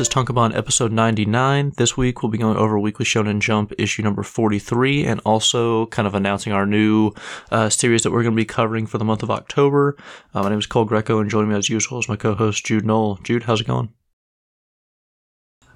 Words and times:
This 0.00 0.08
is 0.08 0.14
Tonkabon 0.14 0.56
episode 0.56 0.92
99. 0.92 1.74
This 1.76 1.94
week 1.94 2.22
we'll 2.22 2.30
be 2.30 2.38
going 2.38 2.56
over 2.56 2.78
Weekly 2.78 3.04
Shonen 3.04 3.38
Jump 3.38 3.74
issue 3.76 4.02
number 4.02 4.22
43 4.22 5.04
and 5.04 5.20
also 5.26 5.84
kind 5.88 6.08
of 6.08 6.14
announcing 6.14 6.54
our 6.54 6.64
new 6.64 7.12
uh, 7.50 7.68
series 7.68 8.02
that 8.02 8.10
we're 8.10 8.22
going 8.22 8.34
to 8.34 8.40
be 8.40 8.46
covering 8.46 8.86
for 8.86 8.96
the 8.96 9.04
month 9.04 9.22
of 9.22 9.30
October. 9.30 9.98
Uh, 10.32 10.42
my 10.42 10.48
name 10.48 10.58
is 10.58 10.64
Cole 10.64 10.86
Greco 10.86 11.20
and 11.20 11.28
joining 11.28 11.50
me 11.50 11.54
as 11.54 11.68
usual 11.68 11.98
is 11.98 12.08
my 12.08 12.16
co 12.16 12.34
host 12.34 12.64
Jude 12.64 12.86
Knoll. 12.86 13.16
Jude, 13.16 13.42
how's 13.42 13.60
it 13.60 13.66
going? 13.66 13.92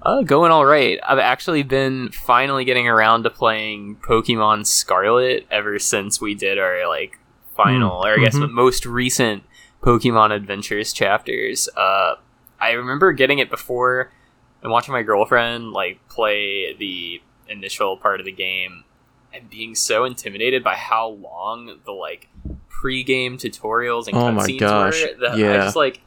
Uh, 0.01 0.23
going 0.23 0.51
all 0.51 0.65
right. 0.65 0.99
I've 1.07 1.19
actually 1.19 1.61
been 1.61 2.09
finally 2.09 2.65
getting 2.65 2.87
around 2.87 3.25
to 3.25 3.29
playing 3.29 3.97
Pokemon 3.97 4.65
Scarlet 4.65 5.45
ever 5.51 5.77
since 5.77 6.19
we 6.19 6.33
did 6.33 6.57
our 6.57 6.89
like 6.89 7.19
final, 7.55 8.01
Mm, 8.01 8.05
or 8.05 8.19
I 8.19 8.23
guess 8.23 8.35
mhm. 8.35 8.49
most 8.49 8.87
recent 8.87 9.43
Pokemon 9.83 10.31
Adventures 10.31 10.93
chapters. 10.93 11.69
Uh, 11.77 12.15
I 12.59 12.71
remember 12.71 13.11
getting 13.13 13.37
it 13.39 13.51
before 13.51 14.11
and 14.65 14.71
watching 14.71 14.93
my 14.93 15.03
girlfriend 15.03 15.71
like 15.71 15.99
play 16.09 16.73
the 16.73 17.21
initial 17.47 17.95
part 17.97 18.19
of 18.19 18.25
the 18.25 18.31
game 18.31 18.83
and 19.31 19.49
being 19.49 19.75
so 19.75 20.05
intimidated 20.05 20.63
by 20.63 20.73
how 20.75 21.07
long 21.09 21.77
the 21.85 21.91
like 21.91 22.27
pre-game 22.67 23.37
tutorials 23.37 24.07
and 24.07 24.17
Oh 24.17 24.31
my 24.31 24.43
cutscenes 24.43 24.59
gosh, 24.59 25.01
were 25.03 25.19
that 25.19 25.33
I 25.33 25.57
just 25.57 25.75
like 25.75 26.01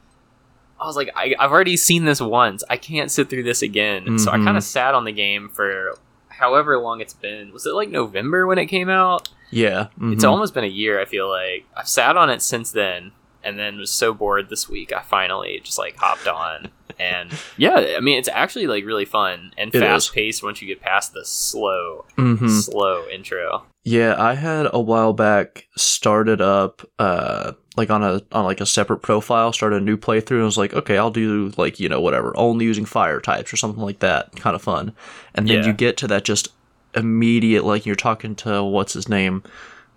I 0.81 0.85
was 0.85 0.95
like, 0.95 1.09
I, 1.15 1.35
I've 1.39 1.51
already 1.51 1.75
seen 1.75 2.05
this 2.05 2.21
once. 2.21 2.63
I 2.69 2.77
can't 2.77 3.11
sit 3.11 3.29
through 3.29 3.43
this 3.43 3.61
again. 3.61 4.17
So 4.17 4.31
I 4.31 4.37
Mhm. 4.37 4.45
kind 4.45 4.57
of 4.57 4.63
sat 4.63 4.93
on 4.95 5.03
the 5.03 5.11
game 5.11 5.49
for 5.49 5.93
however 6.29 6.77
long 6.77 7.01
it's 7.01 7.13
been. 7.13 7.51
Was 7.51 7.65
it 7.65 7.73
like 7.73 7.89
November 7.89 8.47
when 8.47 8.57
it 8.57 8.67
came 8.67 8.87
out? 8.89 9.27
Yeah. 9.51 9.87
It's 10.01 10.23
mhm. 10.23 10.29
almost 10.29 10.53
been 10.53 10.63
a 10.63 10.67
year, 10.67 11.01
I 11.01 11.05
feel 11.05 11.27
like. 11.29 11.65
I've 11.75 11.89
sat 11.89 12.15
on 12.15 12.29
it 12.29 12.41
since 12.41 12.71
then 12.71 13.11
and 13.43 13.57
then 13.59 13.77
was 13.77 13.89
so 13.91 14.13
bored 14.13 14.49
this 14.49 14.67
week. 14.69 14.91
I 14.93 15.01
finally 15.01 15.59
just 15.63 15.77
like 15.77 15.95
hopped 15.97 16.27
on. 16.27 16.69
And 16.99 17.31
yeah, 17.57 17.93
I 17.97 17.99
mean, 17.99 18.17
it's 18.19 18.29
actually 18.29 18.67
like 18.67 18.85
really 18.85 19.05
fun 19.05 19.51
and 19.57 19.69
It 19.73 19.75
is. 19.77 19.81
fast 19.81 20.13
paced 20.13 20.43
once 20.43 20.61
you 20.61 20.67
get 20.67 20.81
past 20.81 21.13
the 21.13 21.23
slow, 21.25 22.05
Mhm. 22.17 22.49
slow 22.49 23.07
intro. 23.07 23.63
Yeah, 23.85 24.15
I 24.21 24.33
had 24.35 24.67
a 24.73 24.79
while 24.81 25.13
back 25.13 25.67
started 25.77 26.41
up 26.41 26.81
uh 26.99 27.53
like 27.77 27.89
on 27.89 28.03
a 28.03 28.21
on 28.33 28.43
like 28.43 28.59
a 28.59 28.65
separate 28.65 29.01
profile, 29.01 29.53
started 29.53 29.81
a 29.81 29.85
new 29.85 29.95
playthrough 29.95 30.35
and 30.37 30.43
was 30.45 30.57
like, 30.57 30.73
okay, 30.73 30.97
I'll 30.97 31.11
do 31.11 31.53
like, 31.55 31.79
you 31.79 31.87
know, 31.87 32.01
whatever, 32.01 32.33
only 32.35 32.65
using 32.65 32.83
fire 32.85 33.21
types 33.21 33.53
or 33.53 33.57
something 33.57 33.81
like 33.81 33.99
that. 33.99 34.35
Kind 34.35 34.55
of 34.55 34.61
fun. 34.61 34.93
And 35.33 35.47
then 35.47 35.59
Yeah. 35.59 35.67
you 35.67 35.73
get 35.73 35.95
to 35.97 36.07
that 36.07 36.25
just 36.25 36.49
immediate 36.93 37.63
like 37.63 37.85
you're 37.85 37.95
talking 37.95 38.35
to 38.35 38.63
what's 38.63 38.93
his 38.93 39.07
name? 39.07 39.43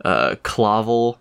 Uh 0.05 0.37
Clavel. 0.45 1.19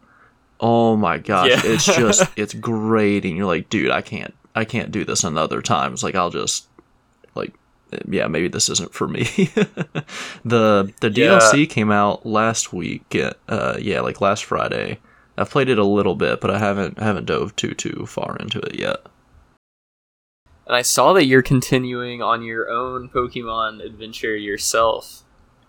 Oh 0.62 0.96
my 0.96 1.18
gosh, 1.18 1.50
Yeah. 1.50 1.62
it's 1.64 1.86
just 1.86 2.24
it's 2.38 2.54
grating. 2.54 3.36
You're 3.36 3.48
like, 3.48 3.70
dude, 3.70 3.92
I 3.92 4.02
can't 4.02 4.34
I 4.56 4.64
can't 4.66 4.92
do 4.92 5.04
this 5.04 5.24
another 5.24 5.62
time. 5.62 5.94
It's 5.94 6.04
like 6.04 6.16
I'll 6.16 6.30
just 6.30 6.68
like 7.36 7.54
yeah, 8.08 8.28
maybe 8.28 8.48
this 8.48 8.70
isn't 8.70 8.94
for 8.94 9.08
me. 9.08 9.24
the 10.46 10.92
the 11.02 11.12
Yeah. 11.14 11.40
DLC 11.40 11.70
came 11.70 11.92
out 11.92 12.26
last 12.26 12.72
week. 12.74 13.16
Uh, 13.50 13.78
yeah, 13.80 14.02
like 14.02 14.22
last 14.22 14.46
Friday. 14.46 15.00
I've 15.38 15.50
played 15.50 15.70
it 15.70 15.80
a 15.80 15.84
little 15.86 16.16
bit, 16.16 16.40
but 16.42 16.52
I 16.52 16.60
haven't 16.60 17.00
haven't 17.00 17.26
dove 17.26 17.56
too 17.56 17.74
too 17.74 18.06
far 18.08 18.38
into 18.40 18.60
it 18.60 18.76
yet. 18.80 18.98
And 20.68 20.76
I 20.76 20.84
saw 20.84 21.12
that 21.14 21.26
you're 21.26 21.42
continuing 21.42 22.22
on 22.22 22.44
your 22.44 22.70
own 22.70 23.10
Pokemon 23.10 23.84
adventure 23.84 24.36
yourself. 24.36 25.24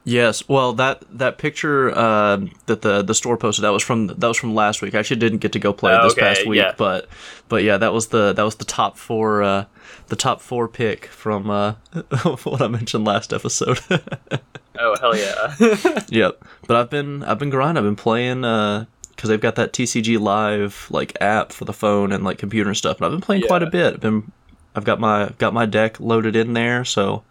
Yes, 0.05 0.48
well 0.48 0.72
that 0.75 1.05
that 1.17 1.39
picture 1.39 1.91
uh, 1.97 2.39
that 2.67 2.83
the 2.83 3.03
the 3.03 3.14
store 3.14 3.36
posted 3.36 3.64
that 3.64 3.70
was 3.72 3.83
from 3.84 4.08
that 4.08 4.27
was 4.27 4.36
from 4.36 4.55
last 4.55 4.83
week. 4.83 4.95
I 4.95 4.98
actually 4.98 5.17
didn't 5.20 5.39
get 5.39 5.52
to 5.52 5.58
go 5.61 5.73
play 5.73 5.92
it 5.95 5.98
Oh, 6.01 6.05
this 6.05 6.13
okay, 6.14 6.23
past 6.23 6.46
week, 6.46 6.58
yeah. 6.58 6.74
but 6.77 7.08
but 7.48 7.63
yeah, 7.63 7.77
that 7.77 7.92
was 7.92 8.08
the 8.08 8.33
that 8.33 8.42
was 8.42 8.57
the 8.57 8.64
top 8.64 8.96
four 8.98 9.45
uh, 9.45 9.67
the 10.08 10.17
top 10.17 10.40
four 10.40 10.67
pick 10.67 11.07
from 11.07 11.48
uh, 11.51 11.74
what 12.42 12.61
I 12.61 12.67
mentioned 12.68 13.05
last 13.05 13.33
episode. 13.33 13.79
Oh 14.79 14.96
hell 15.01 15.14
yeah! 15.14 15.55
Yep. 16.08 16.42
But 16.67 16.77
I've 16.79 16.89
been 16.89 17.23
I've 17.24 17.39
been 17.39 17.51
grinding. 17.51 17.77
I've 17.84 17.86
been 17.86 17.95
playing 17.95 18.42
uh 18.42 18.86
because 19.11 19.29
they've 19.29 19.39
got 19.40 19.55
that 19.57 19.74
TCG 19.74 20.19
Live 20.19 20.86
like 20.90 21.14
app 21.20 21.52
for 21.52 21.67
the 21.67 21.74
phone 21.74 22.11
and 22.11 22.24
like 22.24 22.39
computer 22.39 22.70
and 22.70 22.77
stuff. 22.77 22.96
And 22.96 23.05
I've 23.05 23.13
been 23.13 23.20
playing 23.20 23.42
quite 23.42 23.63
a 23.63 23.69
bit. 23.70 23.92
I've 23.95 24.01
been 24.01 24.33
I've 24.74 24.84
got 24.84 24.98
my 24.98 25.30
got 25.36 25.52
my 25.52 25.67
deck 25.67 26.01
loaded 26.01 26.34
in 26.34 26.55
there, 26.55 26.86
so 26.86 27.23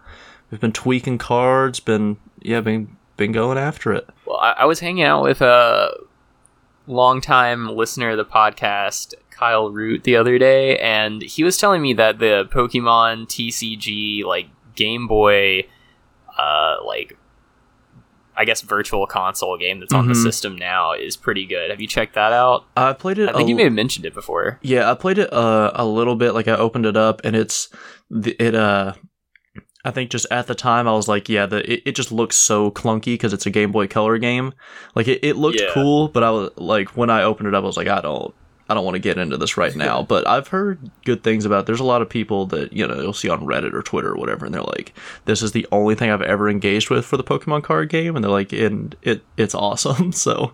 we've 0.51 0.61
been 0.61 0.71
tweaking 0.71 1.17
cards. 1.17 1.79
Been 1.79 2.17
yeah, 2.41 2.61
been 2.61 2.97
been 3.17 3.31
going 3.31 3.57
after 3.57 3.93
it. 3.93 4.07
well, 4.25 4.37
I, 4.39 4.51
I 4.59 4.65
was 4.65 4.79
hanging 4.79 5.03
out 5.03 5.23
with 5.23 5.41
a 5.41 5.91
longtime 6.87 7.69
listener 7.75 8.11
of 8.11 8.17
the 8.17 8.25
podcast, 8.25 9.13
Kyle 9.29 9.69
Root, 9.71 10.03
the 10.03 10.15
other 10.15 10.37
day, 10.37 10.77
and 10.77 11.21
he 11.21 11.43
was 11.43 11.57
telling 11.57 11.81
me 11.81 11.93
that 11.93 12.19
the 12.19 12.47
Pokemon 12.51 13.27
TCG 13.27 14.23
like 14.25 14.47
Game 14.75 15.07
Boy, 15.07 15.65
uh, 16.37 16.77
like 16.85 17.17
I 18.35 18.45
guess 18.45 18.61
virtual 18.61 19.05
console 19.05 19.57
game 19.57 19.81
that's 19.81 19.93
on 19.93 20.07
the 20.07 20.13
Mhm. 20.13 20.23
system 20.23 20.55
now 20.55 20.93
is 20.93 21.15
pretty 21.17 21.45
good. 21.45 21.69
Have 21.69 21.81
you 21.81 21.87
checked 21.87 22.15
that 22.15 22.31
out? 22.33 22.65
I 22.77 22.93
played 22.93 23.19
it. 23.19 23.29
I 23.29 23.33
think 23.33 23.49
you 23.49 23.55
may 23.55 23.65
have 23.65 23.73
mentioned 23.73 24.05
it 24.05 24.13
before. 24.15 24.57
Yeah, 24.63 24.89
I 24.89 24.95
played 24.95 25.17
it 25.19 25.31
uh, 25.31 25.71
a 25.75 25.85
little 25.85 26.15
bit. 26.15 26.33
Like 26.33 26.47
I 26.47 26.55
opened 26.55 26.85
it 26.85 26.97
up, 26.97 27.21
and 27.23 27.35
it's 27.35 27.69
it. 28.09 28.55
Uh, 28.55 28.93
I 29.83 29.91
think 29.91 30.11
just 30.11 30.27
at 30.29 30.47
the 30.47 30.55
time 30.55 30.87
I 30.87 30.91
was 30.93 31.07
like, 31.07 31.27
yeah, 31.29 31.45
the 31.45 31.69
it, 31.71 31.81
it 31.85 31.95
just 31.95 32.11
looks 32.11 32.35
so 32.37 32.69
clunky 32.71 33.13
because 33.15 33.33
it's 33.33 33.45
a 33.45 33.49
Game 33.49 33.71
Boy 33.71 33.87
Color 33.87 34.17
game. 34.19 34.53
Like 34.95 35.07
it, 35.07 35.23
it 35.23 35.35
looked 35.37 35.59
Yeah. 35.59 35.71
cool, 35.73 36.07
but 36.07 36.23
I 36.23 36.29
was 36.31 36.51
like, 36.57 36.95
when 36.97 37.09
I 37.09 37.23
opened 37.23 37.47
it 37.47 37.55
up, 37.55 37.63
I 37.63 37.67
was 37.67 37.77
like, 37.77 37.87
I 37.87 37.99
don't, 38.01 38.33
I 38.69 38.73
don't 38.75 38.85
want 38.85 38.95
to 38.95 38.99
get 38.99 39.17
into 39.17 39.37
this 39.37 39.57
right 39.57 39.75
now. 39.75 40.01
but 40.13 40.27
I've 40.27 40.47
heard 40.49 40.91
good 41.03 41.23
things 41.23 41.45
about. 41.45 41.61
It. 41.61 41.65
There's 41.65 41.79
a 41.79 41.83
lot 41.83 42.01
of 42.01 42.09
people 42.09 42.45
that 42.47 42.71
you 42.73 42.87
know 42.87 43.01
you'll 43.01 43.11
see 43.13 43.27
on 43.29 43.41
Reddit 43.41 43.73
or 43.73 43.81
Twitter 43.81 44.11
or 44.11 44.17
whatever, 44.17 44.45
and 44.45 44.53
they're 44.53 44.61
like, 44.61 44.93
this 45.25 45.41
is 45.41 45.51
the 45.51 45.67
only 45.71 45.95
thing 45.95 46.09
I've 46.11 46.21
ever 46.21 46.47
engaged 46.49 46.89
with 46.89 47.03
for 47.05 47.17
the 47.17 47.23
Pokemon 47.23 47.63
card 47.63 47.89
game, 47.89 48.15
and 48.15 48.23
they're 48.23 48.31
like, 48.31 48.53
and 48.53 48.95
it 49.01 49.23
it's 49.35 49.55
awesome. 49.55 50.11
So 50.13 50.53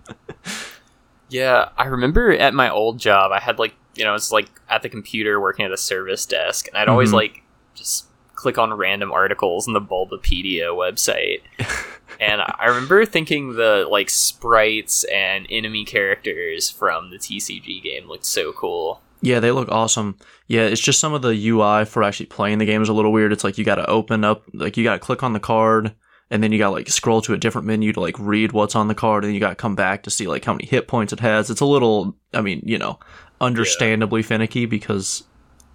Yeah, 1.29 1.69
I 1.77 1.85
remember 1.87 2.31
at 2.31 2.53
my 2.53 2.69
old 2.69 2.99
job, 2.99 3.31
I 3.33 3.39
had 3.41 3.59
like, 3.59 3.73
you 3.95 4.05
know, 4.05 4.15
it's 4.15 4.31
like 4.31 4.47
at 4.69 4.81
the 4.81 4.89
computer 4.89 5.41
working 5.41 5.65
at 5.65 5.71
a 5.73 5.77
service 5.77 6.25
desk, 6.25 6.67
and 6.69 6.77
I'd 6.77 6.87
always 6.87 7.09
Mhm. 7.09 7.15
like 7.15 7.43
just 7.75 8.06
click 8.37 8.57
on 8.57 8.71
random 8.73 9.11
articles 9.11 9.67
on 9.67 9.73
the 9.73 9.81
Bulbapedia 9.81 10.69
website. 10.69 11.41
and 12.21 12.41
I 12.41 12.67
remember 12.67 13.03
thinking 13.05 13.55
the 13.55 13.85
like 13.89 14.09
sprites 14.09 15.03
and 15.05 15.45
enemy 15.49 15.83
characters 15.83 16.69
from 16.69 17.09
the 17.09 17.17
TCG 17.17 17.83
game 17.83 18.07
looked 18.07 18.25
so 18.25 18.53
cool. 18.53 19.01
Yeah, 19.21 19.39
they 19.39 19.51
look 19.51 19.69
awesome. 19.69 20.17
Yeah, 20.45 20.61
it's 20.61 20.79
just 20.79 20.99
some 20.99 21.13
of 21.13 21.23
the 21.23 21.49
UI 21.49 21.85
for 21.85 22.03
actually 22.03 22.27
playing 22.27 22.59
the 22.59 22.65
game 22.65 22.83
is 22.83 22.89
a 22.89 22.93
little 22.93 23.11
weird. 23.11 23.33
It's 23.33 23.43
like 23.43 23.57
you 23.57 23.65
got 23.65 23.75
to 23.75 23.89
open 23.89 24.23
up, 24.23 24.43
like 24.53 24.77
you 24.77 24.83
got 24.83 24.93
to 24.93 24.99
click 24.99 25.23
on 25.23 25.33
the 25.33 25.39
card, 25.39 25.95
and 26.29 26.43
then 26.43 26.51
you 26.51 26.59
got 26.59 26.67
to 26.67 26.75
like 26.75 26.89
scroll 26.89 27.21
to 27.23 27.33
a 27.33 27.37
different 27.37 27.65
menu 27.65 27.91
to 27.93 27.99
like 27.99 28.17
read 28.19 28.51
what's 28.51 28.75
on 28.75 28.87
the 28.87 28.95
card, 28.95 29.25
and 29.25 29.33
you 29.33 29.39
got 29.39 29.49
to 29.49 29.55
come 29.55 29.75
back 29.75 30.03
to 30.03 30.11
see 30.11 30.27
like 30.27 30.45
how 30.45 30.53
many 30.53 30.67
hit 30.67 30.87
points 30.87 31.11
it 31.11 31.19
has. 31.21 31.49
It's 31.49 31.61
a 31.61 31.65
little, 31.65 32.15
I 32.35 32.41
mean, 32.41 32.61
you 32.63 32.77
know, 32.77 32.99
understandably 33.41 34.21
finicky 34.21 34.67
because 34.67 35.23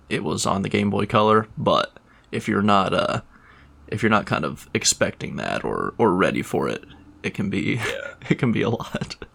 it 0.08 0.22
was 0.22 0.46
on 0.46 0.62
the 0.62 0.68
Game 0.68 0.90
Boy 0.90 1.06
Color. 1.06 1.48
But 1.58 1.98
if 2.32 2.48
you're 2.48 2.62
not, 2.62 2.93
uh, 2.93 3.20
if 3.88 4.03
you're 4.03 4.10
not 4.10 4.26
kind 4.26 4.44
of 4.44 4.69
expecting 4.75 5.37
that 5.37 5.65
or 5.65 5.94
or 5.98 6.12
ready 6.15 6.43
for 6.43 6.69
it, 6.69 6.84
it 7.22 7.34
can 7.34 7.50
be, 7.50 7.78
it 8.28 8.37
can 8.38 8.50
be 8.53 8.62
a 8.62 8.70
lot. 8.70 9.16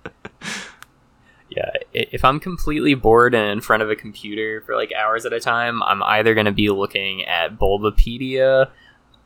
Yeah, 1.49 1.71
if 1.93 2.23
I'm 2.25 2.39
completely 2.41 2.93
bored 2.93 3.33
and 3.33 3.49
in 3.49 3.61
front 3.61 3.81
of 3.81 3.89
a 3.89 3.95
computer 3.95 4.61
for 4.65 4.75
like 4.75 4.91
hours 4.93 5.25
at 5.25 5.31
a 5.33 5.39
time, 5.39 5.81
I'm 5.81 6.03
either 6.03 6.33
going 6.35 6.45
to 6.45 6.51
be 6.51 6.69
looking 6.69 7.23
at 7.25 7.57
Bulbapedia 7.57 8.69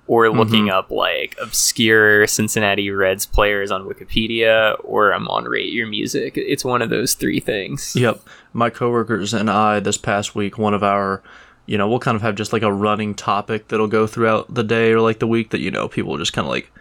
or 0.08 0.30
looking 0.30 0.68
Mhm. 0.68 0.72
up 0.72 0.92
like 0.92 1.36
obscure 1.42 2.28
Cincinnati 2.28 2.90
Reds 2.92 3.26
players 3.26 3.72
on 3.72 3.86
Wikipedia 3.86 4.80
or 4.84 5.12
I'm 5.14 5.28
on 5.30 5.46
Rate 5.46 5.74
Your 5.74 5.88
Music. 5.88 6.34
It's 6.38 6.64
one 6.64 6.82
of 6.82 6.90
those 6.92 7.16
three 7.16 7.40
things. 7.40 7.96
Yep. 7.98 8.22
My 8.54 8.70
coworkers 8.70 9.34
and 9.34 9.50
I 9.50 9.80
this 9.80 9.98
past 9.98 10.36
week, 10.36 10.58
one 10.60 10.76
of 10.76 10.84
our, 10.84 11.24
you 11.66 11.78
know, 11.78 11.88
we'll 11.88 12.00
kind 12.00 12.16
of 12.16 12.22
have 12.22 12.36
just 12.36 12.54
like 12.54 12.64
a 12.64 12.74
running 12.74 13.16
topic 13.16 13.68
that'll 13.68 13.88
go 13.88 14.08
throughout 14.08 14.54
the 14.54 14.64
day 14.64 14.92
or 14.92 15.02
like 15.02 15.20
the 15.20 15.28
week 15.28 15.52
that, 15.52 15.62
you 15.62 15.72
know, 15.72 15.88
people 15.88 16.18
just 16.18 16.34
kind 16.34 16.46
of 16.46 16.50
like 16.52 16.72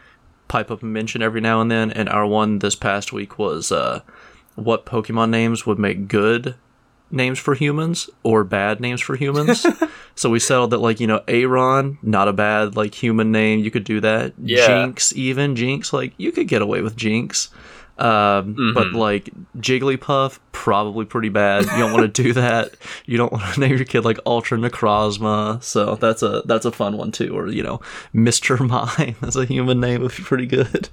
pipe 0.49 0.71
up 0.71 0.83
and 0.83 0.93
mention 0.93 1.23
every 1.23 1.41
now 1.41 1.61
and 1.61 1.71
then. 1.71 1.91
And 1.91 2.09
our 2.09 2.27
one 2.27 2.59
this 2.59 2.75
past 2.75 3.13
week 3.13 3.39
was 3.39 3.71
uh, 3.71 4.01
what 4.57 4.87
Pokemon 4.87 5.31
names 5.31 5.67
would 5.67 5.79
make 5.79 6.09
good 6.09 6.55
names 7.11 7.39
for 7.39 7.55
humans 7.55 8.09
or 8.23 8.45
bad 8.45 8.81
names 8.81 9.01
for 9.01 9.17
humans. 9.17 9.67
so 10.15 10.31
we 10.31 10.39
settled 10.39 10.71
that 10.71 10.79
like, 10.79 11.01
you 11.01 11.07
know, 11.07 11.23
Aron, 11.29 11.99
not 12.03 12.29
a 12.29 12.33
bad 12.33 12.77
like 12.77 12.95
human 12.95 13.33
name. 13.33 13.61
You 13.61 13.71
could 13.71 13.85
do 13.85 14.01
that. 14.01 14.35
Yeah. 14.39 14.67
Jinx, 14.67 15.13
even 15.15 15.57
Jinx, 15.57 15.93
like 15.93 16.13
you 16.17 16.33
could 16.33 16.49
get 16.49 16.63
away 16.63 16.83
with 16.83 16.97
Jinx. 16.97 17.51
Um, 18.01 18.73
but 18.75 18.89
Mhm. 18.89 18.95
like 18.95 19.31
Jigglypuff, 19.59 20.39
probably 20.53 21.05
pretty 21.05 21.29
bad. 21.29 21.65
You 21.67 21.79
don't 21.79 21.93
want 21.93 22.13
to 22.15 22.23
do 22.23 22.33
that. 22.43 22.75
You 23.07 23.19
don't 23.19 23.31
want 23.33 23.55
to 23.55 23.61
name 23.61 23.77
your 23.77 23.85
kid 23.85 24.05
like 24.05 24.19
Ultra 24.25 24.57
Necrozma. 24.59 25.63
So 25.63 25.97
that's 25.97 26.23
a 26.23 26.43
that's 26.47 26.65
a 26.65 26.73
fun 26.73 26.97
one 26.97 27.13
too. 27.13 27.37
Or 27.37 27.49
you 27.49 27.63
know, 27.63 27.81
Mister 28.13 28.57
Mime 28.63 29.17
That's 29.21 29.37
a 29.37 29.45
human 29.45 29.81
name 29.81 30.01
would 30.03 30.17
be 30.17 30.23
pretty 30.23 30.47
good. 30.47 30.89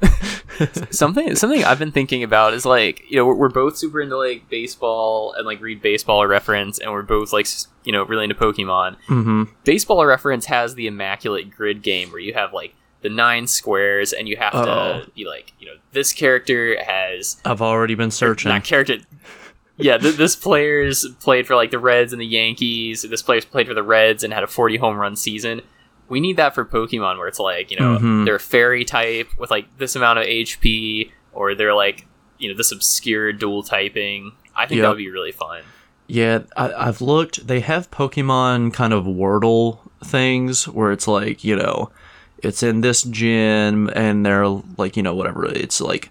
something 0.90 1.34
something 1.36 1.64
I've 1.64 1.78
been 1.78 1.92
thinking 1.92 2.22
about 2.22 2.52
is 2.54 2.66
like 2.66 3.02
you 3.08 3.16
know 3.16 3.26
we're, 3.26 3.34
we're 3.34 3.48
both 3.48 3.76
super 3.78 4.00
into 4.00 4.16
like 4.18 4.48
baseball 4.48 5.32
and 5.36 5.46
like 5.46 5.60
read 5.60 5.80
baseball 5.82 6.22
or 6.22 6.28
reference, 6.28 6.78
and 6.78 6.92
we're 6.92 7.02
both 7.02 7.32
like 7.32 7.46
you 7.84 7.92
know 7.92 8.02
really 8.04 8.24
into 8.24 8.34
Pokemon. 8.36 8.96
mm-hmm. 9.08 9.44
Baseball 9.64 10.04
reference 10.04 10.46
has 10.46 10.74
the 10.74 10.86
immaculate 10.86 11.50
grid 11.50 11.82
game 11.82 12.10
where 12.10 12.20
you 12.20 12.34
have 12.34 12.52
like 12.52 12.74
the 13.02 13.08
nine 13.08 13.46
squares, 13.46 14.12
and 14.12 14.28
you 14.28 14.36
have 14.36 14.54
Oh. 14.54 14.64
to 15.04 15.10
be 15.14 15.24
like 15.26 15.52
you 15.58 15.66
know 15.66 15.74
this 15.92 16.12
character 16.12 16.76
has 16.82 17.40
I've 17.44 17.62
already 17.62 17.94
been 17.94 18.10
searching. 18.10 18.48
not 18.50 18.64
character. 18.64 18.98
Yeah, 19.76 19.96
th- 19.96 20.16
this 20.16 20.36
player's 20.36 21.06
played 21.20 21.46
for 21.46 21.56
like 21.56 21.70
the 21.70 21.78
Reds 21.78 22.12
and 22.12 22.20
the 22.20 22.26
Yankees. 22.26 23.02
This 23.02 23.22
player's 23.22 23.46
played 23.46 23.66
for 23.66 23.72
the 23.74 23.82
Reds 23.82 24.22
and 24.22 24.32
had 24.32 24.42
a 24.42 24.46
40 24.46 24.76
home 24.76 24.96
run 24.96 25.16
season. 25.16 25.62
We 26.10 26.20
need 26.20 26.36
that 26.36 26.54
for 26.54 26.64
Pokemon, 26.66 27.16
where 27.18 27.28
it's 27.28 27.38
like 27.38 27.70
you 27.70 27.78
know 27.78 27.96
Mhm. 27.98 28.24
they're 28.26 28.34
a 28.36 28.40
fairy 28.40 28.84
type 28.84 29.28
with 29.38 29.50
like 29.50 29.78
this 29.78 29.96
amount 29.96 30.18
of 30.18 30.26
HP, 30.26 31.10
or 31.32 31.54
they're 31.54 31.74
like 31.74 32.06
you 32.38 32.50
know 32.50 32.56
this 32.56 32.72
obscure 32.72 33.32
dual 33.32 33.62
typing. 33.62 34.32
I 34.56 34.66
think 34.66 34.78
Yep. 34.78 34.82
that 34.84 34.88
would 34.90 34.98
be 34.98 35.10
really 35.10 35.32
fun. 35.32 35.62
Yeah, 36.06 36.40
I, 36.56 36.72
I've 36.88 37.00
looked. 37.00 37.46
They 37.46 37.60
have 37.60 37.90
Pokemon 37.90 38.74
kind 38.74 38.92
of 38.92 39.04
Wordle 39.04 39.78
things 40.04 40.66
where 40.66 40.90
it's 40.90 41.06
like, 41.06 41.44
you 41.44 41.54
know, 41.54 41.90
it's 42.42 42.62
in 42.62 42.80
this 42.80 43.02
gym 43.02 43.88
and 43.94 44.24
they're 44.24 44.46
like, 44.46 44.96
you 44.96 45.02
know, 45.02 45.14
whatever. 45.14 45.44
It's 45.46 45.80
like 45.80 46.10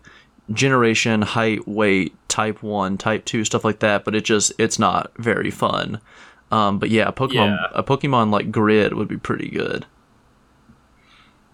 generation, 0.51 1.21
height, 1.21 1.67
weight, 1.67 2.13
type 2.27 2.63
1, 2.63 2.97
type 2.97 3.25
2, 3.25 3.45
stuff 3.45 3.63
like 3.63 3.79
that, 3.79 4.03
but 4.05 4.15
it 4.15 4.25
just, 4.25 4.51
it's 4.57 4.79
not 4.79 5.11
very 5.17 5.51
fun. 5.51 5.99
Um, 6.51 6.79
but 6.79 6.89
yeah, 6.89 7.07
a 7.07 7.11
Pokemon, 7.11 7.57
Yeah. 7.57 7.67
a 7.73 7.83
Pokemon 7.83 8.31
like 8.31 8.51
Grid 8.51 8.93
would 8.93 9.07
be 9.07 9.17
pretty 9.17 9.49
good. 9.49 9.85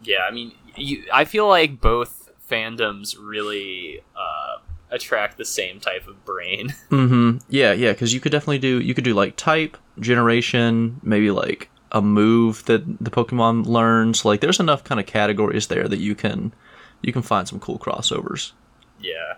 Yeah, 0.03 0.19
I 0.27 0.31
mean, 0.31 0.53
you, 0.75 1.03
I 1.13 1.25
feel 1.25 1.47
like 1.47 1.81
both 1.81 2.29
fandoms 2.49 3.15
really 3.19 4.01
uh, 4.15 4.57
attract 4.91 5.37
the 5.37 5.45
same 5.45 5.79
type 5.79 6.07
of 6.07 6.23
brain. 6.25 6.73
Mm-hmm. 6.91 7.37
Yeah, 7.49 7.73
yeah, 7.73 7.91
because 7.91 8.13
you 8.13 8.19
could 8.19 8.31
definitely 8.31 8.59
do 8.59 8.79
you 8.79 8.93
could 8.93 9.03
do 9.03 9.13
like 9.13 9.35
type, 9.35 9.77
generation, 9.99 10.99
maybe 11.03 11.31
like 11.31 11.69
a 11.91 12.01
move 12.01 12.65
that 12.65 12.83
the 13.03 13.11
Pokemon 13.11 13.65
learns. 13.65 14.25
Like 14.25 14.41
there's 14.41 14.59
enough 14.59 14.83
kind 14.83 14.99
of 14.99 15.05
categories 15.05 15.67
there 15.67 15.87
that 15.87 15.99
you 15.99 16.15
can 16.15 16.53
you 17.01 17.13
can 17.13 17.21
find 17.21 17.47
some 17.47 17.59
cool 17.59 17.77
crossovers. 17.79 18.51
Yeah. 18.99 19.35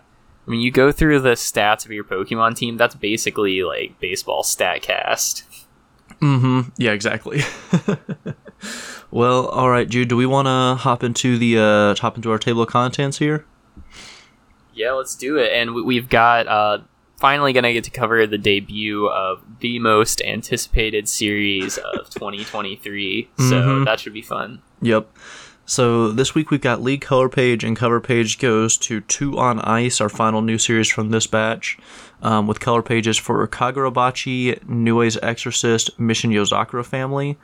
I 0.48 0.50
mean, 0.50 0.62
you 0.62 0.72
go 0.72 0.92
through 0.94 1.20
the 1.20 1.32
stats 1.34 1.84
of 1.86 1.92
your 1.92 2.06
Pokemon 2.06 2.56
team, 2.56 2.78
that's 2.78 2.96
basically 2.96 3.64
like 3.64 4.00
baseball 4.00 4.44
StatCast. 4.44 5.44
Mm-hmm. 6.22 6.70
Yeah, 6.78 6.92
exactly. 6.92 7.42
well, 9.12 9.48
all 9.48 9.70
right, 9.70 9.88
Jude. 9.88 10.08
Do 10.08 10.16
we 10.16 10.26
want 10.26 10.48
to 10.48 10.82
hop 10.82 11.04
into 11.04 11.38
the 11.38 11.60
uh 11.60 11.96
hop 11.96 12.16
into 12.16 12.32
our 12.32 12.38
table 12.40 12.62
of 12.64 12.70
contents 12.70 13.18
here? 13.18 13.46
Yeah, 14.74 14.92
let's 14.92 15.16
do 15.16 15.38
it. 15.38 15.52
And 15.54 15.74
we- 15.76 15.82
we've 15.82 16.08
got 16.10 16.48
uh, 16.48 16.80
finally 17.20 17.52
going 17.54 17.64
to 17.64 17.74
get 17.74 17.84
to 17.84 17.92
cover 17.92 18.26
the 18.28 18.38
debut 18.38 19.08
of 19.08 19.42
the 19.60 19.80
most 19.80 20.22
anticipated 20.22 21.08
series 21.10 21.78
of 21.78 22.10
2023. 22.12 23.30
So 23.38 23.44
Mhm. 23.44 23.86
that 23.86 24.00
should 24.00 24.14
be 24.14 24.22
fun. 24.22 24.60
Yep. 24.82 25.08
So 25.66 26.12
this 26.12 26.34
week 26.34 26.50
we've 26.50 26.62
got 26.62 26.82
league 26.82 27.02
color 27.02 27.28
page 27.28 27.64
and 27.64 27.76
cover 27.76 28.00
page 28.00 28.40
goes 28.40 28.78
to 28.78 29.02
Two 29.02 29.38
on 29.38 29.60
Ice, 29.62 30.00
our 30.00 30.08
final 30.08 30.42
new 30.42 30.58
series 30.58 30.88
from 30.88 31.10
this 31.10 31.28
batch, 31.28 31.78
um, 32.22 32.48
with 32.48 32.62
color 32.62 32.82
pages 32.82 33.18
for 33.18 33.46
Kagurabachi, 33.48 34.66
Nue's 34.68 35.18
Exorcist, 35.22 36.00
Mission 36.00 36.32
Yozakura 36.32 36.86
family. 36.86 37.38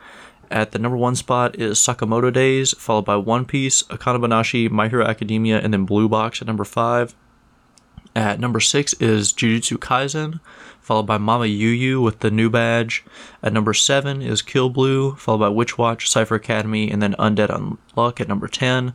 At 0.49 0.71
the 0.71 0.79
number 0.79 0.95
one 0.97 1.15
spot 1.15 1.59
is 1.59 1.79
Sakamoto 1.79 2.31
Days, 2.31 2.73
followed 2.77 3.05
by 3.05 3.15
One 3.17 3.43
Piece, 3.43 3.83
Akane 3.83 4.21
Banashi, 4.21 4.69
My 4.69 4.87
Hero 4.87 5.03
Academia, 5.05 5.59
and 5.59 5.73
then 5.73 5.83
Blue 5.85 6.07
Box 6.07 6.41
at 6.41 6.47
number 6.47 6.63
five. 6.63 7.15
At 8.15 8.39
number 8.39 8.59
six 8.59 8.93
is 8.93 9.33
Jujutsu 9.33 9.77
Kaisen, 9.77 10.39
followed 10.79 11.07
by 11.07 11.17
Mama 11.17 11.47
Yu 11.47 11.69
Yu 11.69 12.01
with 12.01 12.19
the 12.19 12.29
new 12.29 12.49
badge. 12.49 13.03
At 13.41 13.53
number 13.53 13.73
seven 13.73 14.21
is 14.21 14.41
Kill 14.41 14.69
Blue, 14.69 15.15
followed 15.15 15.39
by 15.39 15.49
Witch 15.49 15.77
Watch, 15.77 16.09
Cipher 16.09 16.35
Academy, 16.35 16.91
and 16.91 17.01
then 17.01 17.15
Undead 17.17 17.49
Unluck 17.49 18.21
at 18.21 18.27
number 18.27 18.47
ten. 18.47 18.93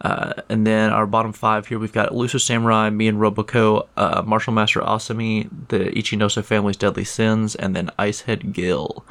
Uh, 0.00 0.32
and 0.48 0.66
then 0.66 0.90
our 0.90 1.06
bottom 1.06 1.32
five 1.32 1.68
here, 1.68 1.78
we've 1.78 1.92
got 1.92 2.10
Elusive 2.10 2.42
Samurai, 2.42 2.90
Me 2.90 3.06
and 3.06 3.18
Roboco, 3.18 3.86
uh, 3.96 4.22
Martial 4.24 4.52
Master 4.52 4.80
Asami, 4.80 5.48
the 5.68 5.90
Ichinose 5.90 6.42
Family's 6.44 6.76
Deadly 6.76 7.04
Sins, 7.04 7.54
and 7.54 7.74
then 7.74 7.90
Icehead 7.98 8.52
Gill. 8.52 9.04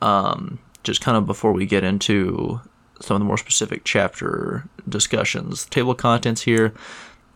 Um, 0.00 0.58
just 0.82 1.02
kind 1.02 1.18
of 1.18 1.26
before 1.26 1.52
we 1.52 1.66
get 1.66 1.84
into 1.84 2.60
some 3.02 3.16
of 3.16 3.20
the 3.20 3.26
more 3.26 3.36
specific 3.38 3.82
chapter 3.84 4.64
discussions, 4.88 5.66
table 5.66 5.92
of 5.92 5.98
contents 5.98 6.42
here. 6.42 6.72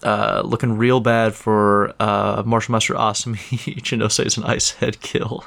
Uh, 0.04 0.42
looking 0.44 0.76
real 0.76 1.00
bad 1.00 1.34
for 1.34 1.94
uh, 1.98 2.42
Martial 2.44 2.72
Master 2.72 2.94
Asami, 2.94 3.36
Ichinose's 3.76 4.36
an 4.36 4.42
Icehead 4.44 5.00
Gill. 5.00 5.44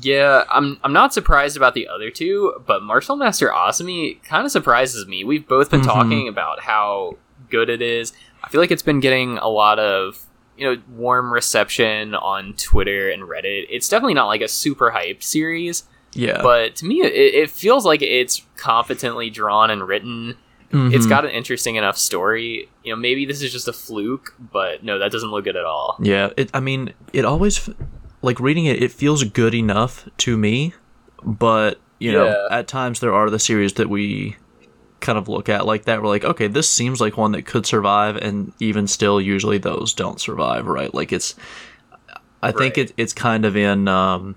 Yeah, 0.00 0.44
I'm 0.50 0.78
I'm 0.82 0.92
not 0.92 1.12
surprised 1.12 1.56
about 1.56 1.74
the 1.74 1.86
other 1.88 2.10
two, 2.10 2.54
but 2.66 2.82
Martial 2.82 3.16
Master 3.16 3.48
Asami 3.48 4.22
kind 4.22 4.46
of 4.46 4.50
surprises 4.52 5.06
me. 5.06 5.24
We've 5.24 5.46
both 5.46 5.70
been 5.70 5.82
Mhm. 5.82 5.86
talking 5.86 6.28
about 6.28 6.60
how 6.60 7.16
good 7.50 7.68
it 7.68 7.82
is. 7.82 8.12
I 8.42 8.48
feel 8.48 8.60
like 8.60 8.70
it's 8.70 8.82
been 8.82 9.00
getting 9.00 9.36
a 9.38 9.48
lot 9.48 9.78
of 9.78 10.22
you 10.56 10.64
know 10.74 10.80
warm 10.90 11.32
reception 11.32 12.14
on 12.14 12.54
Twitter 12.54 13.10
and 13.10 13.24
Reddit. 13.24 13.66
It's 13.68 13.88
definitely 13.88 14.14
not 14.14 14.26
like 14.26 14.40
a 14.40 14.48
super 14.48 14.90
hyped 14.92 15.22
series, 15.22 15.84
Yeah. 16.14 16.40
but 16.42 16.76
to 16.76 16.86
me, 16.86 17.02
it, 17.02 17.12
it 17.34 17.50
feels 17.50 17.84
like 17.84 18.00
it's 18.00 18.42
competently 18.56 19.28
drawn 19.28 19.70
and 19.70 19.86
written. 19.86 20.36
It's 20.72 21.06
Mhm. 21.06 21.08
got 21.08 21.24
an 21.24 21.32
interesting 21.32 21.74
enough 21.76 21.98
story. 21.98 22.68
You 22.84 22.92
know, 22.92 22.96
maybe 22.96 23.24
this 23.26 23.42
is 23.42 23.50
just 23.52 23.66
a 23.66 23.72
fluke, 23.72 24.34
but 24.52 24.84
no, 24.84 24.98
that 25.00 25.10
doesn't 25.10 25.30
look 25.30 25.44
good 25.44 25.56
at 25.56 25.64
all. 25.64 25.96
Yeah, 26.00 26.30
it. 26.36 26.48
I 26.54 26.60
mean, 26.60 26.92
it 27.12 27.24
always 27.24 27.68
like 28.22 28.38
reading 28.38 28.66
it. 28.66 28.80
It 28.82 28.92
feels 28.92 29.24
good 29.24 29.54
enough 29.54 30.08
to 30.18 30.36
me, 30.36 30.74
but 31.24 31.80
you 31.98 32.12
know, 32.12 32.34
at 32.50 32.68
times 32.68 33.00
there 33.00 33.12
are 33.12 33.28
the 33.30 33.38
series 33.38 33.72
that 33.74 33.90
we 33.90 34.36
kind 35.00 35.18
of 35.18 35.28
look 35.28 35.48
at 35.48 35.66
like 35.66 35.86
that. 35.86 36.02
We're 36.02 36.08
like, 36.08 36.24
okay, 36.24 36.46
this 36.46 36.68
seems 36.68 37.00
like 37.00 37.16
one 37.16 37.32
that 37.32 37.46
could 37.46 37.66
survive, 37.66 38.16
and 38.16 38.52
even 38.60 38.86
still, 38.86 39.20
usually 39.20 39.58
those 39.58 39.92
don't 39.92 40.20
survive, 40.20 40.66
right? 40.66 40.94
Like 40.94 41.12
it's. 41.12 41.34
I 42.42 42.52
think 42.52 42.76
Right. 42.76 42.86
it, 42.90 42.94
it's 42.96 43.12
kind 43.12 43.44
of 43.44 43.54
in 43.56 43.86
um, 43.88 44.36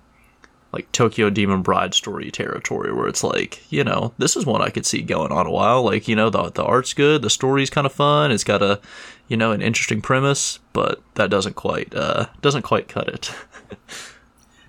like 0.74 0.92
Tokyo 0.92 1.30
Demon 1.30 1.62
Bride 1.62 1.94
story 1.94 2.32
territory 2.32 2.92
where 2.92 3.08
it's 3.08 3.24
like, 3.24 3.72
you 3.72 3.84
know, 3.84 4.14
this 4.18 4.36
is 4.36 4.46
one 4.46 4.62
I 4.62 4.70
could 4.70 4.86
see 4.86 5.02
going 5.02 5.32
on 5.32 5.46
a 5.46 5.52
while. 5.52 5.84
Like, 5.84 6.08
you 6.08 6.16
know, 6.16 6.30
the 6.30 6.50
the 6.50 6.64
art's 6.64 6.94
good, 6.94 7.22
the 7.22 7.30
story's 7.30 7.70
kind 7.70 7.86
of 7.86 7.94
fun, 7.94 8.32
it's 8.32 8.44
got 8.44 8.62
a, 8.62 8.82
you 9.28 9.38
know, 9.38 9.52
an 9.52 9.62
interesting 9.62 10.02
premise, 10.02 10.60
but 10.74 11.02
that 11.14 11.30
doesn't 11.30 11.56
quite 11.56 11.96
uh 11.96 12.26
doesn't 12.42 12.64
quite 12.64 12.88
cut 12.88 13.08
it. 13.08 13.34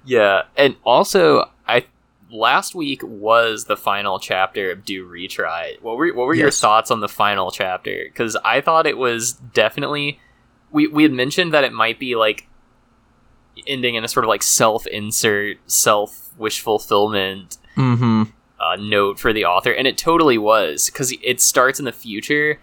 Yeah, 0.05 0.43
and 0.57 0.77
also 0.85 1.51
I 1.67 1.87
last 2.31 2.75
week 2.75 3.03
was 3.03 3.65
the 3.65 3.77
final 3.77 4.19
chapter 4.19 4.71
of 4.71 4.85
Do 4.85 5.09
Retry. 5.09 5.81
What 5.81 5.97
were 5.97 6.13
what 6.13 6.27
were 6.27 6.35
your 6.35 6.51
thoughts 6.51 6.91
on 6.91 7.01
the 7.01 7.09
final 7.09 7.51
chapter? 7.51 8.05
Because 8.05 8.37
I 8.45 8.61
thought 8.61 8.87
it 8.87 8.99
was 8.99 9.33
definitely 9.33 10.21
we 10.71 10.87
we 10.87 11.03
had 11.03 11.13
mentioned 11.13 11.55
that 11.55 11.65
it 11.65 11.73
might 11.73 11.99
be 11.99 12.17
like 12.17 12.47
ending 13.67 13.95
in 13.95 14.05
a 14.05 14.09
sort 14.09 14.25
of 14.25 14.29
like 14.29 14.43
self 14.43 14.87
insert, 14.87 15.59
self 15.67 16.31
wish 16.39 16.61
fulfillment 16.61 17.59
mm-hmm. 17.77 18.25
uh, 18.61 18.77
note 18.77 19.19
for 19.19 19.33
the 19.33 19.45
author, 19.45 19.73
and 19.73 19.87
it 19.87 19.99
totally 19.99 20.39
was 20.39 20.91
because 20.91 21.15
it 21.23 21.41
starts 21.41 21.79
in 21.79 21.85
the 21.85 21.93
future, 21.93 22.61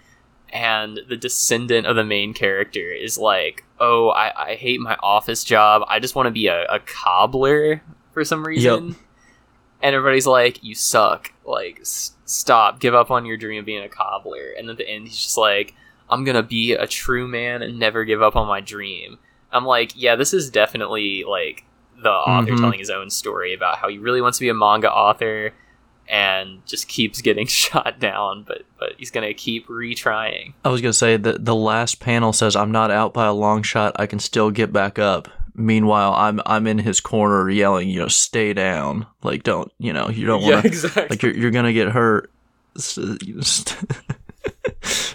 and 0.50 1.00
the 1.08 1.18
descendant 1.18 1.88
of 1.88 1.96
the 1.96 2.04
main 2.04 2.34
character 2.34 2.92
is 2.92 3.18
like, 3.18 3.64
"Oh, 3.80 4.10
I, 4.10 4.52
I 4.52 4.56
hate 4.56 4.80
my 4.80 4.98
office 5.02 5.44
job. 5.44 5.84
I 5.88 6.00
just 6.00 6.16
want 6.16 6.28
to 6.28 6.32
be 6.32 6.48
a, 6.48 6.66
a 6.66 6.80
cobbler 6.80 7.82
for 8.12 8.24
some 8.24 8.46
reason." 8.46 8.96
And 9.84 9.96
everybody's 9.96 10.28
like, 10.28 10.64
"You 10.64 10.76
suck. 10.76 11.34
Like, 11.46 11.80
s- 11.82 12.14
stop. 12.26 12.80
Give 12.80 12.94
up 12.94 13.10
on 13.10 13.26
your 13.26 13.38
dream 13.38 13.60
of 13.60 13.66
being 13.66 13.84
a 13.84 13.90
cobbler." 13.90 14.52
And 14.58 14.70
at 14.70 14.78
the 14.78 14.88
end, 14.88 15.08
he's 15.08 15.18
just 15.18 15.38
like, 15.38 15.74
"I'm 16.10 16.24
gonna 16.24 16.44
be 16.44 16.74
a 16.74 16.88
true 16.88 17.28
man 17.28 17.62
and 17.62 17.80
never 17.80 18.06
give 18.06 18.22
up 18.22 18.36
on 18.36 18.48
my 18.48 18.62
dream." 18.62 19.18
I'm 19.52 19.66
like, 19.66 19.92
"Yeah, 19.96 20.16
this 20.16 20.34
is 20.34 20.50
definitely 20.50 21.24
like." 21.28 21.66
The 22.04 22.10
author 22.10 22.54
Mhm. 22.54 22.58
telling 22.60 22.80
his 22.80 22.90
own 22.90 23.12
story 23.12 23.54
about 23.54 23.78
how 23.78 23.88
he 23.88 24.00
really 24.00 24.22
wants 24.22 24.40
to 24.40 24.44
be 24.44 24.50
a 24.50 24.56
manga 24.56 24.92
author, 24.92 25.54
and 26.10 26.66
just 26.66 26.88
keeps 26.88 27.22
getting 27.28 27.46
shot 27.46 28.00
down, 28.00 28.42
but 28.48 28.64
but 28.80 28.94
he's 28.98 29.12
gonna 29.12 29.36
keep 29.36 29.68
retrying. 29.68 30.54
I 30.66 30.70
was 30.70 30.82
gonna 30.82 30.94
say 30.94 31.16
that 31.18 31.46
the 31.46 31.54
last 31.54 32.00
panel 32.00 32.34
says, 32.34 32.56
"I'm 32.56 32.72
not 32.72 32.90
out 32.90 33.14
by 33.14 33.28
a 33.28 33.34
long 33.34 33.62
shot. 33.62 33.96
I 34.00 34.08
can 34.08 34.18
still 34.18 34.50
get 34.50 34.74
back 34.74 34.98
up." 34.98 35.28
Meanwhile, 35.54 36.14
I'm 36.16 36.42
I'm 36.48 36.66
in 36.66 36.80
his 36.80 37.00
corner 37.02 37.48
yelling, 37.52 37.88
you 37.90 38.00
know, 38.00 38.08
"Stay 38.08 38.54
down! 38.54 39.06
Like, 39.22 39.44
don't 39.44 39.72
you 39.78 39.94
know? 39.94 40.10
You 40.10 40.26
don't 40.26 40.42
want 40.42 40.62
to 40.64 40.68
exactly. 40.68 41.06
like 41.12 41.22
you're 41.22 41.36
you're 41.36 41.52
gonna 41.52 41.72
get 41.74 41.90
hurt. 41.90 42.32
S- 42.78 42.98
you 42.98 43.36
just- 43.42 43.76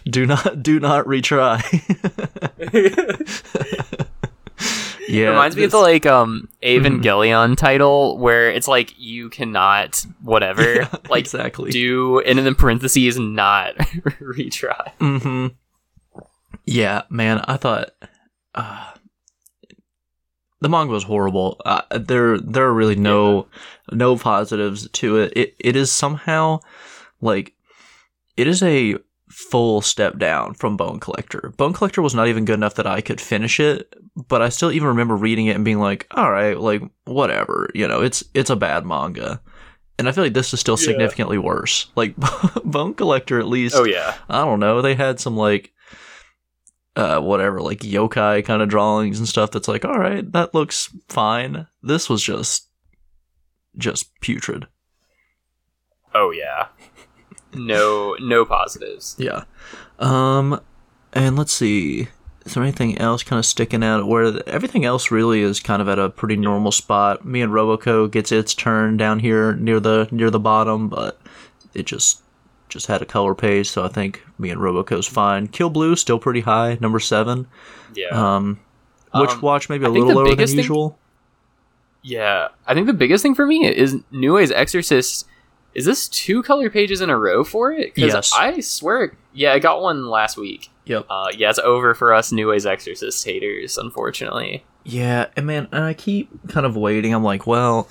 do 0.08 0.24
not 0.24 0.62
do 0.62 0.78
not 0.78 1.04
retry." 1.06 1.60
yeah, 5.08 5.28
reminds 5.28 5.56
me 5.56 5.64
of 5.64 5.70
the 5.70 5.78
like 5.78 6.06
um 6.06 6.48
Evangelion 6.62 7.56
title 7.56 8.18
where 8.18 8.50
it's 8.50 8.68
like 8.68 8.94
you 8.98 9.28
cannot 9.30 10.04
whatever 10.22 10.62
Yeah, 10.74 10.88
like 11.10 11.20
exactly. 11.20 11.70
do 11.70 12.20
and 12.20 12.38
in 12.38 12.44
the 12.44 12.54
parentheses 12.54 13.18
not 13.18 13.76
retry. 13.78 14.92
Mm-hmm. 15.00 15.46
Yeah, 16.64 17.02
man, 17.08 17.40
I 17.46 17.56
thought 17.56 17.90
uh, 18.54 18.92
the 20.60 20.68
manga 20.68 20.92
was 20.92 21.04
horrible. 21.04 21.60
Uh, 21.64 21.82
there, 21.96 22.38
there 22.38 22.64
are 22.64 22.74
really 22.74 22.96
no 22.96 23.46
no 23.92 24.16
positives 24.16 24.88
to 24.90 25.18
it. 25.18 25.32
It 25.36 25.54
it 25.60 25.76
is 25.76 25.92
somehow 25.92 26.60
like 27.20 27.54
it 28.36 28.48
is 28.48 28.62
a 28.62 28.96
full 29.50 29.82
step 29.82 30.16
down 30.18 30.54
from 30.54 30.78
Bone 30.78 30.98
Collector. 30.98 31.52
Bone 31.58 31.74
Collector 31.74 32.00
was 32.00 32.14
not 32.14 32.26
even 32.26 32.46
good 32.46 32.54
enough 32.54 32.76
that 32.76 32.86
I 32.86 33.02
could 33.02 33.20
finish 33.20 33.60
it, 33.60 33.92
but 34.28 34.40
I 34.40 34.48
still 34.48 34.72
even 34.72 34.88
remember 34.88 35.14
reading 35.14 35.44
it 35.46 35.56
and 35.56 35.64
being 35.64 35.78
like, 35.78 36.06
"All 36.12 36.30
right, 36.30 36.58
like 36.58 36.80
whatever." 37.04 37.68
You 37.74 37.86
know, 37.86 38.00
it's 38.00 38.24
it's 38.32 38.48
a 38.48 38.56
bad 38.56 38.86
manga. 38.86 39.42
And 39.98 40.08
I 40.08 40.12
feel 40.12 40.24
like 40.24 40.32
this 40.34 40.54
is 40.54 40.60
still 40.60 40.78
Yeah. 40.78 40.86
significantly 40.86 41.36
worse. 41.36 41.90
Like 41.96 42.14
Bone 42.64 42.94
Collector 42.94 43.38
at 43.38 43.46
least 43.46 43.74
Oh 43.76 43.84
yeah. 43.84 44.14
I 44.28 44.44
don't 44.44 44.60
know. 44.60 44.80
They 44.82 44.94
had 44.94 45.20
some 45.20 45.36
like 45.36 45.72
uh 46.96 47.20
whatever, 47.20 47.60
like 47.60 47.80
yokai 47.80 48.42
kind 48.42 48.62
of 48.62 48.70
drawings 48.70 49.18
and 49.18 49.28
stuff 49.28 49.50
that's 49.50 49.68
like, 49.68 49.84
all 49.84 49.98
right, 49.98 50.30
that 50.32 50.54
looks 50.54 50.94
fine. 51.08 51.66
This 51.82 52.08
was 52.08 52.22
just 52.22 52.70
just 53.76 54.18
putrid. 54.22 54.66
Oh 56.14 56.30
yeah. 56.30 56.68
No 57.56 58.16
no 58.20 58.44
positives. 58.44 59.16
Yeah. 59.18 59.44
Um 59.98 60.60
and 61.12 61.36
let's 61.36 61.52
see. 61.52 62.08
Is 62.44 62.54
there 62.54 62.62
anything 62.62 62.96
else 62.98 63.22
kind 63.24 63.38
of 63.40 63.46
sticking 63.46 63.82
out 63.82 64.06
where 64.06 64.30
the, 64.30 64.48
everything 64.48 64.84
else 64.84 65.10
really 65.10 65.40
is 65.40 65.58
kind 65.58 65.82
of 65.82 65.88
at 65.88 65.98
a 65.98 66.10
pretty 66.10 66.36
normal 66.36 66.70
spot? 66.70 67.24
Me 67.24 67.40
and 67.40 67.52
Roboco 67.52 68.08
gets 68.10 68.30
its 68.30 68.54
turn 68.54 68.96
down 68.96 69.18
here 69.20 69.54
near 69.54 69.80
the 69.80 70.06
near 70.12 70.30
the 70.30 70.38
bottom, 70.38 70.88
but 70.88 71.20
it 71.74 71.86
just 71.86 72.20
just 72.68 72.86
had 72.86 73.00
a 73.02 73.06
color 73.06 73.34
page, 73.34 73.68
so 73.68 73.84
I 73.84 73.88
think 73.88 74.22
me 74.38 74.50
and 74.50 74.60
Roboco's 74.60 75.06
fine. 75.06 75.46
Kill 75.48 75.70
Blue 75.70 75.96
still 75.96 76.18
pretty 76.18 76.40
high, 76.40 76.78
number 76.80 76.98
seven. 77.00 77.46
Yeah. 77.94 78.08
Um, 78.10 78.60
Witch 79.14 79.30
Um, 79.30 79.40
Watch 79.40 79.68
maybe 79.68 79.84
a 79.84 79.88
I 79.88 79.92
little 79.92 80.08
lower 80.14 80.24
than 80.28 80.36
biggest 80.36 80.52
thing- 80.52 80.58
usual. 80.58 80.98
Yeah, 82.02 82.48
I 82.66 82.74
think 82.74 82.86
the 82.86 82.92
biggest 82.92 83.22
thing 83.22 83.34
for 83.34 83.46
me 83.46 83.66
is 83.66 83.96
Nue's 84.12 84.52
Exorcist. 84.52 85.26
Is 85.76 85.84
this 85.84 86.08
two 86.08 86.42
color 86.42 86.70
pages 86.70 87.00
in 87.02 87.10
a 87.10 87.18
row 87.18 87.44
for 87.44 87.70
it? 87.70 87.94
'Cause 87.94 88.04
Yes. 88.04 88.32
I 88.34 88.60
swear, 88.60 89.14
yeah, 89.34 89.52
I 89.52 89.58
got 89.58 89.82
one 89.82 90.06
last 90.06 90.36
week. 90.38 90.70
Yep. 90.86 91.04
Uh, 91.10 91.26
yeah, 91.36 91.50
it's 91.50 91.58
over 91.58 91.94
for 91.94 92.14
us 92.14 92.32
Nue's 92.32 92.64
Exorcist 92.64 93.24
haters, 93.24 93.76
unfortunately. 93.76 94.64
Yeah, 94.84 95.26
and 95.36 95.46
man, 95.46 95.68
and 95.72 95.84
I 95.84 95.92
keep 95.94 96.30
kind 96.48 96.64
of 96.64 96.76
waiting. 96.76 97.12
I'm 97.12 97.24
like, 97.24 97.46
well, 97.46 97.88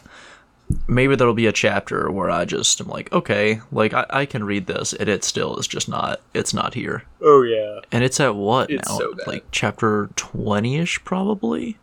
maybe 0.88 1.16
there'll 1.16 1.34
be 1.36 1.46
a 1.46 1.52
chapter 1.52 2.10
where 2.10 2.32
I 2.32 2.46
just 2.46 2.82
am 2.82 2.88
like, 2.88 3.12
okay, 3.14 3.62
like 3.72 3.94
I, 3.94 4.06
I 4.10 4.26
can 4.26 4.46
read 4.46 4.66
this, 4.66 4.94
and 4.94 5.08
it 5.08 5.24
still 5.24 5.58
is 5.58 5.68
just 5.68 5.88
not. 5.88 6.22
It's 6.34 6.54
not 6.56 6.74
here, 6.74 7.04
Oh 7.22 7.44
yeah. 7.44 7.82
and 7.92 8.04
it's 8.04 8.20
at 8.20 8.36
what 8.36 8.72
It's 8.72 8.90
now? 8.90 8.98
so 8.98 9.14
bad. 9.14 9.28
Like 9.28 9.46
chapter 9.52 10.10
twenty 10.16 10.78
ish, 10.78 11.04
probably. 11.04 11.78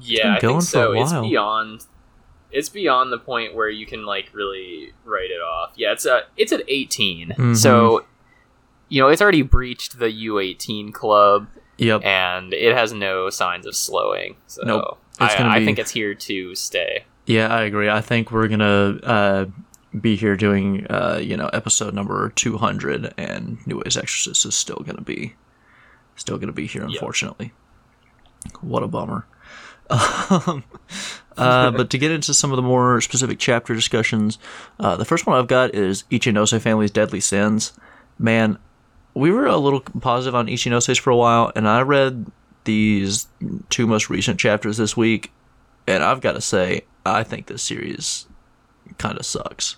Yeah, 0.00 0.34
I 0.36 0.40
going 0.40 0.60
think 0.60 0.70
for 0.70 0.78
a 0.78 0.82
so. 0.82 0.92
It's 0.92 1.12
while. 1.12 1.22
beyond. 1.22 1.84
It's 2.54 2.68
beyond 2.70 3.12
the 3.12 3.18
point 3.18 3.54
where 3.54 3.68
you 3.68 3.84
can 3.84 4.04
like 4.06 4.30
really 4.32 4.92
write 5.04 5.30
it 5.30 5.40
off. 5.42 5.72
Yeah, 5.76 5.92
it's 5.92 6.06
a 6.06 6.22
it's 6.36 6.52
at 6.52 6.62
18. 6.68 7.34
Mhm. 7.36 7.56
So, 7.56 8.04
you 8.88 9.02
know, 9.02 9.08
it's 9.08 9.20
already 9.20 9.42
breached 9.42 9.98
the 9.98 10.06
U18 10.10 10.92
club. 10.92 11.48
Yep. 11.76 12.04
and 12.04 12.54
it 12.54 12.72
has 12.76 12.92
no 12.92 13.30
signs 13.30 13.66
of 13.66 13.74
slowing. 13.74 14.36
So 14.46 14.62
Nope. 14.64 14.98
It's 15.20 15.34
I, 15.34 15.38
gonna 15.38 15.50
I 15.50 15.58
be- 15.58 15.64
think 15.64 15.80
it's 15.80 15.90
here 15.90 16.14
to 16.14 16.54
stay. 16.54 17.04
Yeah, 17.26 17.48
I 17.48 17.62
agree. 17.62 17.88
I 17.90 18.00
think 18.00 18.30
we're 18.30 18.46
gonna 18.46 18.98
uh, 19.02 19.46
be 20.00 20.14
here 20.14 20.36
doing, 20.36 20.86
uh, 20.88 21.18
you 21.20 21.36
know, 21.36 21.48
episode 21.52 21.92
number 21.92 22.28
two 22.36 22.58
hundred, 22.58 23.12
and 23.18 23.58
Nue's 23.66 23.96
Exorcist 23.96 24.46
is 24.46 24.54
still 24.54 24.82
gonna 24.86 25.00
be, 25.00 25.34
still 26.14 26.38
gonna 26.38 26.52
be 26.52 26.66
here. 26.68 26.84
Unfortunately, 26.84 27.52
what 28.60 28.84
a 28.84 28.86
bummer. 28.86 29.26
Um, 29.90 30.64
uh, 31.36 31.70
but 31.72 31.90
to 31.90 31.98
get 31.98 32.12
into 32.12 32.32
some 32.32 32.52
of 32.52 32.56
the 32.56 32.62
more 32.62 33.00
specific 33.00 33.38
chapter 33.38 33.74
discussions, 33.74 34.38
uh, 34.78 34.96
the 34.96 35.04
first 35.04 35.26
one 35.26 35.36
I've 35.36 35.48
got 35.48 35.74
is 35.74 36.04
Ichinose 36.10 36.58
Family's 36.60 36.90
Deadly 36.92 37.20
Sins. 37.20 37.72
Man, 38.18 38.58
we 39.14 39.30
were 39.30 39.46
a 39.46 39.56
little 39.56 39.80
positive 39.80 40.34
on 40.34 40.46
Ichinoses 40.46 40.98
for 41.00 41.10
a 41.10 41.16
while, 41.16 41.50
and 41.56 41.68
I 41.68 41.82
read 41.82 42.26
these 42.64 43.26
two 43.68 43.86
most 43.86 44.10
recent 44.10 44.38
chapters 44.38 44.76
this 44.76 44.96
week, 44.96 45.32
and 45.86 46.02
I've 46.02 46.20
got 46.20 46.32
to 46.32 46.40
say, 46.40 46.82
I 47.04 47.22
think 47.22 47.46
this 47.46 47.62
series 47.62 48.26
kind 48.98 49.18
of 49.18 49.26
sucks. 49.26 49.76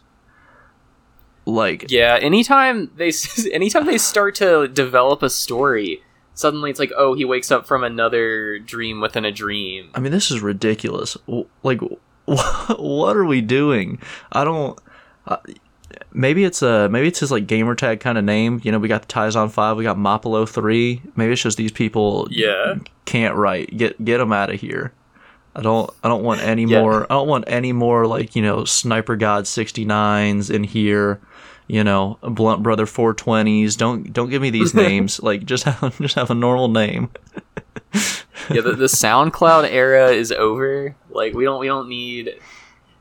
Like, 1.45 1.91
Yeah, 1.91 2.19
anytime 2.21 2.91
they 2.97 3.13
anytime 3.53 3.87
they 3.87 3.99
start 3.99 4.35
to 4.37 4.69
develop 4.69 5.23
a 5.23 5.31
story, 5.31 6.03
suddenly 6.37 6.71
it's 6.71 6.79
like, 6.79 6.93
oh, 6.97 7.15
he 7.15 7.25
wakes 7.25 7.51
up 7.51 7.67
from 7.67 7.83
another 7.83 8.61
dream 8.61 9.01
within 9.01 9.25
a 9.25 9.33
dream. 9.33 9.91
I 9.97 9.99
mean, 10.01 10.13
this 10.13 10.31
is 10.31 10.41
ridiculous. 10.41 11.17
Like, 11.65 11.81
what 12.27 13.17
are 13.17 13.25
we 13.25 13.41
doing? 13.41 13.99
I 14.31 14.45
don't. 14.45 14.79
Uh, 15.27 15.39
maybe 16.13 16.45
it's 16.45 16.63
a 16.63 16.89
maybe 16.89 17.09
it's 17.09 17.21
his 17.21 17.31
like 17.33 17.47
gamer 17.47 17.75
tag 17.75 18.01
kind 18.01 18.17
of 18.19 18.25
name. 18.25 18.61
You 18.63 18.71
know, 18.73 18.79
we 18.79 18.89
got 18.89 19.03
the 19.03 19.09
Taizan 19.13 19.51
Five, 19.51 19.77
we 19.77 19.83
got 19.85 19.97
Mapollo 19.97 20.49
Three. 20.49 21.03
Maybe 21.17 21.33
it's 21.33 21.43
just 21.43 21.57
these 21.59 21.73
people 21.73 22.29
Yeah. 22.31 22.77
can't 23.07 23.35
write. 23.35 23.77
Get 23.77 24.03
get 24.05 24.19
them 24.19 24.33
out 24.33 24.51
of 24.53 24.61
here. 24.61 24.93
I 25.55 25.63
don't 25.63 25.91
I 26.05 26.09
don't 26.09 26.23
want 26.23 26.43
any 26.43 26.65
Yeah. 26.65 26.81
more. 26.83 27.05
I 27.05 27.15
don't 27.15 27.29
want 27.29 27.45
any 27.49 27.73
more 27.73 28.07
like 28.07 28.37
you 28.37 28.43
know 28.43 28.65
Sniper 28.65 29.17
God 29.17 29.45
69s 29.45 30.51
in 30.51 30.65
here. 30.65 31.21
You 31.69 31.83
know, 31.83 32.19
Blunt 32.23 32.63
Brother 32.63 32.87
420s. 32.87 33.77
Don't 33.77 34.13
don't 34.13 34.31
give 34.31 34.43
me 34.43 34.51
these 34.51 34.75
names. 34.87 35.23
like 35.23 35.45
just 35.45 35.65
have 35.65 35.99
just 36.01 36.15
have 36.15 36.31
a 36.31 36.35
normal 36.35 36.69
name. 36.69 37.11
yeah, 38.51 38.61
the, 38.61 38.75
the 38.77 38.87
SoundCloud 38.87 39.71
era 39.71 40.11
is 40.11 40.33
over. 40.33 40.95
Like 41.11 41.35
we 41.35 41.45
don't 41.45 41.61
we 41.61 41.67
don't 41.67 41.89
need 41.89 42.39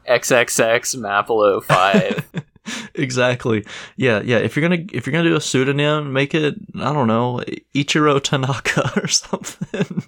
XXX 0.10 0.96
Mapollo 0.98 1.56
oh 1.56 1.62
Five. 1.62 2.26
exactly. 2.96 3.66
Yeah, 3.98 4.22
yeah. 4.22 4.38
If 4.38 4.56
you're 4.56 4.68
gonna 4.68 4.84
if 4.92 5.06
you're 5.06 5.12
gonna 5.12 5.30
do 5.30 5.36
a 5.36 5.42
pseudonym, 5.42 6.14
make 6.14 6.34
it 6.34 6.56
I 6.76 6.94
don't 6.94 7.08
know 7.08 7.44
Ichiro 7.74 8.22
Tanaka 8.22 8.92
or 9.02 9.08
something. 9.08 10.04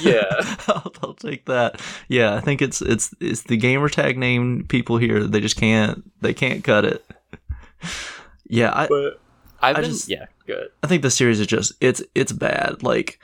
Yeah. 0.00 0.56
I'll, 0.68 0.92
I'll 1.02 1.14
take 1.14 1.46
that. 1.46 1.80
Yeah, 2.08 2.34
I 2.34 2.40
think 2.40 2.62
it's 2.62 2.80
it's 2.80 3.14
it's 3.20 3.42
the 3.42 3.56
gamer 3.56 3.88
tag 3.88 4.18
name 4.18 4.66
people 4.68 4.98
here. 4.98 5.24
They 5.24 5.40
just 5.40 5.56
can't 5.56 6.02
they 6.20 6.34
can't 6.34 6.62
cut 6.64 6.84
it. 6.84 7.04
Yeah, 8.46 8.70
I 8.74 8.86
but 8.88 9.20
I've 9.62 9.76
I 9.76 9.80
been 9.80 9.90
just- 9.90 10.08
yeah 10.08 10.26
good. 10.46 10.68
I 10.82 10.86
think 10.86 11.02
the 11.02 11.10
series 11.10 11.40
is 11.40 11.46
just 11.46 11.72
it's 11.80 12.02
it's 12.14 12.32
bad. 12.32 12.82
Like 12.82 13.18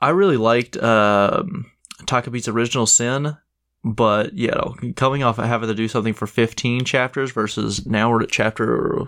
I 0.00 0.10
really 0.10 0.36
liked 0.36 0.76
um 0.76 1.66
Takopi's 2.04 2.48
original 2.48 2.86
sin, 2.86 3.36
but 3.84 4.32
you 4.34 4.48
know, 4.48 4.76
coming 4.96 5.22
off 5.22 5.38
of 5.38 5.46
having 5.46 5.68
to 5.68 5.74
do 5.74 5.88
something 5.88 6.14
for 6.14 6.26
15 6.26 6.84
chapters 6.84 7.30
versus 7.32 7.86
now 7.86 8.10
we're 8.10 8.22
at 8.22 8.30
chapter 8.30 9.06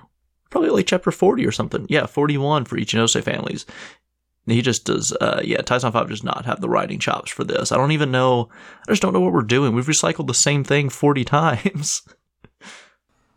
probably 0.51 0.71
like 0.71 0.87
chapter 0.87 1.11
40 1.11 1.45
or 1.47 1.51
something. 1.53 1.87
Yeah, 1.89 2.07
41 2.07 2.65
for 2.67 2.77
Ichinose 2.77 3.21
families. 3.23 3.67
He 4.47 4.61
just 4.63 4.85
does 4.85 5.13
uh 5.21 5.41
yeah, 5.43 5.59
Taizan 5.63 5.93
5 5.93 6.09
does 6.09 6.23
not 6.23 6.45
have 6.45 6.61
the 6.61 6.69
writing 6.69 6.99
chops 6.99 7.31
for 7.31 7.45
this. 7.45 7.73
I 7.73 7.77
don't 7.77 7.93
even 7.93 8.11
know 8.11 8.49
I 8.87 8.93
just 8.93 9.03
don't 9.03 9.13
know 9.13 9.21
what 9.21 9.33
we're 9.33 9.43
doing. 9.43 9.75
We've 9.75 9.87
recycled 9.87 10.27
the 10.27 10.35
same 10.35 10.65
thing 10.65 10.91
40 10.91 11.25
times. 11.39 12.03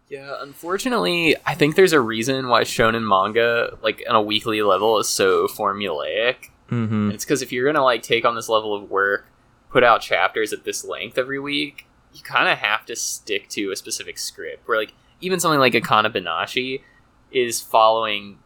Yeah, 0.10 0.36
unfortunately, 0.42 1.36
I 1.46 1.54
think 1.54 1.76
there's 1.76 1.94
a 1.94 2.00
reason 2.00 2.48
why 2.48 2.64
shonen 2.64 3.06
manga, 3.08 3.78
like 3.82 4.04
on 4.10 4.16
a 4.16 4.22
weekly 4.22 4.62
level, 4.62 4.98
is 5.00 5.10
so 5.10 5.48
formulaic. 5.48 6.50
mhm. 6.70 7.14
It's 7.14 7.26
because 7.26 7.42
if 7.42 7.52
you're 7.52 7.66
gonna 7.66 7.84
like 7.84 8.04
take 8.04 8.24
on 8.26 8.36
this 8.36 8.48
level 8.50 8.74
of 8.74 8.90
work, 8.90 9.26
put 9.70 9.84
out 9.84 10.02
chapters 10.02 10.54
at 10.54 10.64
this 10.64 10.86
length 10.86 11.18
every 11.18 11.40
week, 11.40 11.88
you 12.14 12.22
kind 12.24 12.48
of 12.50 12.58
have 12.60 12.86
to 12.86 12.96
stick 12.96 13.50
to 13.50 13.72
a 13.72 13.76
specific 13.76 14.18
script. 14.18 14.68
Where 14.68 14.78
like 14.78 14.94
even 15.22 15.40
something 15.40 15.60
like 15.60 15.74
Akane 15.74 16.12
Banashi 16.14 16.82
is 17.32 17.60
following 17.62 18.40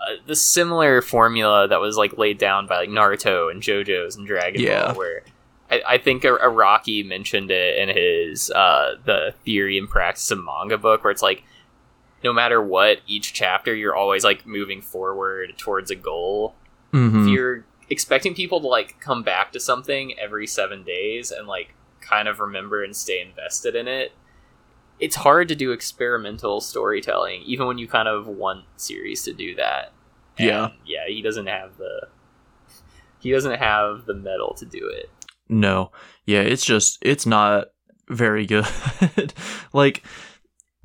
uh, 0.00 0.14
the 0.26 0.34
similar 0.34 1.00
formula 1.00 1.68
that 1.68 1.80
was 1.80 1.96
like 1.96 2.18
laid 2.18 2.38
down 2.38 2.66
by 2.66 2.76
like 2.78 2.88
Naruto 2.88 3.50
and 3.52 3.62
JoJo's 3.62 4.16
and 4.16 4.26
Dragon 4.26 4.60
Yeah. 4.60 4.86
Ball, 4.86 4.94
where 4.96 5.22
I, 5.72 5.82
I 5.94 5.98
think 5.98 6.24
Ar- 6.24 6.38
Araki 6.38 7.04
mentioned 7.06 7.50
it 7.50 7.76
in 7.78 7.88
his 7.96 8.50
uh, 8.50 8.96
the 9.04 9.34
theory 9.44 9.78
and 9.78 9.88
practice 9.88 10.30
of 10.30 10.38
manga 10.44 10.78
book, 10.78 11.02
where 11.04 11.10
it's 11.10 11.22
like 11.22 11.44
no 12.22 12.32
matter 12.32 12.62
what 12.62 13.00
each 13.08 13.32
chapter, 13.32 13.74
you're 13.74 13.96
always 13.96 14.22
like 14.22 14.46
moving 14.46 14.80
forward 14.80 15.54
towards 15.58 15.90
a 15.90 15.96
goal 15.96 16.54
Mhm. 16.92 17.22
if 17.22 17.28
you're 17.28 17.64
expecting 17.90 18.34
people 18.34 18.60
to 18.60 18.66
like 18.68 19.00
come 19.00 19.22
back 19.22 19.50
to 19.52 19.58
something 19.60 20.18
every 20.18 20.46
seven 20.46 20.82
days 20.84 21.30
and 21.30 21.48
like 21.48 21.74
kind 22.02 22.28
of 22.28 22.38
remember 22.38 22.84
and 22.84 22.94
stay 22.94 23.18
invested 23.20 23.74
in 23.74 23.88
it 23.88 24.12
it's 25.00 25.16
hard 25.16 25.48
to 25.48 25.54
do 25.54 25.72
experimental 25.72 26.60
storytelling 26.60 27.42
even 27.46 27.66
when 27.66 27.78
you 27.78 27.88
kind 27.88 28.08
of 28.08 28.26
want 28.26 28.64
series 28.76 29.22
to 29.24 29.32
do 29.32 29.54
that 29.54 29.90
And, 30.38 30.46
Yeah. 30.48 30.68
yeah 30.86 31.06
he 31.08 31.22
doesn't 31.22 31.46
have 31.46 31.76
the 31.78 32.08
he 33.20 33.30
doesn't 33.30 33.58
have 33.58 34.04
the 34.04 34.14
metal 34.14 34.52
to 34.58 34.64
do 34.66 34.86
it 34.88 35.08
No. 35.52 35.92
Yeah, 36.24 36.40
it's 36.40 36.64
just 36.64 36.98
it's 37.02 37.26
not 37.26 37.68
very 38.08 38.46
good. 38.46 38.66
like 39.72 40.02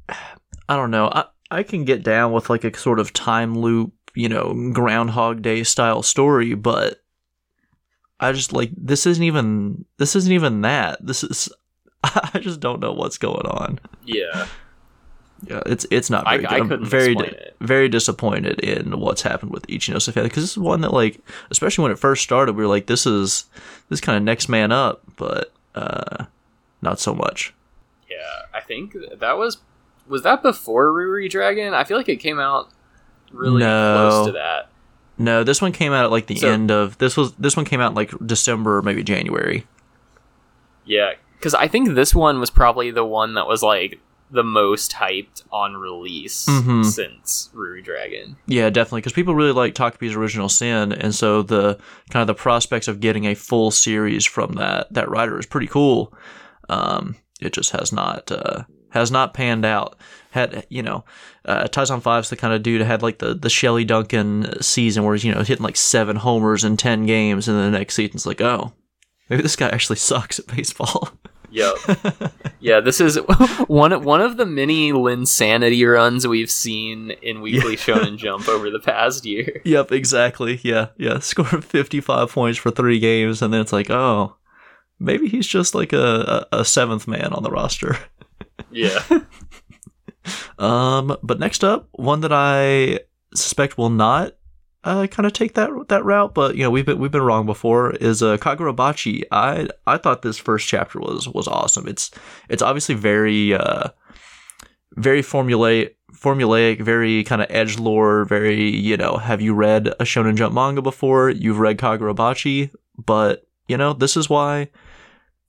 I 0.09 0.75
don't 0.75 0.91
know. 0.91 1.07
I 1.07 1.25
I 1.49 1.63
can 1.63 1.85
get 1.85 2.03
down 2.03 2.33
with 2.33 2.49
like 2.49 2.63
a 2.63 2.77
sort 2.77 2.99
of 2.99 3.13
time 3.13 3.57
loop, 3.57 3.93
you 4.13 4.27
know, 4.27 4.71
Groundhog 4.73 5.41
Day 5.41 5.63
style 5.63 6.03
story, 6.03 6.53
but 6.53 7.01
I 8.19 8.33
just 8.33 8.51
like 8.51 8.71
this 8.75 9.05
isn't 9.05 9.23
even 9.23 9.85
this 9.97 10.15
isn't 10.15 10.33
even 10.33 10.61
that. 10.61 11.05
This 11.05 11.23
is 11.23 11.49
I 12.03 12.39
just 12.39 12.59
don't 12.59 12.81
know 12.81 12.91
what's 12.91 13.17
going 13.17 13.45
on. 13.45 13.79
Yeah. 14.05 14.47
Yeah, 15.45 15.61
it's 15.65 15.85
it's 15.91 16.09
not 16.09 16.25
I- 16.27 16.37
very 16.37 16.45
I 16.45 16.49
good. 16.49 16.59
I'm 16.61 16.69
couldn't 16.69 16.85
very 16.87 17.15
di- 17.15 17.35
very 17.61 17.89
disappointed 17.89 18.59
in 18.61 18.99
what's 18.99 19.21
happened 19.21 19.51
with 19.51 19.67
Ichino 19.67 19.95
Safeta 19.97 20.23
because 20.23 20.43
this 20.43 20.51
is 20.51 20.57
one 20.57 20.81
that 20.81 20.93
like 20.93 21.19
especially 21.51 21.83
when 21.83 21.91
it 21.91 21.99
first 21.99 22.23
started 22.23 22.55
we 22.55 22.63
were 22.63 22.69
like 22.69 22.87
this 22.87 23.05
is 23.05 23.45
this 23.89 24.01
kind 24.01 24.17
of 24.17 24.23
next 24.23 24.49
man 24.49 24.71
up, 24.71 25.01
but 25.15 25.53
uh 25.75 26.25
not 26.81 26.99
so 26.99 27.13
much. 27.13 27.53
Yeah, 28.09 28.17
I 28.53 28.61
think 28.61 28.95
that 29.19 29.37
was 29.37 29.57
was 30.07 30.23
that 30.23 30.41
before 30.41 30.91
Ruri 30.91 31.29
Dragon? 31.29 31.73
I 31.73 31.83
feel 31.83 31.97
like 31.97 32.09
it 32.09 32.17
came 32.17 32.39
out 32.39 32.69
really 33.31 33.59
No. 33.59 34.09
close 34.09 34.25
to 34.27 34.31
that. 34.33 34.69
No, 35.19 35.43
this 35.43 35.61
one 35.61 35.71
came 35.71 35.93
out 35.93 36.05
at 36.05 36.11
like 36.11 36.27
the 36.27 36.35
So- 36.37 36.49
end 36.49 36.71
of 36.71 36.97
this 36.97 37.15
was 37.15 37.33
this 37.33 37.55
one 37.55 37.65
came 37.65 37.79
out 37.81 37.89
in 37.91 37.95
like 37.95 38.11
December 38.25 38.77
or 38.77 38.81
maybe 38.81 39.03
January. 39.03 39.67
Yeah, 40.85 41.13
because 41.37 41.53
I 41.53 41.67
think 41.67 41.89
this 41.95 42.15
one 42.15 42.39
was 42.39 42.49
probably 42.49 42.91
the 42.91 43.05
one 43.05 43.33
that 43.35 43.47
was 43.47 43.61
like 43.61 43.99
the 44.29 44.43
most 44.43 44.91
hyped 44.91 45.43
on 45.51 45.75
release 45.77 46.45
Mhm. 46.47 46.83
since 46.85 47.49
Ruri 47.55 47.83
Dragon. 47.83 48.35
Yeah, 48.45 48.69
definitely, 48.69 48.99
because 49.01 49.13
people 49.13 49.35
really 49.35 49.53
like 49.53 49.73
Takopi's 49.73 50.15
original 50.15 50.49
sin, 50.49 50.91
and 50.91 51.15
so 51.15 51.41
the 51.41 51.77
kind 52.09 52.21
of 52.21 52.27
the 52.27 52.33
prospects 52.41 52.87
of 52.87 52.99
getting 52.99 53.25
a 53.25 53.35
full 53.35 53.71
series 53.71 54.25
from 54.25 54.53
that 54.53 54.91
that 54.93 55.09
writer 55.09 55.39
is 55.39 55.45
pretty 55.45 55.67
cool. 55.67 56.13
Um, 56.69 57.15
it 57.39 57.53
just 57.53 57.71
has 57.71 57.93
not 57.93 58.29
uh, 58.31 58.63
has 58.89 59.11
not 59.11 59.33
panned 59.33 59.65
out. 59.65 59.97
Had 60.31 60.65
you 60.69 60.83
know, 60.83 61.05
uh, 61.45 61.63
Taizan 61.69 62.01
Five's 62.01 62.29
the 62.29 62.35
kind 62.35 62.53
of 62.53 62.61
dude 62.63 62.81
had 62.81 63.01
like 63.01 63.19
the 63.19 63.33
the 63.33 63.49
Shelly 63.49 63.85
Duncan 63.85 64.61
season 64.61 65.03
where 65.03 65.13
he's 65.15 65.23
you 65.23 65.33
know 65.33 65.41
hitting 65.41 65.63
like 65.63 65.77
seven 65.77 66.17
homers 66.17 66.63
in 66.65 66.75
ten 66.77 67.05
games, 67.05 67.47
and 67.47 67.57
then 67.57 67.71
the 67.71 67.77
next 67.79 67.95
season's 67.95 68.25
like, 68.25 68.41
oh, 68.41 68.73
maybe 69.29 69.41
this 69.41 69.55
guy 69.55 69.69
actually 69.69 69.95
sucks 70.09 70.37
at 70.39 70.47
baseball. 70.47 71.09
Yep. 71.49 71.75
yeah, 72.59 72.79
this 72.79 72.99
is 72.99 73.17
one 73.67 74.03
one 74.03 74.21
of 74.21 74.37
the 74.37 74.45
many 74.45 74.91
Linsanity 74.91 75.89
runs 75.91 76.27
we've 76.27 76.51
seen 76.51 77.11
in 77.21 77.41
Weekly 77.41 77.75
Shonen 77.75 78.17
Jump 78.17 78.47
over 78.47 78.69
the 78.69 78.79
past 78.79 79.25
year. 79.25 79.61
yep, 79.65 79.91
exactly. 79.91 80.59
Yeah, 80.63 80.87
yeah. 80.97 81.19
Scored 81.21 81.63
fifty 81.63 82.01
five 82.01 82.31
points 82.31 82.59
for 82.59 82.71
three 82.71 82.99
games, 82.99 83.41
and 83.41 83.53
then 83.53 83.61
it's 83.61 83.73
like, 83.73 83.89
oh, 83.89 84.35
maybe 84.99 85.27
he's 85.27 85.47
just 85.47 85.73
like 85.73 85.93
a, 85.93 86.45
a, 86.51 86.59
a 86.59 86.65
seventh 86.65 87.07
man 87.07 87.33
on 87.33 87.43
the 87.43 87.51
roster. 87.51 87.97
Yeah. 88.71 89.01
Um, 90.59 91.15
but 91.23 91.39
next 91.39 91.63
up, 91.63 91.87
one 91.91 92.21
that 92.21 92.33
I 92.33 92.99
suspect 93.33 93.77
will 93.77 93.89
not 93.89 94.33
uh, 94.83 95.07
kind 95.07 95.25
of 95.25 95.33
take 95.33 95.53
that 95.55 95.69
that 95.89 96.05
route, 96.05 96.33
but 96.33 96.55
you 96.55 96.63
know 96.63 96.71
we've 96.71 96.85
been 96.85 96.99
we've 96.99 97.11
been 97.11 97.21
wrong 97.21 97.45
before. 97.45 97.91
Is 97.95 98.23
uh, 98.23 98.37
Kagurabachi? 98.37 99.23
I 99.31 99.67
I 99.85 99.97
thought 99.97 100.21
this 100.21 100.37
first 100.37 100.67
chapter 100.67 100.99
was 100.99 101.27
was 101.27 101.47
awesome. 101.47 101.87
It's 101.87 102.11
it's 102.49 102.61
obviously 102.61 102.95
very 102.95 103.53
uh 103.53 103.89
very 104.95 105.21
formulaic 105.21 105.95
formulaic, 106.13 106.81
very 106.81 107.23
kind 107.23 107.41
of 107.41 107.47
edge 107.49 107.77
lore, 107.79 108.25
very 108.25 108.69
you 108.69 108.97
know. 108.97 109.17
Have 109.17 109.41
you 109.41 109.53
read 109.53 109.87
a 109.87 110.03
Shonen 110.03 110.35
Jump 110.35 110.53
manga 110.53 110.81
before? 110.81 111.29
You've 111.29 111.59
read 111.59 111.77
Kagurabachi, 111.77 112.71
but 113.03 113.47
you 113.67 113.77
know 113.77 113.93
this 113.93 114.15
is 114.15 114.29
why 114.29 114.69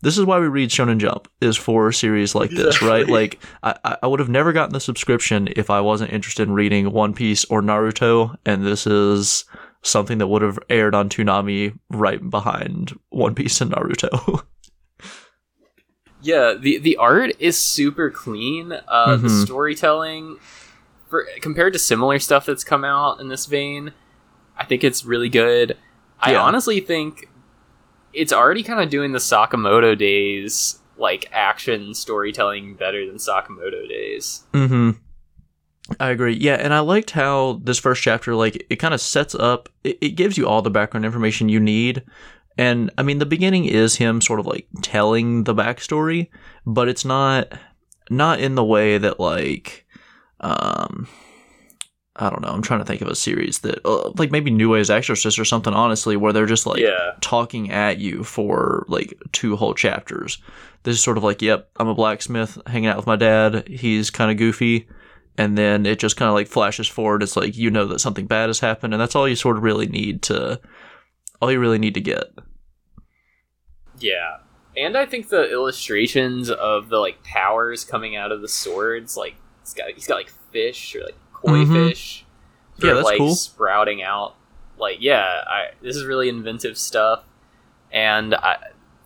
this 0.00 0.16
is 0.18 0.24
why 0.24 0.38
we 0.38 0.46
read 0.48 0.70
Shonen 0.70 0.98
Jump 0.98 1.28
is 1.40 1.56
for 1.56 1.90
series 1.92 2.34
like 2.34 2.50
this, 2.50 2.80
right? 2.82 3.06
Like 3.08 3.42
I, 3.62 3.96
I- 4.02 4.06
would 4.06 4.20
have 4.20 4.28
never 4.28 4.52
gotten 4.52 4.72
the 4.72 4.80
subscription 4.80 5.48
if 5.56 5.70
I 5.70 5.80
wasn't 5.80 6.12
interested 6.12 6.46
in 6.48 6.54
reading 6.54 6.92
One 6.92 7.14
Piece 7.14 7.44
or 7.46 7.62
Naruto, 7.62 8.36
and 8.46 8.64
this 8.64 8.86
is 8.86 9.44
something 9.82 10.18
that 10.18 10.26
would 10.28 10.42
have 10.42 10.58
aired 10.70 10.94
on 10.94 11.08
Toonami 11.08 11.78
right 11.90 12.28
behind 12.30 12.98
One 13.10 13.34
Piece 13.34 13.60
and 13.60 13.72
Naruto. 13.72 14.44
Yeah, 16.20 16.54
the 16.60 16.78
the 16.78 16.96
art 16.96 17.30
is 17.38 17.56
super 17.56 18.10
clean. 18.10 18.72
Uh, 18.88 19.16
The 19.16 19.28
Mhm. 19.28 19.44
storytelling, 19.46 20.38
for 21.08 21.26
compared 21.40 21.72
to 21.74 21.78
similar 21.78 22.18
stuff 22.18 22.44
that's 22.46 22.64
come 22.64 22.84
out 22.84 23.20
in 23.20 23.28
this 23.28 23.46
vein, 23.46 23.92
I 24.56 24.64
think 24.64 24.82
it's 24.82 25.04
really 25.04 25.28
good. 25.28 25.76
I 26.20 26.34
honestly 26.34 26.80
think 26.80 27.27
it's 28.12 28.32
already 28.32 28.62
kind 28.62 28.80
of 28.80 28.90
doing 28.90 29.12
the 29.12 29.18
Sakamoto 29.18 29.96
days 29.96 30.78
like 30.96 31.28
action 31.32 31.94
storytelling 31.94 32.74
better 32.74 33.06
than 33.06 33.16
Sakamoto 33.16 33.88
days. 33.88 34.44
Mm-hmm. 34.52 34.90
I 36.00 36.10
agree. 36.10 36.34
Yeah, 36.34 36.56
and 36.56 36.74
I 36.74 36.80
liked 36.80 37.12
how 37.12 37.60
this 37.62 37.78
first 37.78 38.02
chapter, 38.02 38.34
like, 38.34 38.66
it 38.68 38.76
kind 38.76 38.92
of 38.92 39.00
sets 39.00 39.34
up. 39.34 39.70
It, 39.84 39.96
it 40.02 40.08
gives 40.10 40.36
you 40.36 40.46
all 40.46 40.60
the 40.60 40.70
background 40.70 41.06
information 41.06 41.48
you 41.48 41.60
need, 41.60 42.04
and 42.58 42.90
I 42.98 43.02
mean, 43.04 43.18
the 43.18 43.26
beginning 43.26 43.64
is 43.64 43.96
him 43.96 44.20
sort 44.20 44.40
of 44.40 44.46
like 44.46 44.66
telling 44.82 45.44
the 45.44 45.54
backstory, 45.54 46.28
but 46.66 46.88
it's 46.88 47.04
not 47.04 47.52
not 48.10 48.40
in 48.40 48.54
the 48.54 48.64
way 48.64 48.98
that 48.98 49.20
like, 49.20 49.86
um, 50.40 51.06
I 52.18 52.30
don't 52.30 52.42
know. 52.42 52.48
I'm 52.48 52.62
trying 52.62 52.80
to 52.80 52.84
think 52.84 53.00
of 53.00 53.08
a 53.08 53.14
series 53.14 53.60
that, 53.60 53.80
uh, 53.84 54.10
like, 54.16 54.30
maybe 54.32 54.50
Nue's 54.50 54.90
Exorcist 54.90 55.38
or 55.38 55.44
something. 55.44 55.72
Honestly, 55.72 56.16
where 56.16 56.32
they're 56.32 56.46
just 56.46 56.66
like, 56.66 56.80
yeah, 56.80 57.12
talking 57.20 57.70
at 57.70 57.98
you 57.98 58.24
for 58.24 58.84
like 58.88 59.14
two 59.32 59.56
whole 59.56 59.74
chapters. 59.74 60.38
This 60.82 60.96
is 60.96 61.02
sort 61.02 61.16
of 61.16 61.24
like, 61.24 61.42
yep, 61.42 61.70
I'm 61.76 61.88
a 61.88 61.94
blacksmith 61.94 62.58
hanging 62.66 62.88
out 62.88 62.96
with 62.96 63.06
my 63.06 63.16
dad. 63.16 63.68
He's 63.68 64.10
kind 64.10 64.30
of 64.30 64.36
goofy. 64.36 64.88
And 65.36 65.56
then 65.56 65.86
it 65.86 65.98
just 66.00 66.16
kind 66.16 66.28
of 66.28 66.34
like 66.34 66.48
flashes 66.48 66.88
forward. 66.88 67.22
It's 67.22 67.36
like, 67.36 67.56
you 67.56 67.70
know 67.70 67.86
that 67.86 68.00
something 68.00 68.26
bad 68.26 68.48
has 68.48 68.60
happened. 68.60 68.94
And 68.94 69.00
that's 69.00 69.14
all 69.14 69.28
you 69.28 69.36
sort 69.36 69.56
of 69.56 69.62
really 69.62 69.86
need 69.86 70.22
to, 70.22 70.60
all 71.40 71.52
you 71.52 71.60
really 71.60 71.78
need 71.78 71.94
to 71.94 72.00
get. 72.00 72.24
yeah. 73.98 74.38
And 74.76 74.96
I 74.96 75.06
think 75.06 75.28
the 75.28 75.50
illustrations 75.50 76.50
of 76.50 76.88
the 76.88 76.98
like 76.98 77.22
powers 77.24 77.84
coming 77.84 78.14
out 78.16 78.30
of 78.30 78.40
the 78.40 78.48
swords, 78.48 79.16
like 79.16 79.34
he's 79.60 79.74
got 79.74 79.90
he's 79.90 80.06
got 80.06 80.14
like 80.14 80.32
fish 80.52 80.94
or 80.94 81.00
like 81.04 81.16
koi 81.44 81.64
Mhm. 81.64 81.88
fish, 81.88 82.24
Yeah, 82.78 82.86
that 82.86 82.90
are, 82.92 82.94
that's 82.96 83.04
like 83.04 83.18
cool. 83.18 83.34
sprouting 83.34 84.02
out. 84.02 84.34
Like, 84.78 84.98
yeah, 85.00 85.24
I, 85.46 85.66
this 85.82 85.96
is 85.96 86.04
really 86.04 86.28
inventive 86.28 86.78
stuff, 86.78 87.24
and 87.92 88.34
I, 88.34 88.56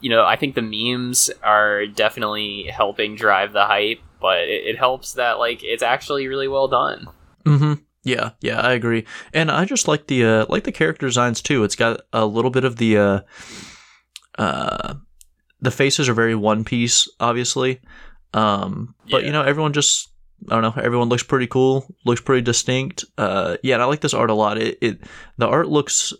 you 0.01 0.11
know, 0.11 0.25
I 0.25 0.37
think 0.37 0.55
the 0.55 0.63
memes 0.63 1.31
are 1.43 1.87
definitely 1.87 2.65
helping 2.65 3.15
drive 3.17 3.53
the 3.53 3.65
hype. 3.65 4.01
But 4.21 4.43
it, 4.49 4.67
it 4.67 4.79
helps 4.79 5.15
that 5.15 5.39
like 5.41 5.65
it's 5.65 5.83
actually 5.83 6.29
really 6.29 6.47
well 6.47 6.69
done. 6.69 7.09
Mm-hmm. 7.45 7.73
Yeah, 8.05 8.31
yeah, 8.41 8.61
I 8.61 8.73
agree. 8.73 9.05
And 9.33 9.51
I 9.51 9.65
just 9.65 9.89
like 9.89 10.07
the 10.07 10.25
uh, 10.25 10.47
like 10.49 10.63
the 10.65 10.71
character 10.73 11.07
designs 11.07 11.41
too. 11.43 11.65
It's 11.65 11.75
got 11.75 12.03
a 12.13 12.25
little 12.27 12.51
bit 12.53 12.63
of 12.65 12.77
the 12.77 12.99
uh, 12.99 13.21
uh, 14.39 14.95
the 15.61 15.71
faces 15.71 16.09
are 16.09 16.15
very 16.15 16.35
One 16.35 16.65
Piece, 16.65 17.09
obviously. 17.21 17.81
Um, 18.35 18.95
but 19.11 19.23
Yeah. 19.23 19.27
you 19.27 19.33
know, 19.33 19.43
everyone 19.43 19.73
just 19.73 20.09
I 20.51 20.61
don't 20.61 20.63
know. 20.77 20.83
Everyone 20.83 21.09
looks 21.09 21.23
pretty 21.23 21.47
cool. 21.47 21.87
Looks 22.05 22.21
pretty 22.21 22.43
distinct. 22.43 23.05
Uh, 23.17 23.57
yeah, 23.63 23.75
and 23.75 23.83
I 23.83 23.87
like 23.87 24.01
this 24.01 24.15
art 24.15 24.31
a 24.31 24.35
lot. 24.35 24.59
It, 24.59 24.79
it 24.81 25.01
the 25.39 25.47
art 25.49 25.69
looks 25.69 26.13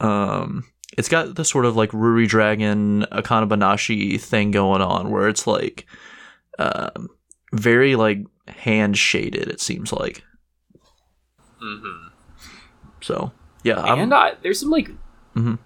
um. 0.00 0.64
It's 0.96 1.08
got 1.08 1.34
the 1.34 1.44
sort 1.44 1.66
of 1.66 1.76
like 1.76 1.90
Ruri 1.90 2.26
Dragon, 2.26 3.02
Akane 3.12 3.48
Banashi 3.48 4.18
thing 4.20 4.50
going 4.50 4.80
on, 4.80 5.10
where 5.10 5.28
it's 5.28 5.46
like, 5.46 5.84
um, 6.58 7.08
very 7.52 7.96
like 7.96 8.20
hand 8.48 8.96
shaded. 8.96 9.48
It 9.48 9.60
seems 9.60 9.92
like. 9.92 10.22
hmm 11.60 12.06
So 13.02 13.32
yeah, 13.62 13.82
and 13.94 14.14
I, 14.14 14.34
there's 14.42 14.60
some 14.60 14.70
like 14.70 14.90
Mhm. 15.34 15.58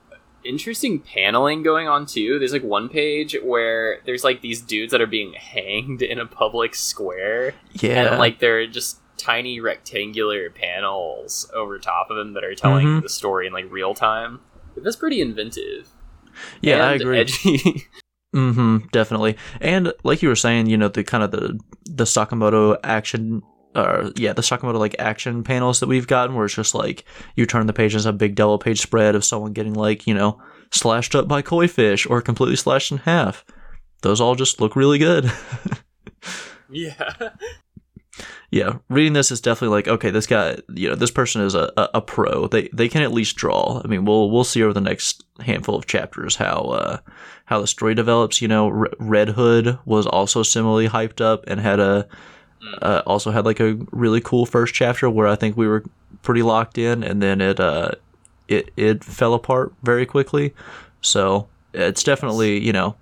Interesting 0.44 0.98
paneling 1.00 1.62
going 1.62 1.88
on 1.88 2.06
too. 2.06 2.38
There's 2.38 2.52
like 2.52 2.62
one 2.62 2.88
page 2.88 3.36
where 3.42 4.00
there's 4.06 4.24
like 4.24 4.40
these 4.40 4.60
dudes 4.60 4.92
that 4.92 5.00
are 5.00 5.06
being 5.06 5.32
hanged 5.38 6.02
in 6.02 6.18
a 6.18 6.26
public 6.26 6.74
square, 6.74 7.54
yeah, 7.74 8.10
and 8.10 8.18
like 8.18 8.38
they're 8.38 8.66
just 8.66 8.98
tiny 9.16 9.60
rectangular 9.60 10.48
panels 10.50 11.50
over 11.54 11.78
top 11.78 12.08
of 12.10 12.16
them 12.16 12.32
that 12.32 12.42
are 12.44 12.54
telling 12.54 12.86
Mhm. 12.86 13.02
the 13.02 13.08
story 13.08 13.46
in 13.46 13.52
like 13.52 13.70
real 13.70 13.94
time. 13.94 14.40
That's 14.76 14.96
pretty 14.96 15.20
inventive. 15.20 15.88
yeah, 16.62 16.86
I 16.86 16.92
agree. 16.94 17.18
Edgy. 17.20 17.84
Mm-hmm, 18.32 18.86
definitely. 18.92 19.36
And 19.60 19.92
like 20.04 20.22
you 20.22 20.28
were 20.28 20.36
saying, 20.36 20.66
you 20.66 20.76
know, 20.76 20.86
the 20.86 21.02
kind 21.02 21.24
of 21.24 21.32
the 21.32 21.58
the 21.84 22.04
Sakamoto 22.04 22.78
action 22.84 23.42
or 23.74 24.10
yeah, 24.16 24.32
the 24.32 24.42
Sakamoto 24.42 24.78
like 24.78 24.96
action 24.98 25.44
panels 25.44 25.80
that 25.80 25.88
we've 25.88 26.06
gotten 26.06 26.34
where 26.34 26.46
it's 26.46 26.54
just 26.54 26.74
like 26.74 27.04
you 27.36 27.46
turn 27.46 27.66
the 27.66 27.72
page 27.72 27.94
and 27.94 28.00
it's 28.00 28.06
a 28.06 28.12
big 28.12 28.34
double 28.34 28.58
page 28.58 28.80
spread 28.80 29.14
of 29.14 29.24
someone 29.24 29.52
getting 29.52 29.74
like, 29.74 30.06
you 30.06 30.14
know, 30.14 30.40
slashed 30.72 31.14
up 31.14 31.28
by 31.28 31.42
koi 31.42 31.68
fish 31.68 32.06
or 32.06 32.20
completely 32.20 32.56
slashed 32.56 32.92
in 32.92 32.98
half. 32.98 33.44
Those 34.02 34.20
all 34.20 34.34
just 34.34 34.60
look 34.60 34.76
really 34.76 34.98
good. 34.98 35.30
yeah. 36.70 37.12
yeah, 38.50 38.78
reading 38.88 39.12
this 39.12 39.30
is 39.30 39.40
definitely 39.40 39.76
like, 39.76 39.88
okay, 39.88 40.10
this 40.10 40.26
guy, 40.26 40.56
you 40.74 40.88
know, 40.88 40.94
this 40.94 41.10
person 41.10 41.42
is 41.42 41.54
a, 41.54 41.72
a, 41.76 41.88
a 41.94 42.00
pro. 42.00 42.48
They 42.48 42.68
they 42.72 42.88
can 42.88 43.02
at 43.02 43.12
least 43.12 43.36
draw. 43.36 43.80
I 43.84 43.88
mean, 43.88 44.04
we'll 44.04 44.30
we'll 44.30 44.44
see 44.44 44.62
over 44.62 44.72
the 44.72 44.80
next 44.80 45.24
handful 45.40 45.76
of 45.76 45.86
chapters 45.86 46.36
how 46.36 46.62
uh 46.62 46.98
how 47.44 47.60
the 47.60 47.66
story 47.66 47.94
develops. 47.94 48.40
You 48.40 48.48
know, 48.48 48.68
R- 48.68 48.90
Red 48.98 49.30
Hood 49.30 49.78
was 49.84 50.06
also 50.06 50.42
similarly 50.42 50.88
hyped 50.88 51.20
up 51.20 51.44
and 51.46 51.60
had 51.60 51.78
a. 51.80 52.08
uh, 52.82 53.02
also 53.06 53.30
had 53.30 53.44
like 53.44 53.60
a 53.60 53.74
really 53.90 54.20
cool 54.20 54.46
first 54.46 54.74
chapter 54.74 55.08
where 55.08 55.26
I 55.26 55.36
think 55.36 55.56
we 55.56 55.66
were 55.66 55.84
pretty 56.22 56.42
locked 56.42 56.78
in, 56.78 57.02
and 57.02 57.22
then 57.22 57.40
it 57.40 57.60
uh 57.60 57.92
it 58.48 58.70
it 58.76 59.04
fell 59.04 59.34
apart 59.34 59.72
very 59.82 60.06
quickly. 60.06 60.54
So 61.00 61.48
it's 61.72 62.02
definitely 62.02 62.58
you 62.58 62.72
know 62.72 62.96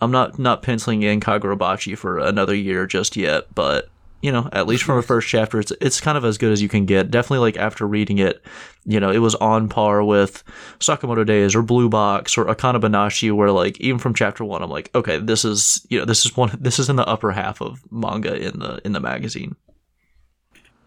I'm 0.00 0.10
not 0.10 0.38
not 0.38 0.62
penciling 0.62 1.02
in 1.02 1.20
Kagurabachi 1.20 1.96
for 1.96 2.18
another 2.18 2.54
year 2.54 2.86
just 2.86 3.16
yet, 3.16 3.54
but 3.54 3.88
you 4.26 4.32
know, 4.32 4.48
at 4.50 4.66
least 4.66 4.82
from 4.82 4.98
a 4.98 5.02
first 5.02 5.28
chapter, 5.28 5.60
it's 5.60 5.72
it's 5.80 6.00
kind 6.00 6.18
of 6.18 6.24
as 6.24 6.36
good 6.36 6.50
as 6.50 6.60
you 6.60 6.68
can 6.68 6.84
get. 6.84 7.12
Definitely, 7.12 7.38
like 7.38 7.56
after 7.56 7.86
reading 7.86 8.18
it, 8.18 8.42
you 8.84 8.98
know, 8.98 9.12
it 9.12 9.18
was 9.18 9.36
on 9.36 9.68
par 9.68 10.02
with 10.02 10.42
Sakamoto 10.80 11.24
Days 11.24 11.54
or 11.54 11.62
Blue 11.62 11.88
Box 11.88 12.36
or 12.36 12.46
Akane 12.46 12.80
Banashi, 12.80 13.32
where 13.32 13.52
like 13.52 13.80
even 13.80 14.00
from 14.00 14.14
chapter 14.14 14.44
one, 14.44 14.64
I'm 14.64 14.68
like, 14.70 14.92
okay, 14.96 15.18
this 15.18 15.44
is 15.44 15.86
you 15.90 16.00
know, 16.00 16.04
this 16.04 16.26
is 16.26 16.36
one, 16.36 16.50
this 16.60 16.80
is 16.80 16.90
in 16.90 16.96
the 16.96 17.06
upper 17.06 17.30
half 17.30 17.62
of 17.62 17.80
manga 17.92 18.34
in 18.34 18.58
the 18.58 18.80
in 18.84 18.90
the 18.90 19.00
magazine. 19.00 19.54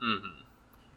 Mm-hmm. 0.03 0.38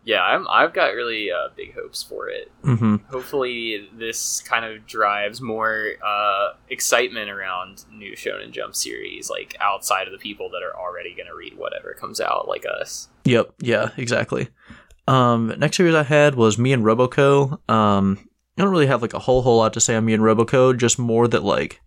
Yeah, 0.05 0.23
I'm, 0.23 0.47
I've 0.49 0.73
got 0.75 0.95
really 0.95 1.31
uh, 1.31 1.49
big 1.55 1.75
hopes 1.75 2.03
for 2.03 2.29
it. 2.29 2.51
hmm 2.63 2.97
Hopefully, 3.09 3.89
this 3.97 4.41
kind 4.41 4.65
of 4.65 4.87
drives 4.87 5.41
more 5.41 5.91
uh, 6.05 6.55
excitement 6.69 7.31
around 7.31 7.85
new 7.93 8.17
Shonen 8.17 8.51
Jump 8.51 8.75
series, 8.75 9.31
like 9.31 9.57
outside 9.61 10.09
of 10.09 10.13
the 10.13 10.19
people 10.19 10.51
that 10.51 10.63
are 10.63 10.77
already 10.77 11.15
going 11.15 11.29
to 11.29 11.35
read 11.37 11.57
whatever 11.57 11.95
comes 11.95 12.21
out, 12.21 12.49
like 12.49 12.65
us. 12.67 13.09
Yep. 13.25 13.55
Yeah. 13.61 13.91
Exactly. 13.97 14.49
Um, 15.07 15.55
next 15.59 15.77
series 15.77 15.95
I 15.95 16.03
had 16.03 16.35
was 16.35 16.59
me 16.59 16.73
and 16.73 16.85
Roboco. 16.85 17.59
Um, 17.71 18.29
I 18.59 18.63
don't 18.63 18.71
really 18.71 18.87
have 18.87 19.03
like 19.03 19.15
a 19.15 19.19
whole 19.19 19.43
whole 19.43 19.59
lot 19.59 19.73
to 19.75 19.81
say 19.81 19.95
on 19.95 20.05
me 20.05 20.15
and 20.15 20.23
Roboco. 20.23 20.77
Just 20.77 20.99
more 20.99 21.29
that 21.29 21.43
like, 21.45 21.81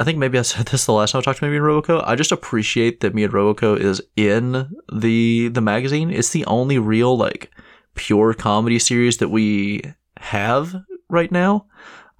I 0.00 0.04
think 0.04 0.16
maybe 0.18 0.38
I 0.38 0.42
said 0.42 0.66
this 0.66 0.86
the 0.86 0.92
last 0.92 1.12
time 1.12 1.20
I 1.20 1.22
talked 1.22 1.38
to 1.40 1.48
me 1.48 1.54
and 1.56 1.64
Roboco. 1.64 2.02
I 2.06 2.16
just 2.16 2.32
appreciate 2.32 3.00
that 3.00 3.14
me 3.14 3.22
and 3.22 3.32
Roboco 3.32 3.78
is 3.78 4.00
in 4.16 4.74
the 4.92 5.48
the 5.48 5.60
magazine. 5.60 6.10
It's 6.10 6.30
the 6.30 6.46
only 6.46 6.78
real 6.78 7.16
like 7.16 7.50
pure 7.94 8.32
comedy 8.34 8.78
series 8.78 9.18
that 9.18 9.28
we 9.28 9.82
have 10.18 10.74
right 11.10 11.30
now. 11.30 11.66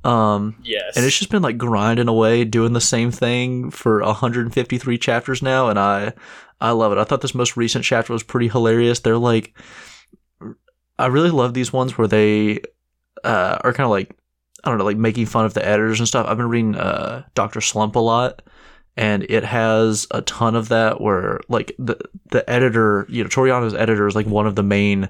Um, 0.04 0.56
Yes. 0.62 0.96
and 0.96 1.04
it's 1.04 1.18
just 1.18 1.30
been 1.30 1.42
like 1.42 1.58
grinding 1.58 2.08
away 2.08 2.44
doing 2.44 2.72
the 2.72 2.80
same 2.80 3.10
thing 3.10 3.70
for 3.70 4.00
153 4.02 4.96
chapters 4.96 5.42
now 5.42 5.68
and 5.68 5.78
i 5.78 6.14
i 6.58 6.70
love 6.70 6.90
it 6.92 6.96
i 6.96 7.04
thought 7.04 7.20
this 7.20 7.34
most 7.34 7.54
recent 7.58 7.84
chapter 7.84 8.10
was 8.14 8.22
pretty 8.22 8.48
hilarious 8.48 9.00
they're 9.00 9.18
like 9.18 9.52
i 10.98 11.04
really 11.06 11.28
love 11.30 11.52
these 11.52 11.70
ones 11.70 11.98
where 11.98 12.08
they 12.08 12.60
uh, 13.24 13.58
are 13.62 13.74
kind 13.74 13.84
of 13.84 13.90
like 13.90 14.16
i 14.64 14.68
don't 14.68 14.78
know 14.78 14.84
like 14.84 14.96
making 14.96 15.26
fun 15.26 15.44
of 15.44 15.54
the 15.54 15.66
editors 15.66 15.98
and 16.00 16.08
stuff 16.08 16.26
i've 16.28 16.36
been 16.36 16.48
reading 16.48 16.74
uh, 16.76 17.22
dr 17.34 17.60
slump 17.60 17.96
a 17.96 17.98
lot 18.00 18.42
and 18.96 19.24
it 19.30 19.44
has 19.44 20.06
a 20.10 20.20
ton 20.22 20.54
of 20.56 20.68
that 20.68 21.00
where 21.00 21.40
like 21.48 21.72
the 21.78 21.96
the 22.32 22.48
editor 22.50 23.06
you 23.08 23.22
know 23.22 23.30
Toriyama's 23.30 23.72
editor 23.72 24.06
is 24.08 24.16
like 24.16 24.26
one 24.26 24.46
of 24.48 24.56
the 24.56 24.64
main 24.64 25.08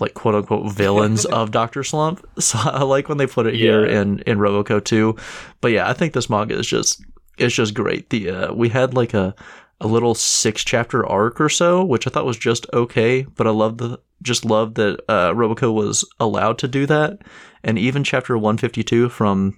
like 0.00 0.14
quote 0.14 0.34
unquote 0.34 0.70
villains 0.72 1.24
of 1.38 1.50
Doctor 1.52 1.84
Slump. 1.84 2.26
So 2.40 2.58
I 2.58 2.82
like 2.82 3.08
when 3.08 3.18
they 3.18 3.28
put 3.28 3.46
it 3.46 3.54
here 3.54 3.86
Yeah. 3.86 4.00
in 4.02 4.18
in 4.26 4.38
Roboco 4.38 4.84
too. 4.84 5.16
But 5.60 5.70
yeah, 5.70 5.88
I 5.88 5.92
think 5.92 6.12
this 6.12 6.28
manga 6.28 6.58
is 6.58 6.66
just 6.66 7.02
it's 7.38 7.54
just 7.54 7.72
great. 7.72 8.10
The 8.10 8.30
uh, 8.30 8.52
we 8.52 8.68
had 8.68 8.94
like 8.94 9.14
a 9.14 9.34
a 9.80 9.86
little 9.86 10.14
six 10.14 10.64
chapter 10.64 11.06
arc 11.06 11.40
or 11.40 11.48
so, 11.48 11.84
which 11.84 12.06
I 12.06 12.10
thought 12.10 12.26
was 12.26 12.38
just 12.38 12.66
okay. 12.72 13.22
But 13.22 13.46
I 13.46 13.50
love 13.50 13.78
the 13.78 14.00
just 14.22 14.44
love 14.44 14.74
that 14.74 15.00
uh, 15.08 15.32
Roboco 15.32 15.72
was 15.72 16.04
allowed 16.18 16.58
to 16.58 16.68
do 16.68 16.86
that, 16.86 17.20
and 17.64 17.78
even 17.78 18.04
chapter 18.04 18.36
one 18.36 18.58
fifty 18.58 18.82
two 18.82 19.08
from 19.08 19.56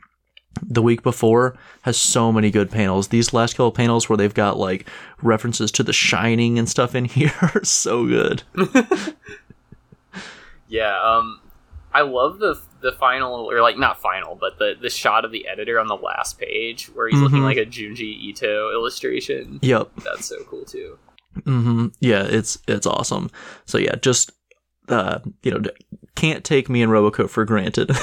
the 0.62 0.82
week 0.82 1.02
before 1.02 1.56
has 1.82 1.96
so 1.96 2.30
many 2.30 2.50
good 2.50 2.70
panels. 2.70 3.08
These 3.08 3.32
last 3.32 3.54
couple 3.54 3.72
panels 3.72 4.08
where 4.08 4.18
they've 4.18 4.34
got 4.34 4.58
like 4.58 4.86
references 5.22 5.72
to 5.72 5.82
The 5.82 5.94
Shining 5.94 6.58
and 6.58 6.68
stuff 6.68 6.94
in 6.94 7.04
here 7.06 7.32
are 7.40 7.64
so 7.64 8.06
good. 8.06 8.42
Yeah, 10.72 10.98
um, 11.02 11.38
I 11.92 12.00
love 12.00 12.38
the 12.38 12.58
the 12.82 12.92
final 12.92 13.32
or 13.50 13.60
like 13.62 13.78
not 13.78 14.00
final, 14.00 14.34
but 14.34 14.58
the 14.58 14.74
the 14.80 14.90
shot 14.90 15.24
of 15.24 15.30
the 15.32 15.46
editor 15.48 15.78
on 15.80 15.86
the 15.86 15.96
last 15.96 16.38
page 16.38 16.86
where 16.94 17.08
he's 17.08 17.20
looking 17.20 17.38
Mhm. 17.38 17.44
like 17.44 17.56
a 17.56 17.64
Junji 17.66 18.00
Ito 18.24 18.70
illustration. 18.72 19.58
Yep. 19.62 19.90
That's 20.04 20.26
so 20.26 20.36
cool 20.44 20.64
too. 20.64 20.98
hmm 21.44 21.86
Yeah, 22.00 22.24
it's 22.24 22.58
it's 22.68 22.86
awesome. 22.86 23.30
So 23.64 23.78
yeah, 23.78 23.94
just 23.96 24.32
uh, 24.88 25.20
you 25.42 25.50
know, 25.52 25.62
can't 26.16 26.44
take 26.44 26.68
me 26.68 26.82
and 26.82 26.90
Roboco 26.92 27.28
for 27.30 27.44
granted. 27.44 27.90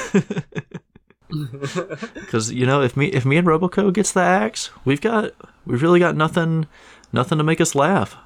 Because 2.15 2.51
you 2.51 2.65
know, 2.65 2.81
if 2.81 2.97
me 2.97 3.07
if 3.07 3.23
me 3.25 3.37
and 3.37 3.47
Roboco 3.47 3.93
gets 3.93 4.11
the 4.11 4.21
axe, 4.21 4.71
we've 4.83 5.01
got 5.01 5.31
we've 5.65 5.81
really 5.83 5.99
got 5.99 6.15
nothing 6.15 6.65
nothing 7.13 7.37
to 7.37 7.43
make 7.43 7.61
us 7.61 7.75
laugh. 7.75 8.17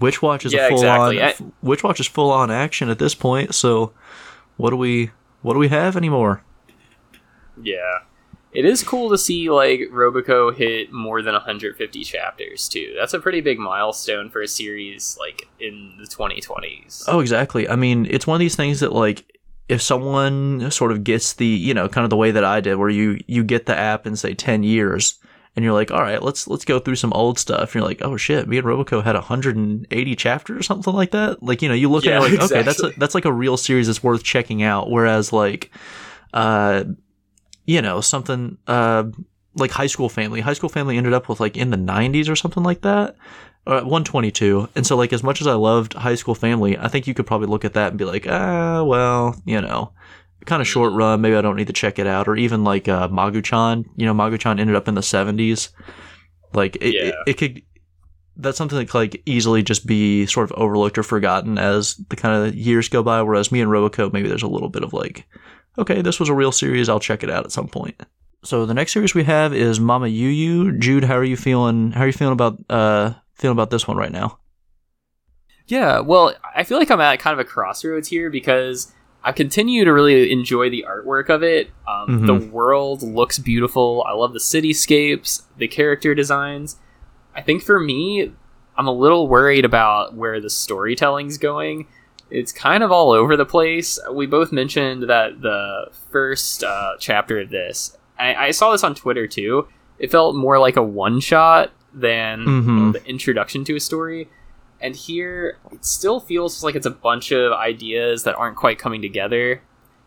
Witch 0.00 0.22
Watch 0.22 0.46
is 0.46 0.52
Yeah, 0.54 0.66
a 0.66 0.68
full 0.70 0.78
exactly. 0.78 1.20
on 1.20 1.28
I- 1.28 1.34
Witch 1.62 1.82
Watch 1.84 2.00
is 2.00 2.06
full 2.06 2.30
on 2.30 2.50
action 2.50 2.88
at 2.88 2.98
this 2.98 3.14
point. 3.14 3.54
So 3.54 3.92
what 4.56 4.70
do 4.70 4.76
we 4.76 5.10
what 5.46 5.52
do 5.52 5.60
we 5.60 5.68
have 5.68 5.96
anymore? 5.96 6.42
yeah. 7.62 8.00
It 8.52 8.64
is 8.64 8.82
cool 8.82 9.10
to 9.10 9.18
see 9.18 9.48
like 9.48 9.80
Roboco 9.92 10.52
hit 10.52 10.90
more 10.90 11.22
than 11.22 11.34
150 11.34 12.04
chapters 12.04 12.68
too. 12.68 12.94
That's 12.98 13.14
a 13.14 13.20
pretty 13.20 13.42
big 13.42 13.58
milestone 13.58 14.28
for 14.28 14.40
a 14.42 14.48
series 14.48 15.16
like 15.20 15.46
in 15.60 15.94
the 16.00 16.06
2020s. 16.06 17.04
Oh, 17.06 17.20
exactly. 17.20 17.68
I 17.68 17.76
mean, 17.76 18.06
it's 18.10 18.26
one 18.26 18.34
of 18.34 18.40
these 18.40 18.56
things 18.56 18.80
that 18.80 18.92
like 18.92 19.24
if 19.68 19.80
someone 19.80 20.70
sort 20.72 20.90
of 20.90 21.04
gets 21.04 21.34
the, 21.34 21.46
you 21.46 21.74
know, 21.74 21.88
kind 21.88 22.02
of 22.04 22.10
the 22.10 22.16
way 22.16 22.32
that 22.32 22.44
I 22.44 22.60
did 22.60 22.76
where 22.76 22.88
you 22.88 23.20
you 23.28 23.44
get 23.44 23.66
the 23.66 23.76
app 23.76 24.04
in 24.04 24.16
say 24.16 24.34
10 24.34 24.64
years 24.64 25.18
and 25.56 25.64
you're 25.64 25.74
like, 25.74 25.90
"All 25.90 26.02
right, 26.02 26.22
let's 26.22 26.46
let's 26.46 26.64
go 26.64 26.78
through 26.78 26.96
some 26.96 27.12
old 27.14 27.38
stuff." 27.38 27.70
And 27.70 27.74
you're 27.76 27.84
like, 27.84 28.02
"Oh 28.02 28.16
shit, 28.16 28.46
me 28.46 28.58
and 28.58 28.66
Roboco 28.66 29.02
had 29.02 29.14
180 29.16 30.14
chapters 30.16 30.60
or 30.60 30.62
something 30.62 30.92
like 30.94 31.10
that." 31.12 31.42
Like, 31.42 31.62
you 31.62 31.68
know, 31.68 31.74
you 31.74 31.90
look 31.90 32.04
Yeah, 32.04 32.18
at 32.20 32.30
it 32.30 32.38
like, 32.40 32.52
"Okay, 32.52 32.62
that's 32.62 32.82
a, 32.82 32.90
that's 32.98 33.14
like 33.14 33.24
a 33.24 33.32
real 33.32 33.56
series 33.56 33.86
that's 33.88 34.02
worth 34.02 34.22
checking 34.22 34.62
out." 34.62 34.90
Whereas 34.90 35.32
like 35.32 35.70
uh 36.34 36.84
you 37.64 37.82
know, 37.82 38.00
something 38.00 38.58
uh 38.66 39.04
like 39.54 39.70
High 39.70 39.86
School 39.86 40.08
Family. 40.08 40.40
High 40.40 40.52
School 40.52 40.68
Family 40.68 40.98
ended 40.98 41.14
up 41.14 41.28
with 41.28 41.40
like 41.40 41.56
in 41.56 41.70
the 41.70 41.76
90s 41.78 42.28
or 42.28 42.36
something 42.36 42.62
like 42.62 42.82
that. 42.82 43.16
Uh, 43.66 43.80
122. 43.80 44.68
And 44.76 44.86
so, 44.86 44.96
like, 44.96 45.12
as 45.12 45.24
much 45.24 45.40
as 45.40 45.48
I 45.48 45.54
loved 45.54 45.94
High 45.94 46.14
School 46.14 46.36
Family, 46.36 46.78
I 46.78 46.86
think 46.86 47.08
you 47.08 47.14
could 47.14 47.26
probably 47.26 47.48
look 47.48 47.64
at 47.64 47.74
that 47.74 47.88
and 47.88 47.98
be 47.98 48.04
like, 48.04 48.24
ah, 48.28 48.84
well, 48.84 49.34
you 49.44 49.60
know, 49.60 49.90
kind 50.46 50.62
of 50.62 50.68
short 50.68 50.92
run. 50.92 51.20
Maybe 51.20 51.36
I 51.36 51.42
don't 51.42 51.56
need 51.56 51.66
to 51.66 51.72
check 51.72 51.98
it 51.98 52.06
out. 52.06 52.28
Or 52.28 52.36
even 52.36 52.64
like 52.64 52.88
uh, 52.88 53.08
Magu-chan. 53.08 53.84
You 53.96 54.06
know, 54.06 54.14
Magu-chan 54.14 54.58
ended 54.58 54.76
up 54.76 54.88
in 54.88 54.94
the 54.94 55.00
70s. 55.02 55.70
Like, 56.54 56.76
it, 56.76 56.82
it, 56.94 56.94
Yeah. 57.06 57.12
it 57.26 57.34
could. 57.34 57.62
That's 58.38 58.58
something 58.58 58.78
that 58.78 58.88
could 58.88 58.98
like 58.98 59.22
easily 59.26 59.62
just 59.62 59.86
be 59.86 60.26
sort 60.26 60.50
of 60.50 60.56
overlooked 60.58 60.98
or 60.98 61.02
forgotten 61.02 61.56
as 61.58 61.96
the 62.10 62.16
kind 62.16 62.46
of 62.46 62.54
years 62.54 62.88
go 62.88 63.02
by. 63.02 63.22
Whereas 63.22 63.50
me 63.50 63.60
and 63.62 63.70
Roboco, 63.70 64.12
maybe 64.12 64.28
there's 64.28 64.42
a 64.42 64.46
little 64.48 64.68
bit 64.68 64.82
of 64.82 64.92
like, 64.92 65.26
okay, 65.78 66.02
this 66.02 66.20
was 66.20 66.28
a 66.28 66.34
real 66.34 66.52
series. 66.52 66.88
I'll 66.88 67.00
check 67.00 67.22
it 67.22 67.30
out 67.30 67.44
at 67.46 67.52
some 67.52 67.66
point. 67.68 67.98
So 68.44 68.66
the 68.66 68.74
next 68.74 68.92
series 68.92 69.14
we 69.14 69.24
have 69.24 69.54
is 69.54 69.80
Mama 69.80 70.08
Yu 70.08 70.28
Yu. 70.28 70.78
Jude, 70.78 71.04
how 71.04 71.16
are 71.16 71.24
you 71.24 71.36
feeling? 71.36 71.92
How 71.92 72.02
are 72.02 72.06
you 72.06 72.12
feeling 72.12 72.34
about 72.34 72.58
uh 72.68 73.14
feeling 73.36 73.56
about 73.56 73.70
this 73.70 73.88
one 73.88 73.96
right 73.96 74.12
now? 74.12 74.38
Yeah, 75.66 76.00
well, 76.00 76.32
I 76.54 76.62
feel 76.62 76.78
like 76.78 76.90
I'm 76.90 77.00
at 77.00 77.18
kind 77.18 77.32
of 77.32 77.44
a 77.44 77.48
crossroads 77.48 78.06
here 78.08 78.30
because 78.30 78.92
I 79.26 79.32
continue 79.32 79.84
to 79.84 79.92
really 79.92 80.30
enjoy 80.30 80.70
the 80.70 80.86
artwork 80.88 81.28
of 81.28 81.42
it. 81.42 81.70
Um, 81.86 82.22
Mhm. 82.22 82.26
The 82.28 82.46
world 82.46 83.02
looks 83.02 83.38
beautiful. 83.40 84.04
I 84.08 84.12
love 84.12 84.32
the 84.32 84.38
cityscapes, 84.38 85.42
the 85.58 85.66
character 85.68 86.14
designs. 86.14 86.76
I 87.34 87.42
think 87.42 87.62
for 87.62 87.80
me, 87.80 88.30
I'm 88.78 88.86
a 88.86 88.92
little 88.92 89.26
worried 89.28 89.64
about 89.64 90.14
where 90.14 90.40
the 90.40 90.48
storytelling's 90.48 91.38
going. 91.38 91.88
It's 92.30 92.52
kind 92.52 92.82
of 92.84 92.92
all 92.92 93.10
over 93.10 93.36
the 93.36 93.44
place. 93.44 93.98
We 94.12 94.26
both 94.26 94.52
mentioned 94.52 95.02
that 95.10 95.42
the 95.42 95.88
first 96.10 96.62
uh, 96.62 96.92
chapter 97.00 97.40
of 97.40 97.50
this, 97.50 97.96
I, 98.18 98.34
I 98.46 98.50
saw 98.52 98.72
this 98.72 98.84
on 98.84 98.94
Twitter 98.94 99.26
too. 99.26 99.66
It 99.98 100.10
felt 100.10 100.36
more 100.36 100.58
like 100.58 100.76
a 100.76 100.82
one 100.82 101.18
shot 101.20 101.72
than 101.92 102.40
you 102.42 102.46
know, 102.86 102.92
the 102.92 103.04
introduction 103.06 103.64
to 103.64 103.74
a 103.76 103.80
story. 103.80 104.28
And 104.80 104.94
here, 104.94 105.58
it 105.72 105.84
still 105.84 106.20
feels 106.20 106.62
like 106.62 106.74
it's 106.74 106.86
a 106.86 106.90
bunch 106.90 107.32
of 107.32 107.52
ideas 107.52 108.24
that 108.24 108.36
aren't 108.36 108.56
quite 108.56 108.78
coming 108.78 109.00
together. 109.00 109.62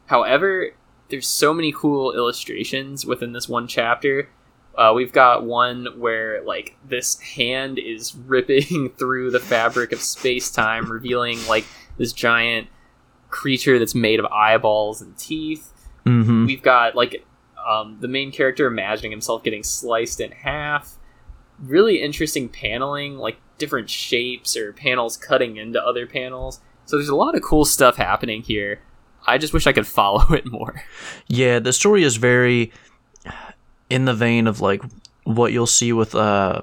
However, 0.06 0.72
there's 1.10 1.28
so 1.28 1.54
many 1.54 1.72
cool 1.72 2.14
illustrations 2.14 3.06
within 3.06 3.34
this 3.34 3.50
one 3.50 3.68
chapter. 3.68 4.30
Uh, 4.78 4.94
we've 4.96 5.12
got 5.12 5.44
one 5.44 5.88
where 5.98 6.42
like 6.44 6.78
this 6.88 7.20
hand 7.20 7.80
is 7.80 8.16
ripping 8.28 8.90
through 8.98 9.32
the 9.32 9.40
fabric 9.40 9.92
of 9.92 10.00
space 10.00 10.52
time, 10.52 10.92
revealing 10.92 11.40
like 11.48 11.66
this 11.98 12.14
giant 12.14 12.68
creature 13.30 13.78
that's 13.78 13.96
made 13.96 14.20
of 14.20 14.26
eyeballs 14.28 15.02
and 15.02 15.18
teeth. 15.18 15.74
Mm-hmm. 16.06 16.46
We've 16.46 16.62
got 16.62 16.96
like 16.96 17.26
um, 17.68 17.98
the 18.00 18.08
main 18.08 18.32
character 18.32 18.68
imagining 18.68 19.12
himself 19.12 19.44
getting 19.44 19.64
sliced 19.64 20.22
in 20.22 20.32
half. 20.32 20.98
Really 21.60 22.02
interesting 22.02 22.48
paneling, 22.50 23.18
like 23.18 23.38
different 23.60 23.90
shapes 23.90 24.58
or 24.58 24.74
panels 24.74 25.18
cutting 25.18 25.58
into 25.58 25.84
other 25.84 26.08
panels. 26.08 26.60
So 26.86 26.98
there's 26.98 27.10
a 27.10 27.16
lot 27.16 27.36
of 27.36 27.44
cool 27.44 27.66
stuff 27.66 27.98
happening 27.98 28.42
here. 28.42 28.82
I 29.28 29.38
just 29.38 29.54
wish 29.54 29.68
I 29.68 29.74
could 29.74 29.88
follow 30.00 30.34
it 30.34 30.52
more. 30.52 30.82
Yeah, 31.28 31.60
the 31.60 31.74
story 31.74 32.04
is 32.04 32.16
very 32.16 32.72
in 33.90 34.06
the 34.06 34.14
vein 34.14 34.48
of 34.48 34.62
like 34.62 34.82
what 35.24 35.52
you'll 35.52 35.68
see 35.68 35.94
with 35.94 36.16
uh 36.16 36.62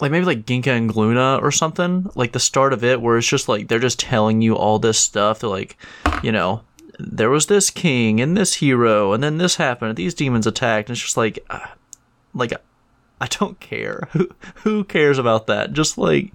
like 0.00 0.10
maybe 0.10 0.26
like 0.26 0.46
Ginka 0.46 0.68
and 0.68 0.90
Gluna 0.90 1.40
or 1.42 1.50
something. 1.50 2.10
Like 2.14 2.32
the 2.32 2.40
start 2.40 2.72
of 2.72 2.84
it, 2.84 3.00
where 3.00 3.16
it's 3.16 3.28
just 3.28 3.48
like 3.48 3.68
they're 3.68 3.78
just 3.78 4.00
telling 4.00 4.42
you 4.42 4.56
all 4.56 4.78
this 4.78 4.98
stuff. 4.98 5.40
They're 5.40 5.50
like, 5.50 5.76
you 6.22 6.32
know, 6.32 6.62
there 6.98 7.30
was 7.30 7.46
this 7.46 7.70
king 7.70 8.20
and 8.20 8.36
this 8.36 8.54
hero, 8.54 9.12
and 9.12 9.22
then 9.22 9.38
this 9.38 9.56
happened. 9.56 9.90
And 9.90 9.96
these 9.96 10.14
demons 10.14 10.46
attacked. 10.46 10.88
And 10.88 10.96
it's 10.96 11.04
just 11.04 11.16
like, 11.16 11.38
uh, 11.48 11.66
like 12.34 12.52
I 13.20 13.26
don't 13.26 13.58
care. 13.60 14.08
Who 14.12 14.28
who 14.56 14.84
cares 14.84 15.18
about 15.18 15.46
that? 15.46 15.72
Just 15.72 15.96
like 15.96 16.32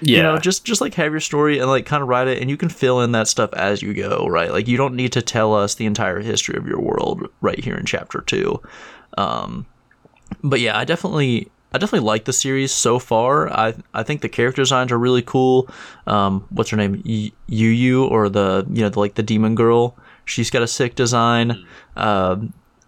yeah. 0.00 0.16
you 0.16 0.22
know, 0.22 0.38
just 0.38 0.64
just 0.64 0.80
like 0.80 0.94
have 0.94 1.12
your 1.12 1.20
story 1.20 1.58
and 1.58 1.68
like 1.68 1.86
kind 1.86 2.02
of 2.02 2.08
write 2.08 2.28
it 2.28 2.40
and 2.40 2.50
you 2.50 2.56
can 2.56 2.68
fill 2.68 3.00
in 3.00 3.12
that 3.12 3.28
stuff 3.28 3.52
as 3.54 3.82
you 3.82 3.94
go, 3.94 4.26
right? 4.26 4.50
Like 4.50 4.68
you 4.68 4.76
don't 4.76 4.94
need 4.94 5.12
to 5.12 5.22
tell 5.22 5.54
us 5.54 5.74
the 5.74 5.86
entire 5.86 6.20
history 6.20 6.56
of 6.56 6.66
your 6.66 6.80
world 6.80 7.28
right 7.40 7.62
here 7.62 7.76
in 7.76 7.86
chapter 7.86 8.20
2. 8.20 8.60
Um 9.18 9.66
but 10.42 10.60
yeah, 10.60 10.76
I 10.76 10.84
definitely 10.84 11.50
I 11.72 11.78
definitely 11.78 12.06
like 12.06 12.24
the 12.24 12.32
series 12.32 12.72
so 12.72 12.98
far. 12.98 13.50
I 13.50 13.74
I 13.94 14.02
think 14.02 14.20
the 14.20 14.28
character 14.28 14.62
designs 14.62 14.92
are 14.92 14.98
really 14.98 15.22
cool. 15.22 15.68
Um, 16.06 16.46
what's 16.50 16.70
her 16.70 16.76
name? 16.76 17.02
Yu 17.04 17.30
Yu 17.46 18.04
or 18.04 18.28
the 18.28 18.66
you 18.70 18.82
know 18.82 18.90
the, 18.90 19.00
like 19.00 19.14
the 19.14 19.22
demon 19.22 19.54
girl. 19.54 19.96
She's 20.24 20.50
got 20.50 20.62
a 20.62 20.68
sick 20.68 20.94
design. 20.94 21.66
Uh, 21.96 22.36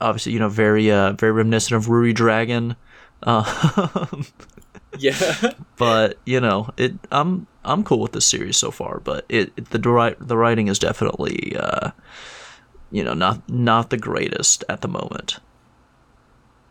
obviously, 0.01 0.33
you 0.33 0.39
know, 0.39 0.49
very 0.49 0.91
uh, 0.91 1.13
very 1.13 1.33
reminiscent 1.33 1.77
of 1.77 1.91
Ruri 1.91 2.15
Dragon. 2.15 2.77
Um, 3.25 4.27
yeah, 4.99 5.53
but 5.77 6.19
you 6.25 6.41
know, 6.41 6.71
it. 6.77 6.95
I'm 7.11 7.47
I'm 7.65 7.83
cool 7.83 8.01
with 8.01 8.13
this 8.13 8.27
series 8.27 8.57
so 8.57 8.71
far, 8.71 9.01
but 9.01 9.25
it, 9.29 9.53
it 9.57 9.71
the 9.71 10.17
the 10.21 10.37
writing 10.37 10.69
is 10.69 10.79
definitely 10.79 11.57
uh, 11.57 11.91
you 12.91 13.03
know 13.03 13.15
not 13.15 13.49
not 13.49 13.91
the 13.91 13.97
greatest 13.97 14.65
at 14.69 14.83
the 14.83 14.89
moment. 14.89 15.39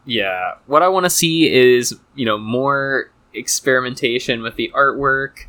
Yeah, 0.05 0.55
what 0.67 0.81
I 0.81 0.89
want 0.89 1.05
to 1.05 1.09
see 1.09 1.51
is 1.51 1.95
you 2.15 2.25
know 2.25 2.37
more 2.37 3.11
experimentation 3.33 4.41
with 4.41 4.55
the 4.55 4.71
artwork. 4.75 5.45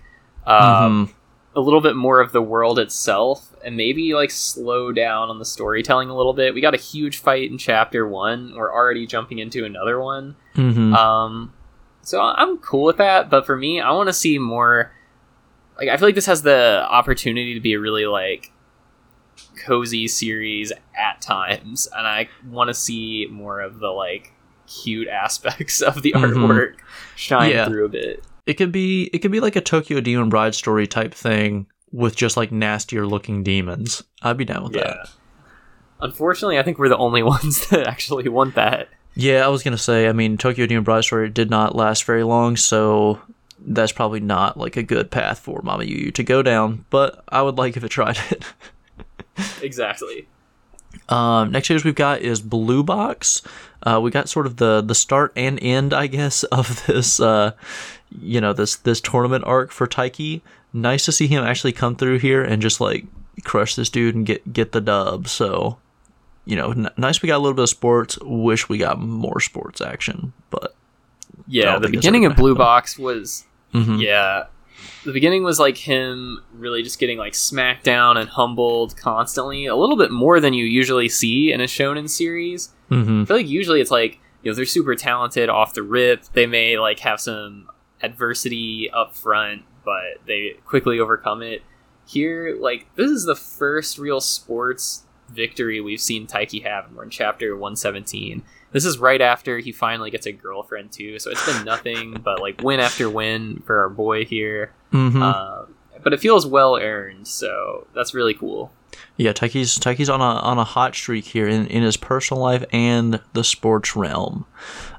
Um, 0.47 1.07
mm-hmm 1.07 1.21
a 1.57 1.61
little 1.61 1.81
bit 1.81 1.97
more 1.97 2.21
of 2.21 2.33
the 2.33 2.43
world 2.43 2.79
itself 2.79 3.55
and 3.65 3.77
maybe 3.77 4.15
like 4.15 4.31
slow 4.31 4.93
down 4.93 5.31
on 5.31 5.39
the 5.39 5.45
storytelling 5.45 6.11
a 6.11 6.17
little 6.17 6.33
bit. 6.33 6.55
We 6.55 6.61
got 6.61 6.75
a 6.75 6.79
huge 6.79 7.19
fight 7.19 7.51
in 7.51 7.59
chapter 7.59 8.07
one. 8.07 8.55
We're 8.57 8.73
already 8.73 9.07
jumping 9.07 9.39
into 9.39 9.65
another 9.65 10.01
one. 10.01 10.37
Mm-hmm. 10.57 10.95
Um, 10.95 11.53
so 12.03 12.21
I'm 12.21 12.59
cool 12.59 12.85
with 12.85 12.99
that. 12.99 13.31
But 13.31 13.47
for 13.47 13.57
me, 13.57 13.81
I 13.81 13.93
want 13.93 14.09
to 14.09 14.13
see 14.13 14.39
more. 14.39 14.93
Like 15.79 15.89
I 15.89 15.97
feel 15.97 16.09
like 16.09 16.15
this 16.15 16.27
has 16.27 16.43
the 16.43 16.87
opportunity 16.89 17.55
to 17.55 17.61
be 17.61 17.73
a 17.73 17.81
really 17.81 18.07
like 18.07 18.53
cozy 19.65 20.07
series 20.07 20.73
at 20.97 21.21
times, 21.21 21.89
and 21.97 22.07
I 22.07 22.29
want 22.49 22.69
to 22.69 22.75
see 22.75 23.27
more 23.31 23.61
of 23.61 23.81
the 23.81 23.89
like 23.89 24.33
cute 24.67 25.09
aspects 25.09 25.81
of 25.81 26.03
the 26.03 26.13
mm-hmm. 26.13 26.45
artwork 26.45 26.75
shine 27.17 27.51
yeah. 27.51 27.67
through 27.67 27.87
a 27.87 27.89
bit. 27.89 28.25
It 28.47 28.55
could 28.55 28.73
be 28.73 29.11
it 29.13 29.19
could 29.21 29.33
be 29.33 29.41
like 29.41 29.57
a 29.57 29.61
Tokyo 29.61 30.01
Demon 30.01 30.29
Bride 30.29 30.55
story 30.55 30.87
type 30.87 31.15
thing 31.15 31.67
with 31.93 32.17
just 32.17 32.37
like 32.37 32.53
nastier 32.53 33.07
looking 33.07 33.43
demons. 33.43 34.03
I'd 34.23 34.37
be 34.37 34.45
down 34.45 34.65
with 34.65 34.77
yeah. 34.77 34.83
that. 34.83 35.11
Unfortunately, 36.01 36.59
I 36.59 36.63
think 36.63 36.79
we're 36.79 36.89
the 36.89 36.97
only 36.97 37.23
ones 37.35 37.69
that 37.69 37.87
actually 37.87 38.29
want 38.29 38.55
that. 38.57 38.89
Yeah, 39.15 39.45
I 39.45 39.49
was 39.49 39.63
gonna 39.63 39.79
say. 39.79 40.09
I 40.09 40.13
mean, 40.13 40.37
Tokyo 40.37 40.67
Demon 40.67 40.85
Bride 40.85 41.05
story 41.05 41.31
did 41.31 41.49
not 41.49 41.77
last 41.77 42.05
very 42.05 42.25
long, 42.25 42.57
so 42.57 43.21
that's 43.67 43.93
probably 43.93 44.21
not 44.21 44.59
like 44.59 44.77
a 44.77 44.83
good 44.83 45.11
path 45.11 45.39
for 45.39 45.61
Mama 45.63 45.85
Yu 45.85 45.97
Yu 45.97 46.11
to 46.13 46.23
go 46.23 46.43
down. 46.43 46.85
But 46.91 47.23
I 47.29 47.43
would 47.43 47.57
like 47.57 47.77
if 47.77 47.85
it 47.85 47.89
tried 47.89 48.19
it. 48.31 48.45
exactly. 49.63 50.27
Um, 51.09 51.51
next 51.51 51.71
news 51.71 51.85
we've 51.85 51.95
got 51.95 52.23
is 52.23 52.41
Blue 52.41 52.83
Box. 52.83 53.43
Uh, 53.83 54.01
we 54.03 54.11
got 54.11 54.29
sort 54.29 54.47
of 54.47 54.57
the 54.57 54.81
the 54.81 54.95
start 54.95 55.33
and 55.37 55.59
end, 55.63 55.93
I 55.93 56.07
guess, 56.07 56.43
of 56.45 56.85
this 56.87 57.21
uh, 57.21 57.53
you 58.21 58.41
know 58.41 58.53
this 58.53 58.77
this 58.77 59.01
tournament 59.01 59.45
arc 59.45 59.71
for 59.71 59.87
Taiki. 59.87 60.41
Nice 60.73 61.05
to 61.05 61.13
see 61.13 61.27
him 61.27 61.45
actually 61.45 61.73
come 61.73 61.97
through 61.97 62.19
here 62.19 62.43
and 62.43 62.61
just 62.61 62.81
like 62.81 63.05
crush 63.43 63.75
this 63.75 63.91
dude 63.91 64.15
and 64.15 64.27
get 64.27 64.53
get 64.53 64.73
the 64.73 64.81
dub. 64.81 65.29
So, 65.29 65.79
you 66.45 66.57
know, 66.57 66.71
n- 66.71 66.91
nice 66.97 67.23
we 67.23 67.27
got 67.27 67.37
a 67.37 67.39
little 67.39 67.55
bit 67.55 67.65
of 67.65 67.69
sports. 67.69 68.19
Wish 68.23 68.69
we 68.69 68.79
got 68.79 69.01
more 69.01 69.41
sports 69.41 69.81
action, 69.81 70.33
but 70.51 70.75
yeah, 71.47 71.79
the 71.79 71.89
beginning 71.89 72.25
of 72.25 72.37
Blue 72.37 72.55
Box 72.55 72.99
was 72.99 73.45
mm-hmm. 73.75 73.97
yeah. 73.97 74.45
The 75.05 75.13
beginning 75.13 75.45
was 75.45 75.61
like 75.61 75.77
him 75.77 76.43
really 76.53 76.83
just 76.83 76.99
getting 76.99 77.19
like 77.19 77.35
smacked 77.35 77.85
down 77.85 78.17
and 78.17 78.29
humbled 78.29 78.97
constantly, 78.97 79.67
a 79.67 79.77
little 79.77 79.97
bit 79.97 80.11
more 80.11 80.41
than 80.41 80.55
you 80.55 80.65
usually 80.65 81.09
see 81.09 81.53
in 81.53 81.61
a 81.61 81.65
shonen 81.65 82.09
series. 82.09 82.71
Mm-hmm. 82.91 83.23
I 83.23 83.25
feel 83.25 83.37
like 83.37 83.49
usually 83.49 83.81
it's 83.81 83.91
like 83.91 84.19
you 84.43 84.51
know 84.51 84.55
they're 84.55 84.65
super 84.65 84.95
talented 84.95 85.49
off 85.49 85.75
the 85.75 85.83
rip. 85.83 86.25
They 86.33 86.47
may 86.47 86.79
like 86.79 87.01
have 87.01 87.21
some 87.21 87.69
adversity 88.05 88.91
up 88.93 89.15
front, 89.15 89.63
but 89.85 90.27
they 90.27 90.57
quickly 90.65 91.01
overcome 91.01 91.43
it. 91.43 91.63
Here, 92.07 92.57
like 92.61 92.87
this 92.97 93.11
is 93.11 93.25
the 93.25 93.35
first 93.35 93.99
real 93.99 94.21
sports 94.21 95.05
victory 95.31 95.81
we've 95.81 96.01
seen 96.01 96.27
Taiki 96.27 96.63
have, 96.65 96.87
and 96.87 96.97
we're 96.97 97.05
in 97.05 97.11
chapter 97.11 97.55
117. 97.55 98.43
This 98.73 98.85
is 98.85 98.99
right 98.99 99.21
after 99.21 99.59
he 99.59 99.73
finally 99.73 100.11
gets 100.11 100.27
a 100.27 100.33
girlfriend 100.33 100.93
too, 100.93 101.19
so 101.19 101.31
it's 101.31 101.47
been 101.47 101.65
nothing 101.65 102.21
but 102.23 102.41
like 102.41 102.61
win 102.63 102.81
after 102.81 103.09
win 103.09 103.63
for 103.65 103.81
our 103.81 103.89
boy 103.89 104.25
here. 104.25 104.73
Mm-hmm. 104.93 105.23
Uh, 105.23 105.64
but 106.05 106.13
it 106.13 106.21
feels 106.21 106.47
well 106.47 106.77
earned, 106.77 107.27
so 107.27 107.87
that's 107.95 108.15
really 108.15 108.35
cool. 108.35 108.71
Yeah, 109.17 109.33
Taiki's 109.33 109.79
Taiki's 109.79 110.09
on 110.09 110.21
a 110.21 110.25
on 110.25 110.59
a 110.59 110.65
hot 110.65 110.95
streak 110.95 111.25
here 111.25 111.49
in, 111.49 111.67
in 111.67 111.83
his 111.83 111.97
personal 111.97 112.43
life 112.43 112.65
and 112.73 113.21
the 113.33 113.43
sports 113.43 113.97
realm. 113.97 114.47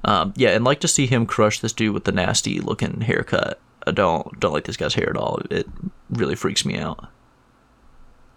Um, 0.04 0.34
yeah, 0.36 0.50
and 0.50 0.66
like 0.66 0.80
to 0.82 0.88
see 0.88 1.06
him 1.06 1.26
crush 1.26 1.60
this 1.60 1.74
dude 1.74 1.94
with 1.94 2.06
the 2.06 2.12
nasty 2.12 2.60
looking 2.60 3.02
haircut. 3.02 3.60
I 3.88 3.92
don't 3.92 4.40
don't 4.40 4.54
like 4.54 4.66
this 4.66 4.78
guy's 4.78 4.96
hair 4.96 5.10
at 5.10 5.18
all. 5.18 5.40
It 5.50 5.68
really 6.10 6.36
freaks 6.36 6.66
me 6.66 6.78
out. 6.78 7.08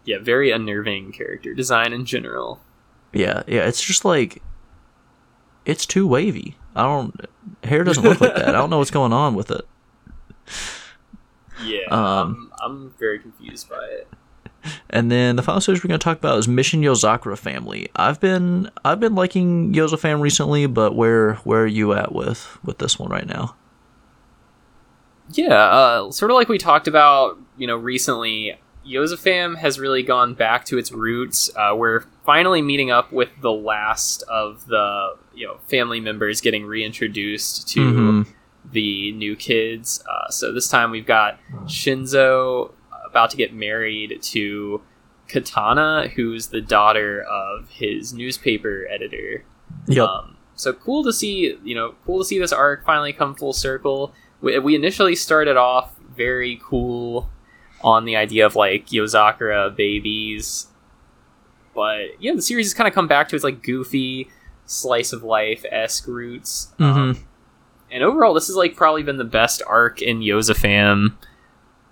Yeah, 0.04 0.18
very 0.20 0.50
unnerving 0.50 1.12
character 1.12 1.54
design 1.54 1.92
in 1.92 2.04
general. 2.04 2.60
Yeah, 3.12 3.42
yeah, 3.46 3.66
it's 3.66 3.82
just 3.82 4.04
like 4.04 4.42
it's 5.64 5.86
too 5.86 6.06
wavy. 6.06 6.56
I 6.76 6.82
don't 6.82 7.14
hair 7.64 7.84
doesn't 7.84 8.02
look 8.04 8.20
like 8.20 8.34
that. 8.34 8.48
I 8.48 8.52
don't 8.52 8.70
know 8.70 8.78
what's 8.78 8.90
going 8.92 9.12
on 9.12 9.34
with 9.34 9.50
it. 9.50 9.66
Yeah, 11.62 11.86
um, 11.90 12.50
I'm, 12.60 12.70
I'm 12.70 12.94
very 12.98 13.18
confused 13.18 13.68
by 13.68 13.84
it. 13.84 14.08
And 14.90 15.10
then 15.10 15.36
the 15.36 15.42
final 15.42 15.60
series 15.60 15.82
we're 15.82 15.88
going 15.88 16.00
to 16.00 16.04
talk 16.04 16.18
about 16.18 16.38
is 16.38 16.48
Mission 16.48 16.82
Yozakura 16.82 17.38
Family. 17.38 17.88
I've 17.96 18.20
been 18.20 18.70
I've 18.84 19.00
been 19.00 19.14
liking 19.14 19.72
Yozafam 19.72 20.20
recently, 20.20 20.66
but 20.66 20.94
where 20.94 21.34
where 21.36 21.62
are 21.62 21.66
you 21.66 21.92
at 21.92 22.12
with 22.12 22.58
with 22.64 22.78
this 22.78 22.98
one 22.98 23.10
right 23.10 23.26
now? 23.26 23.54
Yeah, 25.30 25.54
uh, 25.54 26.10
sort 26.10 26.30
of 26.30 26.36
like 26.36 26.48
we 26.48 26.58
talked 26.58 26.88
about, 26.88 27.38
you 27.56 27.66
know, 27.66 27.76
recently. 27.76 28.58
Yozafam 28.86 29.58
has 29.58 29.78
really 29.78 30.02
gone 30.02 30.32
back 30.32 30.64
to 30.64 30.78
its 30.78 30.90
roots. 30.90 31.50
Uh, 31.54 31.74
we're 31.76 32.04
finally 32.24 32.62
meeting 32.62 32.90
up 32.90 33.12
with 33.12 33.28
the 33.42 33.52
last 33.52 34.22
of 34.22 34.66
the 34.66 35.14
you 35.34 35.46
know 35.46 35.58
family 35.68 36.00
members 36.00 36.40
getting 36.40 36.64
reintroduced 36.64 37.68
to 37.68 37.80
mm-hmm. 37.80 38.30
The 38.72 39.12
new 39.12 39.36
kids. 39.36 40.02
Uh, 40.08 40.30
so 40.30 40.52
this 40.52 40.68
time 40.68 40.90
we've 40.90 41.06
got 41.06 41.38
Shinzo, 41.64 42.72
about 43.06 43.30
to 43.30 43.36
get 43.36 43.54
married 43.54 44.20
to 44.22 44.82
Katana, 45.28 46.08
who's 46.14 46.48
the 46.48 46.60
daughter 46.60 47.22
of 47.22 47.68
his 47.70 48.12
newspaper 48.12 48.86
editor. 48.90 49.44
Yep. 49.86 50.08
Um, 50.08 50.36
so 50.54 50.72
cool 50.72 51.04
to 51.04 51.12
see, 51.12 51.56
you 51.62 51.74
know, 51.74 51.94
cool 52.04 52.18
to 52.18 52.24
see 52.24 52.38
this 52.38 52.52
arc 52.52 52.84
finally 52.84 53.12
come 53.12 53.34
full 53.34 53.52
circle. 53.52 54.12
We, 54.40 54.58
we 54.58 54.74
initially 54.74 55.14
started 55.14 55.56
off 55.56 55.94
very 56.14 56.60
cool 56.62 57.30
on 57.80 58.04
the 58.04 58.16
idea 58.16 58.44
of 58.44 58.56
like 58.56 58.86
Yozakura 58.86 59.74
babies, 59.74 60.66
but 61.74 62.20
yeah, 62.20 62.34
the 62.34 62.42
series 62.42 62.66
has 62.66 62.74
kind 62.74 62.88
of 62.88 62.94
come 62.94 63.06
back 63.06 63.28
to 63.28 63.36
its 63.36 63.44
like 63.44 63.62
goofy 63.62 64.28
slice 64.66 65.12
of 65.12 65.22
life 65.22 65.64
esque 65.70 66.08
roots. 66.08 66.72
Mm-hmm. 66.78 66.98
Um, 66.98 67.27
and 67.90 68.02
overall, 68.02 68.34
this 68.34 68.46
has 68.48 68.56
like 68.56 68.76
probably 68.76 69.02
been 69.02 69.16
the 69.18 69.24
best 69.24 69.62
arc 69.66 70.02
in 70.02 70.20
Yozafam 70.20 71.14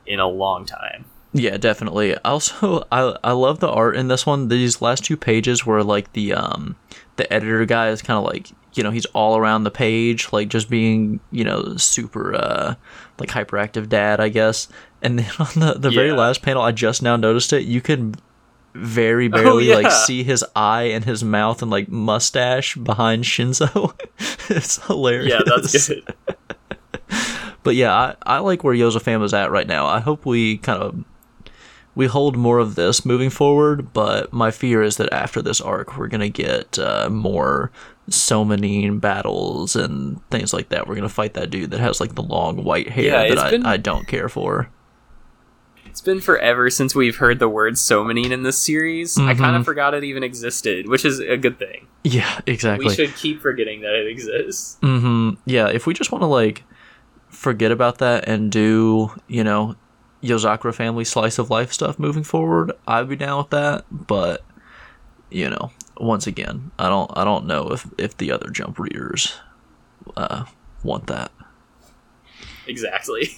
in 0.07 0.21
a 0.21 0.29
long 0.29 0.65
time. 0.65 1.07
Yeah, 1.33 1.57
definitely. 1.57 2.17
Also, 2.19 2.87
I 2.93 3.17
I 3.23 3.33
love 3.33 3.61
the 3.61 3.71
art 3.71 3.97
in 3.97 4.09
this 4.09 4.27
one. 4.27 4.49
These 4.49 4.81
last 4.81 5.05
two 5.05 5.17
pages 5.17 5.67
were 5.67 5.83
like 5.83 6.13
the 6.13 6.33
um 6.33 6.77
the 7.17 7.31
editor 7.33 7.65
guy 7.65 7.89
is 7.89 8.03
kind 8.03 8.19
of 8.19 8.25
like 8.25 8.51
you 8.75 8.83
know 8.83 8.91
he's 8.91 9.07
all 9.07 9.37
around 9.37 9.65
the 9.65 9.71
page, 9.71 10.33
like 10.33 10.49
just 10.49 10.71
being 10.71 11.21
you 11.31 11.45
know 11.45 11.77
super 11.77 12.35
uh 12.35 12.75
like 13.19 13.31
hyperactive 13.31 13.89
dad, 13.89 14.21
I 14.21 14.29
guess. 14.29 14.69
And 15.03 15.19
then 15.19 15.31
on 15.39 15.49
the 15.57 15.75
the 15.79 15.91
yeah. 15.91 15.95
very 15.97 16.13
last 16.13 16.43
panel, 16.43 16.63
I 16.63 16.73
just 16.73 17.03
now 17.03 17.17
noticed 17.17 17.53
it. 17.53 17.65
You 17.65 17.81
can 17.81 18.15
very 18.77 19.27
oh, 19.27 19.31
barely 19.31 19.73
oh, 19.73 19.79
yeah. 19.79 19.89
like 19.89 19.93
see 19.93 20.23
his 20.23 20.45
eye 20.55 20.85
and 20.85 21.05
his 21.05 21.25
mouth 21.25 21.63
and 21.63 21.71
like 21.71 21.89
mustache 21.89 22.77
behind 22.77 23.25
Shinzo. 23.25 23.95
it's 24.51 24.85
hilarious. 24.87 25.33
Yeah, 25.33 25.41
that's 25.45 25.89
good. 25.89 26.15
But 27.67 27.75
yeah, 27.75 27.93
I, 27.93 28.15
I 28.23 28.39
like 28.39 28.63
where 28.63 28.77
Yozafam 28.77 29.25
is 29.25 29.35
at 29.35 29.51
right 29.51 29.67
now. 29.67 29.87
I 29.87 29.99
hope 29.99 30.25
we 30.25 30.59
kind 30.59 30.81
of 30.81 31.05
we 31.97 32.07
hold 32.07 32.37
more 32.37 32.61
of 32.61 32.77
this 32.77 33.05
moving 33.05 33.29
forward. 33.29 33.93
But 33.93 34.33
my 34.33 34.53
fear 34.53 34.85
is 34.85 34.99
that 34.99 35.13
after 35.13 35.43
this 35.43 35.61
arc, 35.61 35.99
we're 35.99 36.07
gonna 36.07 36.29
get 36.29 36.79
uh, 36.79 37.09
more 37.11 37.73
Somanine 38.09 39.01
battles 39.01 39.75
and 39.75 40.21
things 40.31 40.53
like 40.53 40.69
that. 40.69 40.87
We're 40.87 40.95
gonna 40.95 41.09
fight 41.09 41.35
that 41.35 41.51
dude 41.51 41.73
that 41.73 41.81
has 41.81 42.01
like 42.01 42.15
the 42.15 42.23
long 42.23 42.63
white 42.63 42.89
hair 42.89 43.07
Yeah, 43.07 43.35
that 43.35 43.39
I, 43.39 43.51
been- 43.51 43.67
I 43.67 43.79
don't 43.79 44.07
care 44.07 44.29
for. 44.29 44.71
It's 45.97 46.03
been 46.03 46.21
forever 46.21 46.69
since 46.69 46.95
we've 46.95 47.17
heard 47.17 47.39
the 47.39 47.49
word 47.49 47.73
Somanine 47.73 48.31
in 48.31 48.43
this 48.43 48.59
series. 48.59 49.17
I 49.17 49.33
kind 49.33 49.57
of 49.57 49.65
forgot 49.65 49.95
it 49.95 50.05
even 50.05 50.23
existed, 50.23 50.91
which 50.91 51.07
is 51.07 51.21
a 51.21 51.39
good 51.39 51.59
thing. 51.59 51.87
Yeah, 52.05 52.39
exactly. 52.47 52.85
We 52.89 52.95
should 52.95 53.15
keep 53.15 53.41
forgetting 53.41 53.81
that 53.81 53.95
it 53.95 54.07
exists. 54.07 54.77
hmm 54.83 55.31
Yeah, 55.47 55.69
if 55.69 55.87
we 55.87 55.95
just 55.95 56.13
want 56.13 56.21
to 56.21 56.27
like 56.27 56.65
forget 57.31 57.73
about 57.73 57.97
that 58.01 58.29
and 58.29 58.53
do, 58.53 59.11
you 59.27 59.43
know, 59.43 59.75
Yozakura 60.23 60.75
family 60.75 61.07
slice 61.07 61.39
of 61.39 61.49
life 61.49 61.73
stuff 61.73 61.99
moving 61.99 62.25
forward, 62.25 62.73
I'd 62.87 63.09
be 63.09 63.17
down 63.17 63.39
with 63.39 63.49
that. 63.49 63.87
But 63.91 64.45
you 65.31 65.49
know, 65.49 65.71
once 65.97 66.27
again, 66.27 66.73
I 66.79 66.91
don't, 66.91 67.11
I 67.17 67.25
don't 67.25 67.47
know 67.47 67.69
if 67.69 67.87
if 67.97 68.19
the 68.19 68.33
other 68.33 68.51
jump 68.51 68.79
readers 68.79 69.33
uh, 70.15 70.45
want 70.83 71.07
that. 71.07 71.33
Exactly. 72.67 73.37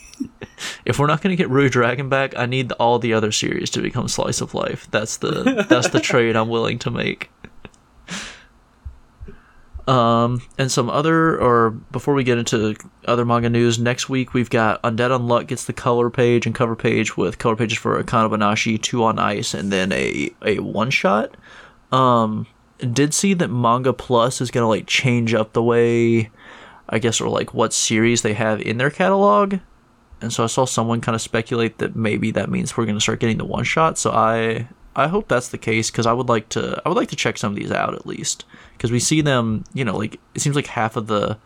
If 0.85 0.99
we're 0.99 1.07
not 1.07 1.23
going 1.23 1.37
to 1.37 1.43
get 1.43 1.51
Ruri 1.51 1.71
Dragon 1.71 2.09
back, 2.09 2.37
I 2.37 2.47
need 2.47 2.73
all 2.73 2.99
the 2.99 3.13
other 3.13 3.31
series 3.31 3.71
to 3.71 3.81
become 3.81 4.09
slice 4.09 4.41
of 4.41 4.55
life. 4.55 4.89
That's 4.91 5.19
the 5.19 5.65
that's 5.69 5.89
the 5.89 6.01
trade 6.11 6.35
I'm 6.35 6.49
willing 6.49 6.79
to 6.81 6.91
make. 6.91 7.31
Um, 9.89 10.43
and 10.59 10.71
some 10.71 10.91
other, 10.91 11.41
or 11.41 11.71
before 11.71 12.13
we 12.13 12.23
get 12.23 12.37
into 12.37 12.77
other 13.07 13.25
manga 13.25 13.49
news, 13.49 13.79
next 13.79 14.11
week 14.11 14.35
we've 14.35 14.51
got 14.51 14.83
Undead 14.83 15.19
Unluck 15.19 15.47
gets 15.47 15.65
the 15.65 15.73
color 15.73 16.11
page 16.11 16.45
and 16.45 16.55
cover 16.55 16.77
page 16.77 17.17
with 17.17 17.39
color 17.39 17.57
pages 17.57 17.79
for 17.79 18.03
Akane 18.03 18.29
Banashi, 18.31 18.81
Two 18.81 19.03
on 19.03 19.19
Ice, 19.19 19.55
and 19.55 19.73
then 19.73 19.91
a 19.93 20.31
a 20.45 20.59
one 20.59 20.91
shot. 20.91 21.37
Um, 21.91 22.47
did 22.79 23.15
see 23.15 23.33
that 23.33 23.49
Manga 23.49 23.95
Plus 23.95 24.43
is 24.43 24.51
gonna 24.51 24.69
like 24.69 24.87
change 24.87 25.33
up 25.33 25.55
the 25.55 25.63
way, 25.63 26.31
I 26.89 26.99
guess, 26.99 27.21
or 27.21 27.29
like 27.29 27.53
what 27.55 27.73
series 27.73 28.23
they 28.23 28.35
have 28.35 28.61
in 28.63 28.79
their 28.79 28.91
catalog. 28.91 29.59
And 30.21 30.33
so 30.33 30.43
I 30.43 30.47
saw 30.49 30.65
someone 30.65 31.01
kind 31.01 31.15
of 31.15 31.21
speculate 31.23 31.79
that 31.79 31.95
maybe 31.95 32.31
that 32.33 32.51
means 32.51 32.77
we're 32.77 32.87
gonna 32.87 33.01
start 33.01 33.21
getting 33.21 33.39
the 33.39 33.45
one 33.45 33.65
shot. 33.65 33.99
So 33.99 34.11
I 34.11 34.69
I 34.97 35.07
hope 35.07 35.29
that's 35.29 35.49
the 35.49 35.59
case 35.59 35.91
because 35.91 36.07
I 36.07 36.13
would 36.13 36.29
like 36.29 36.49
to 36.51 36.83
I 36.85 36.89
would 36.89 36.97
like 36.97 37.11
to 37.11 37.17
check 37.17 37.39
some 37.39 37.53
of 37.53 37.57
these 37.57 37.71
out 37.71 37.95
at 37.95 38.07
least 38.07 38.45
because 38.73 38.91
we 38.91 38.99
see 38.99 39.21
them 39.21 39.65
you 39.75 39.85
know 39.85 39.97
like 39.97 40.19
it 40.35 40.41
seems 40.41 40.57
like 40.57 40.67
half 40.67 40.97
of 40.97 41.07
the 41.07 41.39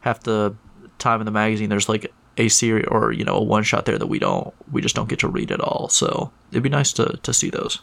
half 0.00 0.20
the 0.24 0.54
time 0.98 1.20
in 1.20 1.24
the 1.24 1.30
magazine 1.30 1.70
there's 1.70 1.88
like 1.88 2.12
a 2.36 2.48
series 2.48 2.86
or 2.90 3.12
you 3.12 3.24
know 3.24 3.34
a 3.36 3.42
one 3.42 3.62
shot 3.62 3.86
there 3.86 3.96
that 3.98 4.08
we 4.08 4.18
don't 4.18 4.52
we 4.70 4.82
just 4.82 4.94
don't 4.94 5.08
get 5.08 5.20
to 5.20 5.28
read 5.28 5.50
at 5.50 5.60
all. 5.60 5.88
So 5.88 6.30
it'd 6.50 6.62
be 6.62 6.68
nice 6.68 6.92
to 6.94 7.18
to 7.22 7.32
see 7.32 7.48
those. 7.50 7.80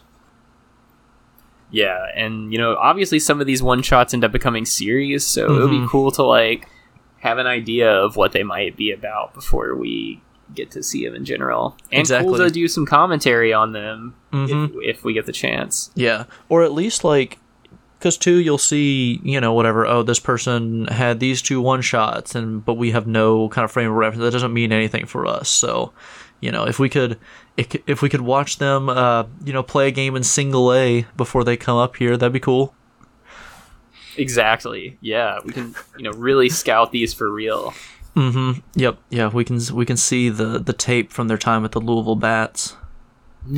Yeah, 1.70 2.06
and 2.14 2.52
you 2.52 2.58
know, 2.58 2.76
obviously 2.76 3.18
some 3.18 3.40
of 3.40 3.46
these 3.46 3.62
one 3.62 3.82
shots 3.82 4.14
end 4.14 4.24
up 4.24 4.30
becoming 4.32 4.64
series, 4.64 5.26
so 5.26 5.46
it 5.46 5.60
would 5.60 5.70
be 5.70 5.78
Mhm. 5.78 5.88
cool 5.88 6.10
to 6.12 6.22
like 6.22 6.68
have 7.26 7.38
an 7.38 7.46
idea 7.46 7.90
of 7.90 8.16
what 8.16 8.32
they 8.32 8.42
might 8.42 8.76
be 8.76 8.90
about 8.92 9.34
before 9.34 9.74
we 9.74 10.20
get 10.54 10.70
to 10.70 10.82
see 10.82 11.04
them 11.04 11.14
in 11.14 11.24
general. 11.24 11.76
And 11.90 12.00
Exactly. 12.00 12.28
cool 12.28 12.38
to 12.38 12.50
do 12.50 12.68
some 12.68 12.86
commentary 12.86 13.52
on 13.52 13.72
them 13.72 14.14
Mhm. 14.32 14.70
if, 14.82 14.96
if 14.98 15.04
we 15.04 15.12
get 15.12 15.26
the 15.26 15.32
chance. 15.32 15.90
Yeah, 15.96 16.24
or 16.48 16.62
at 16.62 16.72
least 16.72 17.02
like, 17.02 17.38
because 17.98 18.16
two 18.16 18.36
you'll 18.36 18.58
see, 18.58 19.20
you 19.24 19.40
know, 19.40 19.52
whatever. 19.52 19.86
Oh, 19.86 20.02
this 20.04 20.20
person 20.20 20.86
had 20.86 21.18
these 21.18 21.42
two 21.42 21.60
one 21.60 21.80
shots, 21.82 22.34
and 22.36 22.64
but 22.64 22.74
we 22.74 22.92
have 22.92 23.06
no 23.06 23.48
kind 23.48 23.64
of 23.64 23.72
frame 23.72 23.90
of 23.90 23.96
reference. 23.96 24.22
That 24.22 24.30
doesn't 24.32 24.52
mean 24.52 24.70
anything 24.72 25.06
for 25.06 25.26
us. 25.26 25.48
So, 25.48 25.92
you 26.40 26.52
know, 26.52 26.64
if 26.64 26.78
we 26.78 26.88
could, 26.88 27.18
if, 27.56 27.74
if 27.88 28.02
we 28.02 28.08
could 28.08 28.20
watch 28.20 28.58
them, 28.58 28.88
uh, 28.88 29.24
you 29.44 29.52
know, 29.52 29.62
play 29.64 29.88
a 29.88 29.90
game 29.90 30.14
in 30.14 30.22
single 30.22 30.72
A 30.72 31.06
before 31.16 31.42
they 31.42 31.56
come 31.56 31.76
up 31.78 31.96
here, 31.96 32.16
that'd 32.16 32.32
be 32.32 32.38
cool. 32.38 32.72
Exactly. 34.16 34.98
Yeah, 35.00 35.40
we 35.44 35.52
can 35.52 35.74
you 35.96 36.04
know 36.04 36.12
really 36.12 36.48
scout 36.48 36.92
these 36.92 37.12
for 37.14 37.30
real. 37.30 37.74
Mm-hmm. 38.14 38.60
Yep. 38.74 38.98
Yeah, 39.10 39.28
we 39.28 39.44
can 39.44 39.60
we 39.74 39.84
can 39.84 39.96
see 39.96 40.28
the 40.28 40.58
the 40.58 40.72
tape 40.72 41.12
from 41.12 41.28
their 41.28 41.38
time 41.38 41.64
at 41.64 41.72
the 41.72 41.80
Louisville 41.80 42.16
Bats. 42.16 42.76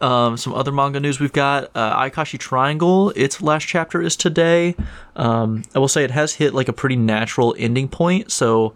Um, 0.00 0.38
some 0.38 0.54
other 0.54 0.72
manga 0.72 0.98
news 0.98 1.20
we've 1.20 1.32
got 1.32 1.70
uh, 1.74 2.00
Ayakashi 2.00 2.38
Triangle. 2.38 3.10
Its 3.16 3.42
last 3.42 3.66
chapter 3.66 4.00
is 4.00 4.16
today. 4.16 4.74
Um, 5.16 5.62
I 5.74 5.78
will 5.78 5.88
say 5.88 6.04
it 6.04 6.10
has 6.10 6.34
hit 6.34 6.54
like 6.54 6.68
a 6.68 6.72
pretty 6.72 6.96
natural 6.96 7.54
ending 7.58 7.88
point. 7.88 8.32
So, 8.32 8.74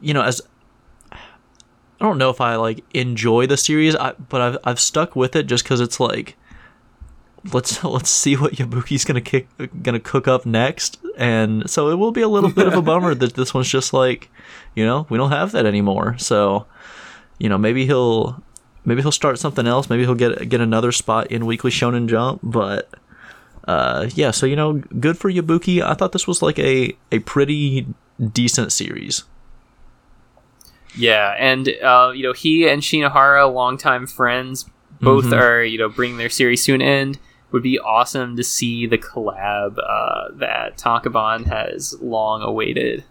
you 0.00 0.12
know, 0.12 0.22
as 0.22 0.42
I 1.10 1.18
don't 2.00 2.18
know 2.18 2.28
if 2.30 2.40
I 2.40 2.56
like 2.56 2.84
enjoy 2.92 3.46
the 3.46 3.56
series, 3.56 3.96
I, 3.96 4.12
but 4.12 4.40
I've 4.40 4.58
I've 4.64 4.80
stuck 4.80 5.16
with 5.16 5.34
it 5.36 5.46
just 5.46 5.64
because 5.64 5.80
it's 5.80 5.98
like 5.98 6.36
let's 7.52 7.82
let's 7.96 8.10
see 8.10 8.36
what 8.36 8.52
Yabuki's 8.54 9.04
gonna 9.04 9.20
kick 9.20 9.48
gonna 9.82 10.00
cook 10.00 10.28
up 10.28 10.46
next, 10.46 10.98
and 11.16 11.68
so 11.68 11.88
it 11.90 11.96
will 11.96 12.12
be 12.12 12.22
a 12.22 12.28
little 12.28 12.50
bit 12.50 12.66
of 12.66 12.74
a 12.74 12.82
bummer 12.90 13.14
that 13.14 13.34
this 13.34 13.52
one's 13.54 13.68
just 13.68 13.92
like, 13.92 14.30
you 14.74 14.84
know, 14.84 15.06
we 15.10 15.18
don't 15.18 15.30
have 15.32 15.52
that 15.52 15.66
anymore. 15.66 16.16
So, 16.18 16.66
you 17.38 17.48
know, 17.48 17.58
maybe 17.58 17.86
he'll 17.86 18.42
maybe 18.84 19.02
he'll 19.02 19.12
start 19.12 19.38
something 19.38 19.66
else. 19.66 19.88
Maybe 19.90 20.02
he'll 20.04 20.14
get 20.14 20.48
get 20.48 20.60
another 20.60 20.92
spot 20.92 21.30
in 21.30 21.46
Weekly 21.46 21.70
Shonen 21.70 22.08
Jump. 22.08 22.40
But 22.42 22.88
uh, 23.68 24.08
yeah, 24.14 24.30
so 24.30 24.46
you 24.46 24.56
know, 24.56 24.74
good 25.00 25.16
for 25.18 25.30
Yabuki. 25.30 25.82
I 25.82 25.94
thought 25.94 26.12
this 26.12 26.26
was 26.26 26.42
like 26.42 26.58
a 26.58 26.96
a 27.10 27.20
pretty 27.20 27.86
decent 28.32 28.72
series. 28.72 29.24
Yeah, 30.94 31.34
and 31.38 31.68
uh, 31.82 32.12
you 32.14 32.22
know 32.22 32.32
he 32.32 32.68
and 32.68 32.82
Shinohara, 32.82 33.52
longtime 33.52 34.06
friends, 34.06 34.66
both 35.00 35.26
Mhm. 35.26 35.40
are 35.40 35.62
you 35.64 35.78
know 35.78 35.88
bringing 35.88 36.18
their 36.18 36.28
series 36.28 36.64
to 36.66 36.74
an 36.74 36.82
end. 36.82 37.18
Would 37.52 37.62
be 37.62 37.78
awesome 37.78 38.36
to 38.36 38.42
see 38.42 38.86
the 38.86 38.98
collab 38.98 39.76
uh, 39.78 40.28
that 40.34 40.76
Takabon 40.78 41.46
has 41.46 41.94
long 42.00 42.42
awaited. 42.42 43.04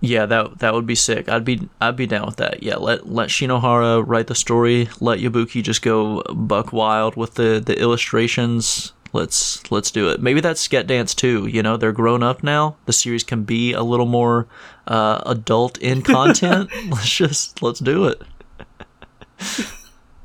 Yeah, 0.00 0.24
that 0.26 0.60
that 0.60 0.72
would 0.72 0.86
be 0.86 0.94
sick. 0.94 1.28
I'd 1.28 1.44
be 1.44 1.68
I'd 1.80 1.96
be 1.96 2.06
down 2.06 2.24
with 2.24 2.36
that. 2.36 2.62
Yeah, 2.62 2.76
let 2.76 3.08
let 3.08 3.28
Shinohara 3.28 4.02
write 4.06 4.28
the 4.28 4.34
story. 4.34 4.88
Let 4.98 5.18
Yabuki 5.18 5.62
just 5.62 5.82
go 5.82 6.22
buck 6.22 6.72
wild 6.72 7.16
with 7.16 7.34
the 7.34 7.62
the 7.64 7.78
illustrations. 7.78 8.94
Let's 9.12 9.70
let's 9.70 9.90
do 9.90 10.08
it. 10.08 10.22
Maybe 10.22 10.40
that's 10.40 10.66
Sket 10.66 10.86
Dance 10.86 11.14
too. 11.14 11.46
You 11.46 11.62
know, 11.62 11.76
they're 11.76 11.92
grown 11.92 12.22
up 12.22 12.42
now. 12.42 12.76
The 12.86 12.94
series 12.94 13.24
can 13.24 13.44
be 13.44 13.72
a 13.72 13.82
little 13.82 14.06
more 14.06 14.46
uh, 14.86 15.20
adult 15.26 15.76
in 15.78 16.00
content. 16.00 16.70
let's 16.88 17.14
just 17.14 17.60
let's 17.60 17.80
do 17.80 18.06
it. 18.06 18.22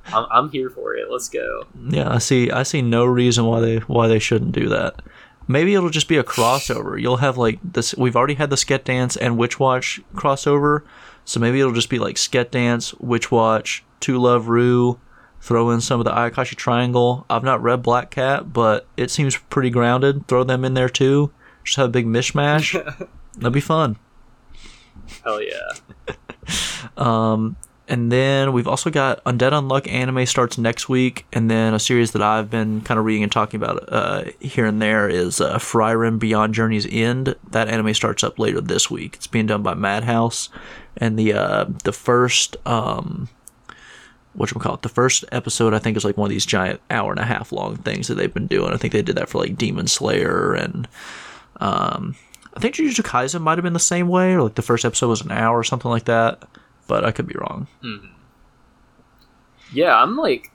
I'm, 0.08 0.26
I'm 0.32 0.50
here 0.50 0.70
for 0.70 0.96
it. 0.96 1.10
Let's 1.10 1.30
go. 1.30 1.64
Yeah, 1.90 2.14
I 2.14 2.20
see. 2.20 2.52
I 2.52 2.64
see 2.64 2.82
no 2.82 3.06
reason 3.06 3.46
why 3.46 3.60
they 3.60 3.78
why 3.80 4.08
they 4.08 4.20
shouldn't 4.20 4.52
do 4.52 4.70
that. 4.70 5.02
Maybe 5.48 5.76
it'll 5.76 5.90
just 5.90 6.08
be 6.08 6.18
a 6.18 6.24
crossover. 6.24 7.00
You'll 7.00 7.18
have 7.18 7.38
like 7.38 7.60
this. 7.64 7.96
We've 7.96 8.16
already 8.16 8.34
had 8.36 8.50
the 8.50 8.56
Sket 8.56 8.84
Dance 8.84 9.16
and 9.16 9.38
Witch 9.38 9.60
Watch 9.60 10.02
crossover, 10.16 10.82
so 11.24 11.40
maybe 11.40 11.60
it'll 11.60 11.74
just 11.74 11.90
be 11.90 12.00
like 12.00 12.16
Sket 12.16 12.52
Dance, 12.52 12.94
Witch 12.96 13.32
Watch, 13.32 13.84
To 14.02 14.18
Love 14.18 14.48
Ru. 14.48 15.00
Throw 15.42 15.70
in 15.70 15.80
some 15.80 16.00
of 16.00 16.06
the 16.06 16.12
Ayakashi 16.12 16.56
Triangle. 16.56 17.26
I've 17.30 17.44
not 17.44 17.62
read 17.62 17.84
Black 17.84 18.10
Cat, 18.10 18.52
but 18.52 18.88
it 18.98 19.12
seems 19.12 19.38
pretty 19.38 19.70
grounded. 19.70 20.28
Throw 20.28 20.44
them 20.44 20.66
in 20.66 20.74
there 20.74 20.90
too. 20.90 21.32
Just 21.64 21.78
have 21.78 21.88
a 21.88 21.92
big 21.92 22.08
mishmash. 22.08 22.74
That'd 23.38 23.54
be 23.54 23.62
fun. 23.62 23.98
Hell 25.24 25.42
yeah. 25.42 26.14
Um, 26.98 27.58
and 27.88 28.12
then 28.12 28.54
we've 28.54 28.68
also 28.68 28.90
got 28.90 29.24
Undead 29.26 29.52
Unluck 29.52 29.92
anime 29.92 30.26
starts 30.26 30.58
next 30.58 30.90
week, 30.90 31.26
and 31.32 31.50
then 31.50 31.74
a 31.74 31.80
series 31.80 32.12
that 32.12 32.22
I've 32.22 32.50
been 32.50 32.82
kind 32.82 33.00
of 33.00 33.06
reading 33.06 33.24
and 33.24 33.32
talking 33.32 33.62
about 33.62 33.88
uh, 33.92 34.24
here 34.40 34.66
and 34.66 34.82
there 34.82 35.08
is 35.08 35.40
uh, 35.40 35.58
Frieren 35.58 36.18
Beyond 36.18 36.54
Journey's 36.54 36.88
End. 36.90 37.36
That 37.52 37.70
anime 37.70 37.94
starts 37.94 38.24
up 38.24 38.40
later 38.40 38.62
this 38.62 38.90
week. 38.90 39.16
It's 39.16 39.28
being 39.28 39.46
done 39.46 39.62
by 39.62 39.76
Madhouse, 39.76 40.50
and 40.98 41.18
the 41.18 41.34
uh, 41.34 41.66
the 41.84 41.94
first 41.94 42.58
um, 42.66 43.30
what 44.34 44.50
call 44.50 44.76
it? 44.76 44.82
The 44.82 44.90
first 44.90 45.26
episode 45.32 45.74
I 45.74 45.80
think 45.80 45.98
is 45.98 46.06
like 46.06 46.18
one 46.18 46.28
of 46.28 46.34
these 46.34 46.46
giant 46.46 46.82
hour 46.90 47.12
and 47.12 47.20
a 47.20 47.26
half 47.26 47.52
long 47.52 47.78
things 47.78 48.08
that 48.08 48.16
they've 48.16 48.34
been 48.34 48.48
doing. 48.48 48.74
I 48.74 48.78
think 48.78 48.94
they 48.94 49.02
did 49.02 49.16
that 49.16 49.30
for 49.30 49.40
like 49.40 49.58
Demon 49.58 49.88
Slayer 49.88 50.54
and 50.54 50.88
um, 51.60 52.16
I 52.56 52.60
think 52.60 52.76
Jujutsu 52.76 53.04
Kaisen 53.04 53.42
might 53.42 53.58
have 53.58 53.64
been 53.64 53.74
the 53.74 53.80
same 53.80 54.08
way, 54.08 54.34
or 54.34 54.44
like 54.44 54.56
the 54.56 54.62
first 54.62 54.86
episode 54.86 55.10
was 55.10 55.22
an 55.22 55.32
hour 55.32 55.58
or 55.58 55.64
something 55.64 55.92
like 55.92 56.06
that. 56.06 56.44
But 56.88 57.04
I 57.04 57.12
could 57.12 57.28
be 57.28 57.36
wrong. 57.40 57.68
Yeah, 59.74 59.96
I'm 59.96 60.16
like, 60.16 60.52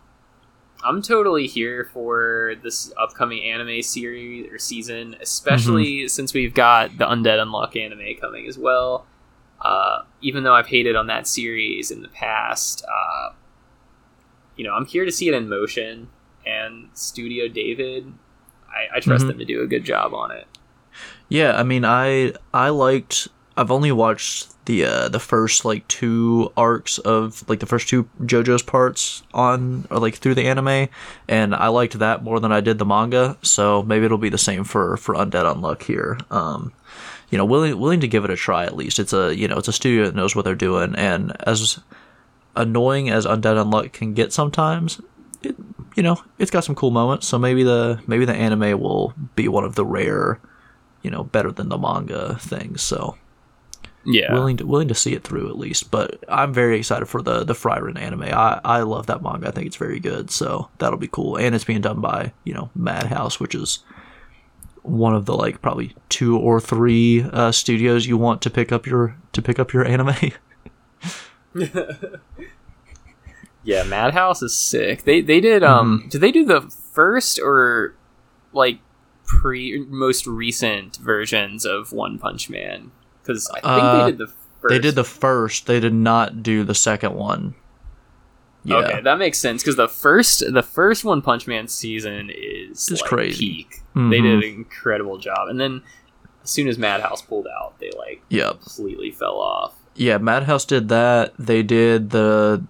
I'm 0.84 1.02
totally 1.02 1.46
here 1.46 1.84
for 1.92 2.54
this 2.62 2.92
upcoming 2.98 3.42
anime 3.42 3.82
series 3.82 4.50
or 4.50 4.58
season, 4.58 5.16
especially 5.20 6.08
since 6.08 6.32
we've 6.32 6.54
got 6.54 6.96
the 6.96 7.04
Undead 7.06 7.38
Unluck 7.44 7.76
anime 7.76 8.16
coming 8.20 8.46
as 8.46 8.56
well. 8.56 9.06
Uh, 9.60 10.02
even 10.22 10.42
though 10.44 10.54
I've 10.54 10.68
hated 10.68 10.96
on 10.96 11.08
that 11.08 11.26
series 11.26 11.90
in 11.90 12.00
the 12.02 12.08
past, 12.08 12.82
uh, 12.84 13.32
you 14.56 14.64
know, 14.64 14.72
I'm 14.74 14.86
here 14.86 15.04
to 15.04 15.12
see 15.12 15.28
it 15.28 15.34
in 15.34 15.48
motion. 15.48 16.08
And 16.46 16.88
Studio 16.94 17.48
David, 17.48 18.10
I, 18.68 18.96
I 18.96 19.00
trust 19.00 19.24
Mhm. 19.26 19.28
them 19.28 19.38
to 19.38 19.44
do 19.44 19.62
a 19.62 19.66
good 19.66 19.84
job 19.84 20.14
on 20.14 20.30
it. 20.30 20.46
Yeah, 21.28 21.58
I 21.58 21.62
mean, 21.62 21.84
I 21.84 22.32
I 22.54 22.70
liked 22.70 23.28
I've 23.60 23.70
only 23.70 23.92
watched 23.92 24.64
the 24.64 24.86
uh, 24.86 25.08
the 25.10 25.20
first 25.20 25.66
like 25.66 25.86
two 25.86 26.50
arcs 26.56 26.96
of 26.96 27.46
like 27.46 27.60
the 27.60 27.66
first 27.66 27.88
two 27.88 28.08
JoJo's 28.22 28.62
parts 28.62 29.22
on 29.34 29.86
or 29.90 29.98
like 29.98 30.14
through 30.14 30.34
the 30.34 30.46
anime, 30.46 30.88
and 31.28 31.54
I 31.54 31.68
liked 31.68 31.98
that 31.98 32.24
more 32.24 32.40
than 32.40 32.52
I 32.52 32.62
did 32.62 32.78
the 32.78 32.86
manga. 32.86 33.36
So 33.42 33.82
maybe 33.82 34.06
it'll 34.06 34.16
be 34.16 34.30
the 34.30 34.38
same 34.38 34.64
for 34.64 34.96
for 34.96 35.14
Undead 35.14 35.44
Unluck 35.44 35.82
here. 35.82 36.18
Um, 36.30 36.72
you 37.28 37.36
know, 37.36 37.44
willing 37.44 37.78
willing 37.78 38.00
to 38.00 38.08
give 38.08 38.24
it 38.24 38.30
a 38.30 38.36
try 38.36 38.64
at 38.64 38.76
least. 38.76 38.98
It's 38.98 39.12
a 39.12 39.36
you 39.36 39.46
know 39.46 39.58
it's 39.58 39.68
a 39.68 39.74
studio 39.74 40.06
that 40.06 40.14
knows 40.14 40.34
what 40.34 40.46
they're 40.46 40.54
doing, 40.54 40.94
and 40.94 41.36
as 41.46 41.80
annoying 42.56 43.10
as 43.10 43.26
Undead 43.26 43.62
Unluck 43.62 43.92
can 43.92 44.14
get 44.14 44.32
sometimes, 44.32 45.02
it 45.42 45.54
you 45.96 46.02
know 46.02 46.22
it's 46.38 46.50
got 46.50 46.64
some 46.64 46.74
cool 46.74 46.92
moments. 46.92 47.26
So 47.26 47.38
maybe 47.38 47.62
the 47.62 48.00
maybe 48.06 48.24
the 48.24 48.34
anime 48.34 48.80
will 48.80 49.12
be 49.36 49.48
one 49.48 49.64
of 49.64 49.74
the 49.74 49.84
rare, 49.84 50.40
you 51.02 51.10
know, 51.10 51.24
better 51.24 51.52
than 51.52 51.68
the 51.68 51.76
manga 51.76 52.38
things. 52.40 52.80
So 52.80 53.18
Yeah. 54.04 54.32
willing 54.32 54.56
to 54.58 54.66
willing 54.66 54.88
to 54.88 54.94
see 54.94 55.12
it 55.14 55.24
through 55.24 55.48
at 55.50 55.58
least. 55.58 55.90
But 55.90 56.24
I'm 56.28 56.52
very 56.54 56.78
excited 56.78 57.06
for 57.06 57.20
the 57.22 57.44
the 57.44 57.52
Frieren 57.54 57.98
anime. 58.00 58.22
I 58.22 58.60
I 58.64 58.80
love 58.82 59.06
that 59.06 59.22
manga. 59.22 59.48
I 59.48 59.50
think 59.50 59.66
it's 59.66 59.76
very 59.76 60.00
good. 60.00 60.30
So 60.30 60.68
that'll 60.78 60.98
be 60.98 61.08
cool. 61.08 61.36
And 61.36 61.54
it's 61.54 61.64
being 61.64 61.80
done 61.82 62.00
by 62.00 62.32
you 62.44 62.54
know 62.54 62.70
Madhouse, 62.74 63.38
which 63.38 63.54
is 63.54 63.80
one 64.82 65.14
of 65.14 65.26
the 65.26 65.34
like 65.34 65.60
probably 65.60 65.94
two 66.08 66.38
or 66.38 66.58
three 66.60 67.22
uh, 67.32 67.52
studios 67.52 68.06
you 68.06 68.16
want 68.16 68.40
to 68.42 68.50
pick 68.50 68.72
up 68.72 68.86
your 68.86 69.16
to 69.32 69.42
pick 69.42 69.58
up 69.58 69.72
your 69.72 69.84
anime. 69.84 70.14
Yeah, 73.62 73.82
Madhouse 73.82 74.42
is 74.42 74.56
sick. 74.56 75.02
They 75.04 75.20
they 75.20 75.40
did 75.40 75.62
um 75.62 75.98
Mm-hmm. 76.00 76.08
did 76.08 76.20
they 76.22 76.32
do 76.32 76.44
the 76.44 76.62
first 76.62 77.38
or 77.38 77.94
like 78.52 78.78
pre 79.26 79.84
most 79.88 80.26
recent 80.26 80.96
versions 80.96 81.66
of 81.66 81.92
One 81.92 82.18
Punch 82.18 82.48
Man? 82.48 82.90
Cuz 83.24 83.48
I 83.50 83.60
think 83.60 83.64
Uh, 83.66 84.04
they 84.04 84.10
did 84.12 84.18
the 84.18 84.26
first. 84.60 84.68
They 84.70 84.78
did 84.78 84.94
the 84.94 85.04
first. 85.04 85.66
They 85.66 85.80
did 85.80 85.94
not 85.94 86.42
do 86.42 86.64
the 86.64 86.74
second 86.74 87.14
one. 87.14 87.54
Yeah. 88.64 88.76
Okay, 88.76 89.00
that 89.00 89.18
makes 89.18 89.38
sense 89.38 89.62
cuz 89.62 89.76
the 89.76 89.88
first 89.88 90.42
the 90.52 90.62
first 90.62 91.04
One 91.04 91.22
Punch 91.22 91.46
Man 91.46 91.66
season 91.68 92.30
is 92.34 92.90
like, 92.90 93.00
crazy. 93.04 93.38
peak. 93.38 93.80
They 93.94 94.20
did 94.20 94.34
an 94.34 94.42
incredible 94.42 95.16
job. 95.18 95.48
And 95.48 95.58
then 95.58 95.82
as 96.44 96.50
soon 96.50 96.68
as 96.68 96.76
Madhouse 96.78 97.22
pulled 97.22 97.46
out, 97.46 97.78
they 97.80 97.90
like 97.98 98.22
Yep. 98.28 98.60
completely 98.62 99.10
fell 99.12 99.38
off. 99.40 99.74
Yeah, 99.94 100.18
Madhouse 100.18 100.64
did 100.66 100.88
that. 100.90 101.32
They 101.38 101.62
did 101.62 102.10
the 102.10 102.62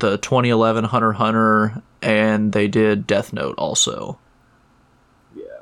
the 0.00 0.16
2011 0.18 0.84
Hunter 0.84 1.12
Hunter, 1.12 1.82
and 2.00 2.52
they 2.52 2.68
did 2.68 3.06
Death 3.06 3.32
Note 3.32 3.54
also. 3.58 4.18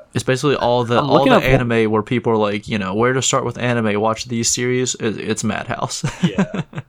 Yeah. 0.07 0.15
It's 0.15 0.23
basically 0.23 0.55
all 0.55 0.83
the 0.83 0.97
I'm 0.99 1.09
all 1.09 1.25
the 1.25 1.31
up- 1.31 1.43
anime 1.43 1.91
where 1.91 2.01
people 2.03 2.31
are 2.33 2.37
like, 2.37 2.67
you 2.67 2.77
know, 2.79 2.93
where 2.95 3.13
to 3.13 3.21
start 3.21 3.45
with 3.45 3.57
anime. 3.57 3.99
Watch 3.99 4.25
these 4.25 4.49
series. 4.49 4.95
It's 4.99 5.43
Madhouse. 5.43 6.03
Yeah. 6.23 6.63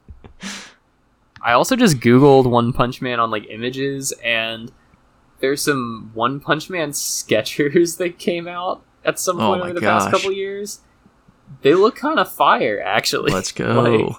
I 1.43 1.53
also 1.53 1.77
just 1.77 1.99
googled 2.01 2.51
One 2.51 2.73
Punch 2.73 3.01
Man 3.01 3.21
on 3.21 3.31
like 3.31 3.47
images 3.49 4.13
and 4.25 4.73
there's 5.41 5.63
some 5.63 6.11
One 6.15 6.41
Punch 6.41 6.69
Man 6.69 6.91
Skechers 6.91 7.97
that 7.99 8.19
came 8.19 8.49
out 8.49 8.83
at 9.05 9.19
some 9.19 9.41
Oh 9.41 9.49
point 9.49 9.61
my 9.61 9.67
over 9.71 9.75
the 9.75 9.81
past 9.81 10.11
couple 10.11 10.33
years. 10.33 10.81
They 11.63 11.75
look 11.75 11.97
kind 11.97 12.19
of 12.19 12.31
fire 12.31 12.83
actually. 12.85 13.33
Let's 13.33 13.53
go. 13.65 13.83
Like, 14.07 14.17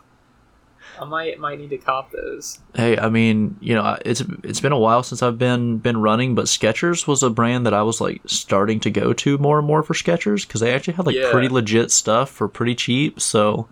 I 0.99 1.05
might 1.05 1.39
might 1.39 1.59
need 1.59 1.69
to 1.69 1.77
cop 1.77 2.11
those. 2.11 2.59
Hey, 2.75 2.97
I 2.97 3.09
mean, 3.09 3.57
you 3.61 3.73
know, 3.73 3.97
it's 4.05 4.21
it's 4.43 4.59
been 4.59 4.71
a 4.71 4.77
while 4.79 5.01
since 5.03 5.23
I've 5.23 5.37
been 5.37 5.77
been 5.77 6.01
running, 6.01 6.35
but 6.35 6.45
Skechers 6.45 7.07
was 7.07 7.23
a 7.23 7.29
brand 7.29 7.65
that 7.65 7.73
I 7.73 7.81
was 7.83 8.01
like 8.01 8.21
starting 8.25 8.79
to 8.81 8.91
go 8.91 9.13
to 9.13 9.37
more 9.37 9.57
and 9.59 9.67
more 9.67 9.81
for 9.83 9.93
Skechers 9.93 10.45
because 10.47 10.61
they 10.61 10.73
actually 10.73 10.95
had 10.95 11.05
like 11.05 11.15
Yeah. 11.15 11.31
pretty 11.31 11.47
legit 11.49 11.91
stuff 11.91 12.29
for 12.29 12.47
pretty 12.47 12.75
cheap. 12.75 13.21
So, 13.21 13.69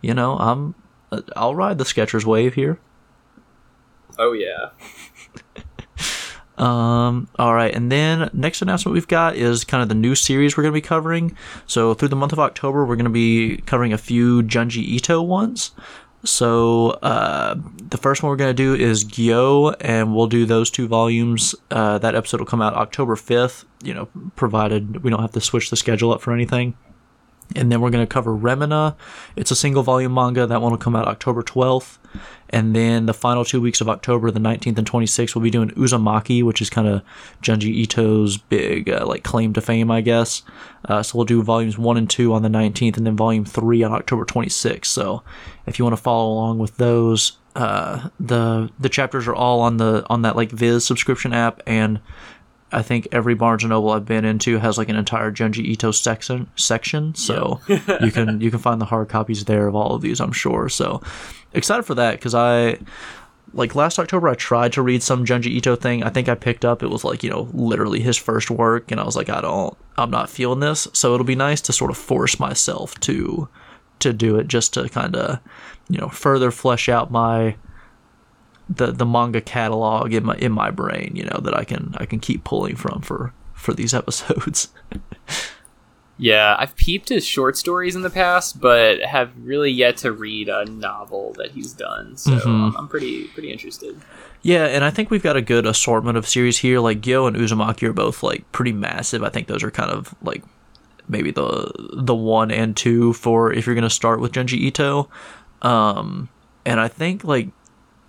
you 0.00 0.14
know, 0.14 0.36
I'm 0.38 0.74
I'll 1.34 1.54
ride 1.54 1.78
the 1.78 1.84
Skechers 1.84 2.24
wave 2.24 2.54
here. 2.54 2.78
Oh 4.18 4.32
yeah. 4.32 4.70
Um, 6.58 7.28
all 7.38 7.54
right, 7.54 7.74
and 7.74 7.90
then 7.90 8.28
next 8.34 8.60
announcement 8.60 8.92
we've 8.92 9.08
got 9.08 9.34
is 9.34 9.64
kind 9.64 9.82
of 9.82 9.88
the 9.88 9.94
new 9.94 10.14
series 10.14 10.56
we're 10.58 10.62
going 10.62 10.74
to 10.74 10.76
be 10.76 10.86
covering. 10.86 11.34
So 11.66 11.94
through 11.94 12.08
the 12.08 12.16
month 12.16 12.34
of 12.34 12.38
October, 12.38 12.84
we're 12.84 12.96
going 12.96 13.04
to 13.04 13.10
be 13.10 13.62
covering 13.64 13.94
a 13.94 13.98
few 13.98 14.42
Junji 14.42 14.82
Ito 14.82 15.22
ones. 15.22 15.70
So 16.24 16.90
uh, 17.02 17.56
the 17.88 17.96
first 17.96 18.22
one 18.22 18.30
we're 18.30 18.36
going 18.36 18.54
to 18.54 18.62
do 18.62 18.74
is 18.74 19.04
Gyo, 19.04 19.74
and 19.80 20.14
we'll 20.14 20.26
do 20.26 20.44
those 20.44 20.70
two 20.70 20.86
volumes. 20.86 21.54
Uh, 21.70 21.98
that 21.98 22.14
episode 22.14 22.40
will 22.40 22.46
come 22.46 22.60
out 22.60 22.74
October 22.74 23.16
fifth. 23.16 23.64
You 23.82 23.94
know, 23.94 24.08
provided 24.36 25.02
we 25.02 25.10
don't 25.10 25.22
have 25.22 25.32
to 25.32 25.40
switch 25.40 25.70
the 25.70 25.76
schedule 25.76 26.12
up 26.12 26.20
for 26.20 26.32
anything. 26.32 26.76
And 27.56 27.72
then 27.72 27.80
we're 27.80 27.90
going 27.90 28.06
to 28.06 28.12
cover 28.12 28.36
Remina. 28.36 28.94
It's 29.34 29.50
a 29.50 29.56
single 29.56 29.82
volume 29.82 30.14
manga. 30.14 30.46
That 30.46 30.62
one 30.62 30.70
will 30.70 30.78
come 30.78 30.94
out 30.94 31.08
October 31.08 31.42
12th. 31.42 31.98
And 32.50 32.74
then 32.74 33.06
the 33.06 33.14
final 33.14 33.44
two 33.44 33.60
weeks 33.60 33.80
of 33.80 33.88
October, 33.88 34.30
the 34.30 34.40
19th 34.40 34.78
and 34.78 34.90
26th, 34.90 35.34
we'll 35.34 35.42
be 35.42 35.50
doing 35.50 35.70
Uzumaki, 35.70 36.42
which 36.42 36.60
is 36.60 36.68
kind 36.68 36.88
of 36.88 37.02
Junji 37.42 37.74
Ito's 37.82 38.38
big 38.38 38.90
uh, 38.90 39.06
like 39.06 39.22
claim 39.22 39.52
to 39.52 39.60
fame, 39.60 39.90
I 39.90 40.00
guess. 40.00 40.42
Uh, 40.84 41.02
so 41.02 41.16
we'll 41.16 41.24
do 41.24 41.42
volumes 41.42 41.78
one 41.78 41.96
and 41.96 42.10
two 42.10 42.32
on 42.32 42.42
the 42.42 42.48
19th, 42.48 42.96
and 42.96 43.06
then 43.06 43.16
volume 43.16 43.44
three 43.44 43.82
on 43.82 43.92
October 43.92 44.24
26th. 44.24 44.86
So 44.86 45.22
if 45.66 45.78
you 45.78 45.84
want 45.84 45.96
to 45.96 46.02
follow 46.02 46.32
along 46.32 46.58
with 46.58 46.76
those, 46.76 47.38
uh, 47.56 48.08
the 48.18 48.70
the 48.78 48.88
chapters 48.88 49.26
are 49.26 49.34
all 49.34 49.60
on 49.60 49.76
the 49.76 50.04
on 50.08 50.22
that 50.22 50.36
like 50.36 50.50
Viz 50.50 50.84
subscription 50.84 51.32
app, 51.32 51.62
and 51.66 52.00
I 52.72 52.82
think 52.82 53.08
every 53.10 53.34
Barnes 53.34 53.64
and 53.64 53.70
Noble 53.70 53.90
I've 53.90 54.04
been 54.04 54.24
into 54.24 54.58
has 54.58 54.78
like 54.78 54.88
an 54.88 54.96
entire 54.96 55.32
Junji 55.32 55.64
Ito 55.64 55.90
section 55.90 56.48
section. 56.56 57.14
So 57.14 57.60
you 57.68 58.12
can 58.12 58.40
you 58.40 58.50
can 58.50 58.60
find 58.60 58.80
the 58.80 58.84
hard 58.84 59.08
copies 59.08 59.44
there 59.44 59.66
of 59.66 59.74
all 59.74 59.94
of 59.94 60.02
these, 60.02 60.20
I'm 60.20 60.32
sure. 60.32 60.68
So 60.68 61.02
excited 61.52 61.84
for 61.84 61.94
that 61.94 62.12
because 62.12 62.34
I 62.34 62.78
like 63.52 63.74
last 63.74 63.98
October 63.98 64.28
I 64.28 64.34
tried 64.34 64.72
to 64.74 64.82
read 64.82 65.02
some 65.02 65.24
Junji 65.24 65.46
Ito 65.46 65.76
thing. 65.76 66.02
I 66.02 66.10
think 66.10 66.28
I 66.28 66.34
picked 66.34 66.64
up 66.64 66.82
it 66.82 66.90
was 66.90 67.04
like, 67.04 67.22
you 67.22 67.30
know, 67.30 67.48
literally 67.52 68.00
his 68.00 68.16
first 68.16 68.50
work 68.50 68.90
and 68.90 69.00
I 69.00 69.04
was 69.04 69.16
like, 69.16 69.28
I 69.28 69.40
don't 69.40 69.76
I'm 69.96 70.10
not 70.10 70.30
feeling 70.30 70.60
this. 70.60 70.88
So 70.92 71.14
it'll 71.14 71.24
be 71.26 71.34
nice 71.34 71.60
to 71.62 71.72
sort 71.72 71.90
of 71.90 71.98
force 71.98 72.38
myself 72.38 72.98
to 73.00 73.48
to 74.00 74.12
do 74.12 74.36
it 74.36 74.48
just 74.48 74.74
to 74.74 74.88
kind 74.88 75.16
of, 75.16 75.40
you 75.88 75.98
know, 75.98 76.08
further 76.08 76.50
flesh 76.50 76.88
out 76.88 77.10
my 77.10 77.56
the 78.68 78.92
the 78.92 79.06
manga 79.06 79.40
catalog 79.40 80.12
in 80.12 80.24
my 80.24 80.36
in 80.36 80.52
my 80.52 80.70
brain, 80.70 81.12
you 81.14 81.24
know, 81.24 81.40
that 81.40 81.56
I 81.56 81.64
can 81.64 81.94
I 81.98 82.06
can 82.06 82.20
keep 82.20 82.44
pulling 82.44 82.76
from 82.76 83.02
for 83.02 83.32
for 83.52 83.74
these 83.74 83.92
episodes. 84.00 84.68
Yeah, 86.20 86.54
I've 86.58 86.76
peeped 86.76 87.08
his 87.08 87.24
short 87.24 87.56
stories 87.56 87.96
in 87.96 88.02
the 88.02 88.10
past, 88.10 88.60
but 88.60 89.00
have 89.00 89.30
really 89.42 89.70
yet 89.70 89.96
to 89.98 90.12
read 90.12 90.48
a 90.50 90.66
novel 90.66 91.32
that 91.38 91.52
he's 91.52 91.72
done. 91.72 92.16
So 92.18 92.32
Mhm. 92.32 92.46
I'm, 92.46 92.76
I'm 92.76 92.88
pretty 92.88 93.24
pretty 93.28 93.50
interested. 93.50 93.96
Yeah, 94.42 94.66
and 94.66 94.84
I 94.84 94.90
think 94.90 95.10
we've 95.10 95.22
got 95.22 95.36
a 95.36 95.42
good 95.42 95.64
assortment 95.66 96.16
of 96.18 96.28
series 96.28 96.58
here. 96.58 96.78
Like 96.80 97.00
Gyo 97.00 97.26
and 97.26 97.36
Uzumaki 97.36 97.84
are 97.88 97.92
both 97.92 98.22
like 98.22 98.50
pretty 98.52 98.72
massive. 98.72 99.22
I 99.22 99.28
think 99.30 99.46
those 99.48 99.62
are 99.62 99.70
kind 99.70 99.90
of 99.90 100.14
like 100.22 100.42
maybe 101.08 101.30
the 101.30 101.72
the 101.94 102.14
one 102.14 102.50
and 102.50 102.76
two 102.76 103.12
for 103.14 103.52
if 103.52 103.64
you're 103.66 103.74
gonna 103.74 103.88
start 103.90 104.20
with 104.20 104.32
Junji 104.32 104.58
Ito. 104.58 105.08
Um, 105.62 106.28
and 106.66 106.80
I 106.80 106.88
think 106.88 107.24
like 107.24 107.48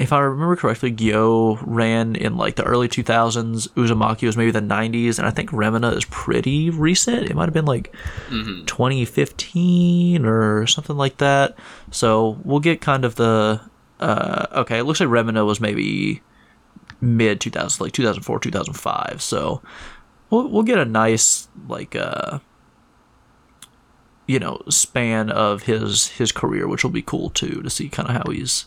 if 0.02 0.12
I 0.12 0.20
remember 0.20 0.56
correctly, 0.56 0.92
Gyo 0.92 1.62
ran 1.66 2.16
in 2.16 2.36
like 2.36 2.56
the 2.56 2.64
early 2.64 2.88
2000s. 2.88 3.68
Uzumaki 3.70 4.26
was 4.26 4.36
maybe 4.36 4.52
the 4.52 4.60
90s, 4.60 5.18
and 5.18 5.28
I 5.28 5.32
think 5.32 5.52
Remina 5.52 5.96
is 5.96 6.06
pretty 6.06 6.70
recent. 6.70 7.30
It 7.30 7.36
might 7.36 7.46
have 7.46 7.54
been 7.54 7.66
like 7.66 7.96
hmm 8.28 8.66
2015 8.66 10.26
or 10.26 10.68
something 10.68 10.98
like 10.98 11.18
that. 11.18 11.58
So 11.92 12.40
we'll 12.44 12.60
get 12.60 12.82
kind 12.82 13.06
of 13.06 13.16
the 13.16 13.62
uh, 14.00 14.48
okay. 14.54 14.80
It 14.80 14.84
looks 14.84 15.00
like 15.00 15.10
Remina 15.10 15.46
was 15.46 15.62
maybe 15.62 16.22
mid 17.00 17.40
2000s, 17.40 17.80
like 17.80 17.92
2004, 17.92 18.40
2005. 18.40 19.22
So 19.22 19.62
we'll 20.30 20.48
we'll 20.48 20.64
get 20.64 20.80
a 20.80 20.86
nice 20.86 21.48
like 21.68 21.96
uh 21.96 22.40
you 24.28 24.40
know 24.40 24.62
span 24.70 25.30
of 25.30 25.64
his 25.64 26.08
his 26.10 26.32
career, 26.32 26.68
which 26.68 26.84
will 26.84 26.92
be 26.92 27.02
cool 27.02 27.30
too 27.30 27.62
to 27.62 27.70
see 27.70 27.90
kind 27.90 28.10
of 28.10 28.16
how 28.16 28.32
he's 28.32 28.66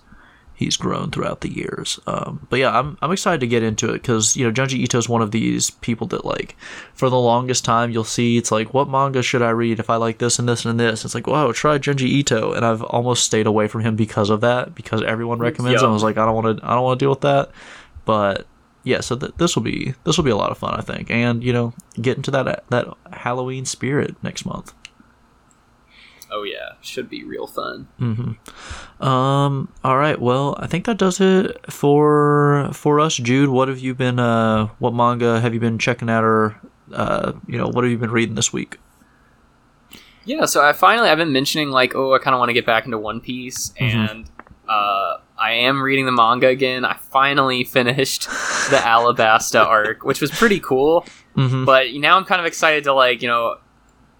he's 0.54 0.76
grown 0.76 1.10
throughout 1.10 1.40
the 1.40 1.52
years. 1.52 1.98
Um, 2.06 2.46
but 2.48 2.58
yeah, 2.58 2.78
I'm 2.78 2.96
I'm 3.02 3.12
excited 3.12 3.40
to 3.40 3.46
get 3.46 3.62
into 3.62 3.90
it 3.90 3.94
because 3.94 4.36
you 4.36 4.44
know 4.44 4.52
Junji 4.52 4.74
Ito 4.74 4.98
is 4.98 5.08
one 5.08 5.22
of 5.22 5.32
these 5.32 5.70
people 5.70 6.06
that 6.08 6.24
like 6.24 6.56
for 6.94 7.10
the 7.10 7.18
longest 7.18 7.64
time 7.64 7.90
you'll 7.90 8.04
see 8.04 8.36
it's 8.38 8.52
like 8.52 8.72
what 8.72 8.88
manga 8.88 9.22
should 9.22 9.42
I 9.42 9.50
read 9.50 9.80
if 9.80 9.90
I 9.90 9.96
like 9.96 10.18
this 10.18 10.38
and 10.38 10.48
this 10.48 10.64
and 10.64 10.78
this. 10.78 11.04
It's 11.04 11.14
like 11.14 11.26
wow, 11.26 11.52
try 11.52 11.78
Junji 11.78 12.02
Ito, 12.06 12.52
and 12.52 12.64
I've 12.64 12.82
almost 12.82 13.24
stayed 13.24 13.46
away 13.46 13.68
from 13.68 13.82
him 13.82 13.96
because 13.96 14.30
of 14.30 14.40
that 14.42 14.74
because 14.74 15.02
everyone 15.02 15.38
recommends. 15.38 15.82
him. 15.82 15.90
I 15.90 15.92
was 15.92 16.02
like 16.02 16.16
I 16.18 16.24
don't 16.24 16.34
want 16.34 16.58
to 16.58 16.66
I 16.66 16.74
don't 16.74 16.84
want 16.84 16.98
to 16.98 17.04
deal 17.04 17.10
with 17.10 17.22
that, 17.22 17.50
but. 18.04 18.46
Yeah, 18.86 19.00
so 19.00 19.16
th- 19.16 19.32
this 19.38 19.56
will 19.56 19.62
be 19.62 19.94
this 20.04 20.18
will 20.18 20.24
be 20.24 20.30
a 20.30 20.36
lot 20.36 20.50
of 20.50 20.58
fun, 20.58 20.74
I 20.74 20.82
think, 20.82 21.10
and 21.10 21.42
you 21.42 21.54
know, 21.54 21.72
get 22.02 22.18
into 22.18 22.30
that 22.32 22.68
that 22.68 22.86
Halloween 23.10 23.64
spirit 23.64 24.14
next 24.22 24.44
month. 24.44 24.74
Oh 26.36 26.42
yeah, 26.42 26.72
should 26.80 27.08
be 27.08 27.22
real 27.22 27.46
fun. 27.46 27.86
Um. 29.00 29.72
All 29.84 29.96
right. 29.96 30.20
Well, 30.20 30.56
I 30.58 30.66
think 30.66 30.84
that 30.86 30.98
does 30.98 31.20
it 31.20 31.70
for 31.70 32.70
for 32.72 32.98
us, 32.98 33.16
Jude. 33.16 33.50
What 33.50 33.68
have 33.68 33.78
you 33.78 33.94
been? 33.94 34.18
Uh, 34.18 34.66
what 34.78 34.94
manga 34.94 35.40
have 35.40 35.54
you 35.54 35.60
been 35.60 35.78
checking 35.78 36.10
out, 36.10 36.24
or 36.24 36.56
uh, 36.92 37.32
you 37.46 37.56
know, 37.58 37.68
what 37.68 37.84
have 37.84 37.90
you 37.90 37.98
been 37.98 38.10
reading 38.10 38.34
this 38.34 38.52
week? 38.52 38.78
Yeah, 40.24 40.46
so 40.46 40.64
I 40.64 40.72
finally 40.72 41.08
I've 41.10 41.18
been 41.18 41.32
mentioning 41.32 41.70
like, 41.70 41.94
oh, 41.94 42.14
I 42.14 42.18
kind 42.18 42.34
of 42.34 42.38
want 42.38 42.48
to 42.48 42.54
get 42.54 42.64
back 42.66 42.84
into 42.86 42.98
One 42.98 43.20
Piece, 43.20 43.72
Mhm. 43.80 44.10
and 44.10 44.30
uh, 44.66 45.18
I 45.38 45.52
am 45.52 45.82
reading 45.82 46.06
the 46.06 46.12
manga 46.12 46.48
again. 46.48 46.84
I 46.84 46.96
finally 46.96 47.62
finished 47.64 48.22
the 48.70 48.76
Alabasta 48.82 49.60
arc, 49.66 50.02
which 50.04 50.22
was 50.22 50.30
pretty 50.30 50.60
cool. 50.60 51.04
Mm-hmm. 51.36 51.64
But 51.66 51.92
now 51.94 52.16
I'm 52.16 52.24
kind 52.24 52.40
of 52.40 52.46
excited 52.46 52.84
to 52.84 52.94
like, 52.94 53.20
you 53.20 53.28
know, 53.28 53.56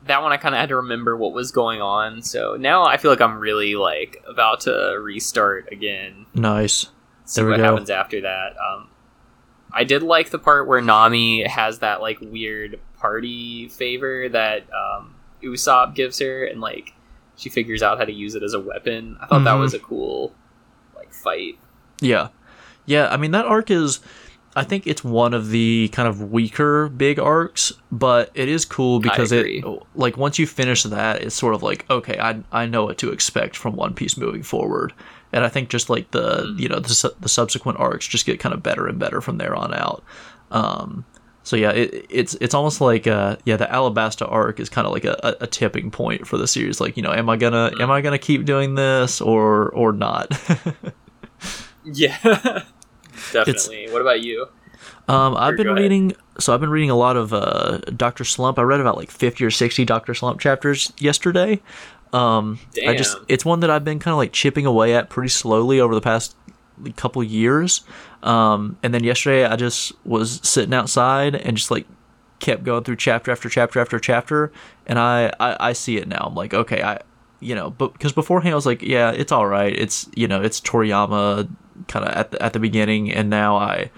that 0.07 0.23
one 0.23 0.33
I 0.33 0.37
kind 0.37 0.55
of 0.55 0.61
had 0.61 0.69
to 0.71 0.77
remember 0.77 1.17
what 1.17 1.33
was 1.33 1.51
going 1.53 1.81
on. 1.81 2.23
So 2.23 2.57
now 2.59 2.85
I 2.85 2.97
feel 2.97 3.11
like 3.11 3.21
I'm 3.21 3.39
really 3.39 3.75
like 3.75 4.23
about 4.29 4.61
to 4.63 4.99
restart 5.03 5.71
again. 5.73 6.27
Nice. 6.35 6.87
See 7.25 7.41
There 7.41 7.47
we 7.47 7.53
what 7.53 7.57
go. 7.59 7.65
happens 7.65 7.91
after 7.91 8.21
that. 8.21 8.55
Um, 8.59 8.89
I 9.73 9.85
did 9.85 10.03
like 10.03 10.31
the 10.31 10.39
part 10.39 10.69
where 10.69 10.81
Nami 10.81 11.47
has 11.49 11.79
that 11.81 12.01
like 12.01 12.19
weird 12.21 12.79
party 12.99 13.69
favor 13.69 14.29
that 14.29 14.67
um, 14.73 15.15
Usopp 15.43 15.95
gives 15.95 16.19
her, 16.21 16.45
and 16.45 16.61
like 16.61 16.93
she 17.37 17.49
figures 17.49 17.83
out 17.83 17.99
how 17.99 18.05
to 18.05 18.13
use 18.13 18.35
it 18.35 18.43
as 18.43 18.55
a 18.55 18.61
weapon. 18.61 19.17
I 19.21 19.27
thought 19.27 19.45
that 19.45 19.55
Mhm. 19.57 19.61
was 19.61 19.75
a 19.75 19.79
cool 19.81 20.33
like 20.95 21.13
fight. 21.13 21.59
Yeah. 22.01 22.29
Yeah, 22.87 23.09
I 23.09 23.17
mean 23.17 23.31
that 23.31 23.47
arc 23.47 23.71
is 23.71 24.01
I 24.57 24.63
think 24.65 24.87
it's 24.87 25.03
one 25.03 25.35
of 25.35 25.51
the 25.51 25.89
kind 25.93 26.07
of 26.07 26.31
weaker 26.31 26.89
big 26.89 27.19
arcs, 27.19 27.73
but 27.91 28.31
it 28.35 28.49
is 28.49 28.65
cool 28.65 29.01
because 29.01 29.33
it 29.33 29.65
like 29.95 30.17
once 30.17 30.39
you 30.39 30.47
finish 30.47 30.85
that, 30.85 31.23
it's 31.23 31.35
sort 31.35 31.55
of 31.55 31.63
like 31.63 31.89
okay, 31.91 32.19
I 32.19 32.43
I 32.53 32.67
know 32.67 32.85
what 32.85 32.99
to 32.99 33.11
expect 33.11 33.57
from 33.57 33.75
One 33.77 33.95
Piece 33.95 34.17
moving 34.17 34.43
forward. 34.43 34.93
And 35.33 35.45
I 35.45 35.49
think 35.49 35.69
just 35.69 35.91
like 35.91 36.11
the 36.13 36.45
Mm. 36.45 36.61
you 36.61 36.69
know 36.69 36.79
the, 36.79 37.15
the 37.21 37.29
subsequent 37.29 37.81
arcs 37.81 38.07
just 38.07 38.27
get 38.27 38.39
kind 38.39 38.55
of 38.55 38.63
better 38.63 38.87
and 38.87 38.99
better 38.99 39.21
from 39.21 39.39
there 39.39 39.55
on 39.57 39.75
out. 39.75 40.05
Um, 40.53 41.05
so 41.43 41.57
yeah, 41.57 41.73
it, 41.73 42.07
it's 42.09 42.35
it's 42.41 42.55
almost 42.55 42.81
like 42.81 43.07
uh 43.09 43.37
yeah 43.45 43.57
the 43.57 43.67
Alabasta 43.67 44.31
arc 44.31 44.61
is 44.61 44.69
kind 44.69 44.87
of 44.87 44.93
like 44.93 45.05
a, 45.05 45.19
a, 45.25 45.45
a 45.45 45.47
tipping 45.49 45.91
point 45.91 46.27
for 46.29 46.39
the 46.39 46.47
series. 46.47 46.81
Like 46.81 46.97
you 46.97 47.03
know, 47.03 47.13
am 47.13 47.29
I 47.29 47.37
gonna 47.37 47.73
am 47.81 47.91
I 47.91 48.01
gonna 48.01 48.19
keep 48.19 48.45
doing 48.45 48.77
this 48.77 49.21
or 49.21 49.71
or 49.71 49.93
not? 49.93 50.29
Yeah, 51.87 52.63
definitely. 53.33 53.91
What 53.91 54.01
about 54.03 54.21
you? 54.23 54.49
Um, 55.09 55.37
I've 55.37 55.55
Or 55.55 55.57
been 55.57 55.67
ahead. 55.69 55.79
reading, 55.83 56.17
so 56.39 56.53
I've 56.55 56.61
been 56.61 56.71
reading 56.71 56.91
a 56.91 56.97
lot 56.97 57.17
of 57.17 57.33
uh, 57.33 57.79
Doctor 57.97 58.25
Slump. 58.25 58.59
I 58.59 58.63
read 58.63 58.81
about 58.81 58.97
like 58.97 59.11
fifty 59.11 59.45
or 59.45 59.51
sixty 59.51 59.85
Doctor 59.85 60.15
Slump 60.15 60.41
chapters 60.41 60.93
yesterday. 60.99 61.61
Um, 62.13 62.59
I 62.87 62.95
just 62.95 63.17
it's 63.29 63.45
one 63.45 63.61
that 63.61 63.71
I've 63.71 63.85
been 63.85 63.99
kind 63.99 64.13
of 64.13 64.19
like 64.19 64.33
chipping 64.33 64.67
away 64.67 64.95
at 64.95 65.11
pretty 65.11 65.29
slowly 65.31 65.81
over 65.81 65.95
the 65.95 66.01
past 66.01 66.37
couple 66.97 67.23
years. 67.23 67.83
Um, 68.23 68.79
and 68.83 68.95
then 68.95 69.05
yesterday 69.05 69.45
I 69.45 69.57
just 69.57 69.93
was 70.07 70.41
sitting 70.49 70.75
outside 70.75 71.35
and 71.35 71.57
just 71.57 71.71
like 71.71 71.87
kept 72.41 72.63
going 72.65 72.85
through 72.85 72.97
chapter 72.97 73.31
after 73.31 73.49
chapter 73.49 73.81
after 73.81 73.99
chapter, 73.99 74.53
and 74.87 74.99
I 74.99 75.33
I, 75.41 75.57
I 75.69 75.73
see 75.73 75.97
it 75.97 76.09
now. 76.09 76.25
I'm 76.27 76.35
like, 76.35 76.55
okay, 76.55 76.83
I 76.83 77.01
you 77.41 77.55
know, 77.55 77.71
but 77.71 77.93
because 77.95 78.13
beforehand 78.13 78.53
I 78.53 78.57
was 78.57 78.67
like, 78.67 78.81
yeah, 78.83 79.11
it's 79.11 79.33
all 79.33 79.47
right. 79.47 79.75
It's 79.77 80.09
you 80.15 80.29
know, 80.29 80.41
it's 80.41 80.61
Toriyama 80.61 81.49
kind 81.95 82.05
of 82.05 82.15
at 82.15 82.33
the, 82.33 82.43
at 82.43 82.53
the 82.53 82.59
beginning, 82.59 83.13
and 83.13 83.31
now 83.31 83.57
I 83.57 83.91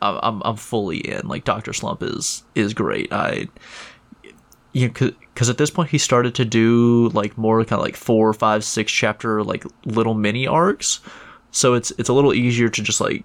I'm 0.00 0.42
I'm, 0.44 0.56
fully 0.56 0.98
in. 0.98 1.26
Like 1.26 1.44
Doctor 1.44 1.72
Slump 1.72 2.02
is 2.02 2.42
is 2.54 2.74
great. 2.74 3.12
I 3.12 3.48
you 4.72 4.88
know, 4.88 5.12
because 5.34 5.48
at 5.48 5.56
this 5.56 5.70
point 5.70 5.90
he 5.90 5.98
started 5.98 6.34
to 6.36 6.44
do 6.44 7.08
like 7.14 7.38
more 7.38 7.64
kind 7.64 7.80
of 7.80 7.84
like 7.84 7.96
four, 7.96 8.32
five, 8.34 8.62
six 8.62 8.92
chapter 8.92 9.42
like 9.42 9.64
little 9.84 10.14
mini 10.14 10.46
arcs. 10.46 11.00
So 11.50 11.74
it's 11.74 11.90
it's 11.92 12.10
a 12.10 12.12
little 12.12 12.34
easier 12.34 12.68
to 12.68 12.82
just 12.82 13.00
like 13.00 13.24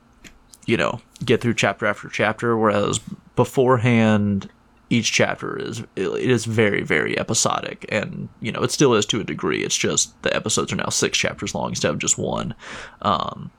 you 0.65 0.77
know 0.77 1.01
get 1.25 1.41
through 1.41 1.55
chapter 1.55 1.85
after 1.85 2.07
chapter. 2.07 2.57
Whereas 2.57 2.99
beforehand, 3.35 4.49
each 4.89 5.11
chapter 5.11 5.57
is 5.57 5.83
it 5.95 6.07
is 6.07 6.45
very 6.45 6.81
very 6.81 7.19
episodic, 7.19 7.85
and 7.89 8.29
you 8.39 8.51
know 8.51 8.61
it 8.61 8.71
still 8.71 8.93
is 8.93 9.05
to 9.07 9.19
a 9.19 9.25
degree. 9.25 9.63
It's 9.63 9.77
just 9.77 10.19
the 10.23 10.33
episodes 10.33 10.71
are 10.71 10.77
now 10.77 10.89
six 10.89 11.17
chapters 11.17 11.53
long 11.53 11.69
instead 11.69 11.91
of 11.91 11.99
just 11.99 12.17
one. 12.17 12.55
Um, 13.01 13.51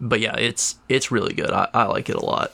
but 0.00 0.20
yeah, 0.20 0.36
it's 0.36 0.76
it's 0.88 1.10
really 1.10 1.34
good. 1.34 1.50
I, 1.50 1.68
I 1.74 1.84
like 1.84 2.08
it 2.08 2.16
a 2.16 2.24
lot. 2.24 2.52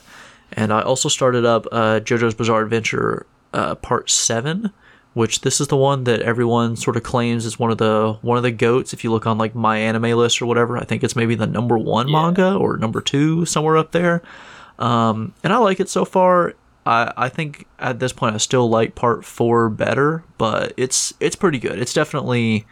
And 0.53 0.73
I 0.73 0.83
also 0.83 1.09
started 1.09 1.45
up 1.45 1.67
uh, 1.71 2.01
JoJo's 2.01 2.35
Bizarre 2.35 2.63
Adventure 2.63 3.25
uh, 3.55 3.77
Part 3.77 4.11
Seven, 4.11 4.73
which 5.15 5.43
this 5.43 5.61
is 5.61 5.69
the 5.69 5.77
one 5.77 6.05
that 6.05 6.23
everyone 6.23 6.75
sort 6.77 6.97
of 6.97 7.05
claims 7.05 7.47
is 7.47 7.59
one 7.59 7.71
of 7.71 7.79
the 7.79 8.19
one 8.23 8.37
of 8.37 8.43
the 8.43 8.51
goats. 8.51 8.93
If 8.93 9.05
you 9.05 9.13
look 9.13 9.27
on 9.27 9.39
like 9.39 9.55
my 9.55 9.79
anime 9.79 10.11
list 10.19 10.43
or 10.43 10.47
whatever, 10.47 10.77
I 10.77 10.85
think 10.85 11.05
it's 11.05 11.15
maybe 11.15 11.35
the 11.37 11.47
number 11.47 11.79
one 11.79 12.09
Yeah. 12.09 12.21
manga 12.23 12.55
or 12.57 12.77
number 12.77 13.01
two 13.01 13.45
somewhere 13.47 13.77
up 13.77 13.93
there. 13.93 14.23
Um, 14.79 15.35
and 15.45 15.53
I 15.53 15.59
like 15.59 15.79
it 15.79 15.89
so 15.89 16.05
far. 16.05 16.55
I, 16.87 17.13
I 17.17 17.29
think 17.29 17.67
at 17.79 18.01
this 18.01 18.13
point 18.13 18.35
I 18.35 18.39
still 18.39 18.69
like 18.69 18.95
part 18.95 19.25
four 19.25 19.69
better, 19.69 20.25
but 20.39 20.73
it's 20.77 21.13
it's 21.21 21.37
pretty 21.37 21.59
good. 21.59 21.79
It's 21.79 21.93
definitely 21.93 22.67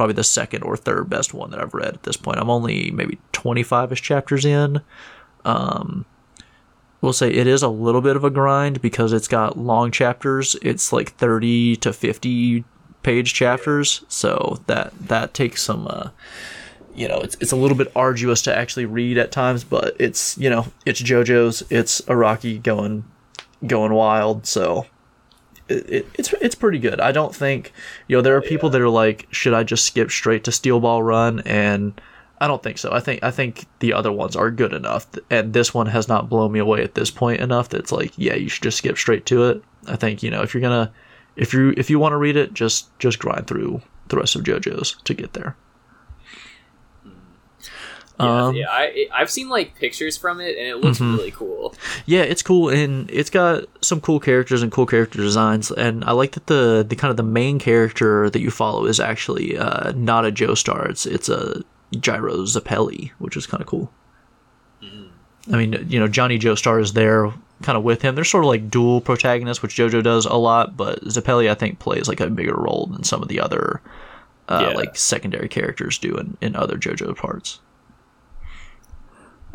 probably 0.00 0.14
the 0.14 0.24
second 0.24 0.62
or 0.62 0.78
third 0.78 1.10
best 1.10 1.34
one 1.34 1.50
that 1.50 1.60
I've 1.60 1.74
read 1.74 1.92
at 1.92 2.04
this 2.04 2.16
point. 2.16 2.38
I'm 2.38 2.48
only 2.48 2.90
maybe 2.90 3.18
25ish 3.34 4.00
chapters 4.00 4.46
in. 4.46 4.80
Um, 5.44 6.06
we'll 7.02 7.12
say 7.12 7.30
it 7.30 7.46
is 7.46 7.62
a 7.62 7.68
little 7.68 8.00
bit 8.00 8.16
of 8.16 8.24
a 8.24 8.30
grind 8.30 8.80
because 8.80 9.12
it's 9.12 9.28
got 9.28 9.58
long 9.58 9.90
chapters. 9.90 10.56
It's 10.62 10.90
like 10.90 11.10
30 11.16 11.76
to 11.76 11.92
50 11.92 12.64
page 13.02 13.34
chapters, 13.34 14.02
so 14.08 14.62
that 14.68 14.98
that 14.98 15.34
takes 15.34 15.62
some 15.62 15.86
uh 15.86 16.08
you 16.94 17.06
know, 17.06 17.18
it's 17.18 17.36
it's 17.38 17.52
a 17.52 17.56
little 17.56 17.76
bit 17.76 17.92
arduous 17.94 18.40
to 18.42 18.56
actually 18.56 18.86
read 18.86 19.18
at 19.18 19.30
times, 19.30 19.64
but 19.64 19.96
it's, 20.00 20.38
you 20.38 20.48
know, 20.48 20.66
it's 20.86 21.02
JoJo's, 21.02 21.62
it's 21.68 22.00
Araki 22.02 22.62
going 22.62 23.04
going 23.66 23.92
wild, 23.92 24.46
so 24.46 24.86
it, 25.70 25.90
it, 25.90 26.06
it's 26.14 26.32
it's 26.34 26.54
pretty 26.54 26.78
good. 26.78 27.00
I 27.00 27.12
don't 27.12 27.34
think 27.34 27.72
you 28.08 28.16
know 28.16 28.22
there 28.22 28.36
are 28.36 28.42
people 28.42 28.70
that 28.70 28.80
are 28.80 28.88
like, 28.88 29.26
should 29.30 29.54
I 29.54 29.62
just 29.62 29.84
skip 29.84 30.10
straight 30.10 30.44
to 30.44 30.52
Steel 30.52 30.80
Ball 30.80 31.02
Run? 31.02 31.40
And 31.40 32.00
I 32.40 32.46
don't 32.46 32.62
think 32.62 32.78
so. 32.78 32.92
I 32.92 33.00
think 33.00 33.22
I 33.22 33.30
think 33.30 33.66
the 33.80 33.92
other 33.92 34.10
ones 34.10 34.36
are 34.36 34.50
good 34.50 34.72
enough, 34.72 35.06
and 35.30 35.52
this 35.52 35.72
one 35.72 35.86
has 35.86 36.08
not 36.08 36.28
blown 36.28 36.52
me 36.52 36.58
away 36.58 36.82
at 36.82 36.94
this 36.94 37.10
point 37.10 37.40
enough 37.40 37.68
that 37.70 37.80
it's 37.80 37.92
like, 37.92 38.12
yeah, 38.16 38.34
you 38.34 38.48
should 38.48 38.62
just 38.62 38.78
skip 38.78 38.96
straight 38.98 39.26
to 39.26 39.44
it. 39.44 39.62
I 39.86 39.96
think 39.96 40.22
you 40.22 40.30
know 40.30 40.42
if 40.42 40.54
you're 40.54 40.60
gonna 40.60 40.92
if 41.36 41.52
you 41.52 41.74
if 41.76 41.90
you 41.90 41.98
want 41.98 42.12
to 42.12 42.16
read 42.16 42.36
it, 42.36 42.54
just 42.54 42.96
just 42.98 43.18
grind 43.18 43.46
through 43.46 43.82
the 44.08 44.16
rest 44.16 44.36
of 44.36 44.42
JoJo's 44.42 44.96
to 45.04 45.14
get 45.14 45.34
there. 45.34 45.56
Yeah, 48.22 48.44
Um, 48.46 48.54
yeah. 48.54 48.66
I 48.70 49.06
I've 49.14 49.30
seen 49.30 49.48
like 49.48 49.74
pictures 49.76 50.16
from 50.16 50.40
it, 50.40 50.56
and 50.58 50.66
it 50.66 50.76
looks 50.78 50.98
Mhm. 50.98 51.16
really 51.16 51.30
cool. 51.30 51.74
Yeah, 52.06 52.22
it's 52.22 52.42
cool 52.42 52.68
and 52.68 53.10
it's 53.10 53.30
got 53.30 53.64
some 53.80 54.00
cool 54.00 54.20
characters 54.20 54.62
and 54.62 54.70
cool 54.72 54.86
character 54.86 55.18
designs. 55.18 55.70
And 55.70 56.04
I 56.04 56.12
like 56.12 56.32
that 56.32 56.46
the 56.46 56.84
the 56.88 56.96
kind 56.96 57.10
of 57.10 57.16
the 57.16 57.22
main 57.22 57.58
character 57.58 58.28
that 58.30 58.40
you 58.40 58.50
follow 58.50 58.86
is 58.86 59.00
actually 59.00 59.56
uh, 59.56 59.92
not 59.96 60.26
a 60.26 60.30
Joestar. 60.32 60.88
It's 60.90 61.06
it's 61.06 61.28
a 61.28 61.62
Gyro 61.98 62.44
Zeppeli, 62.44 63.10
which 63.18 63.36
is 63.36 63.46
kind 63.46 63.60
of 63.60 63.66
cool. 63.66 63.90
I 65.52 65.56
mean, 65.56 65.86
you 65.88 65.98
know, 65.98 66.06
Johnny 66.06 66.38
Joestar 66.38 66.80
is 66.80 66.92
there 66.92 67.32
kind 67.62 67.76
of 67.76 67.82
with 67.82 68.02
him. 68.02 68.14
They're 68.14 68.24
sort 68.24 68.44
of 68.44 68.48
like 68.48 68.70
dual 68.70 69.00
protagonists, 69.00 69.62
which 69.62 69.74
JoJo 69.74 70.02
does 70.02 70.26
a 70.26 70.34
lot, 70.34 70.76
but 70.76 71.02
Zeppeli 71.04 71.50
I 71.50 71.54
think 71.54 71.78
plays 71.78 72.08
like 72.08 72.20
a 72.20 72.28
bigger 72.28 72.54
role 72.54 72.88
than 72.92 73.02
some 73.04 73.22
of 73.22 73.28
the 73.28 73.40
other 73.40 73.80
uh, 74.48 74.68
Yeah. 74.70 74.76
like 74.76 74.96
secondary 74.96 75.48
characters 75.48 75.98
do 75.98 76.14
in, 76.16 76.36
in 76.40 76.56
other 76.56 76.76
JoJo 76.76 77.16
parts. 77.16 77.58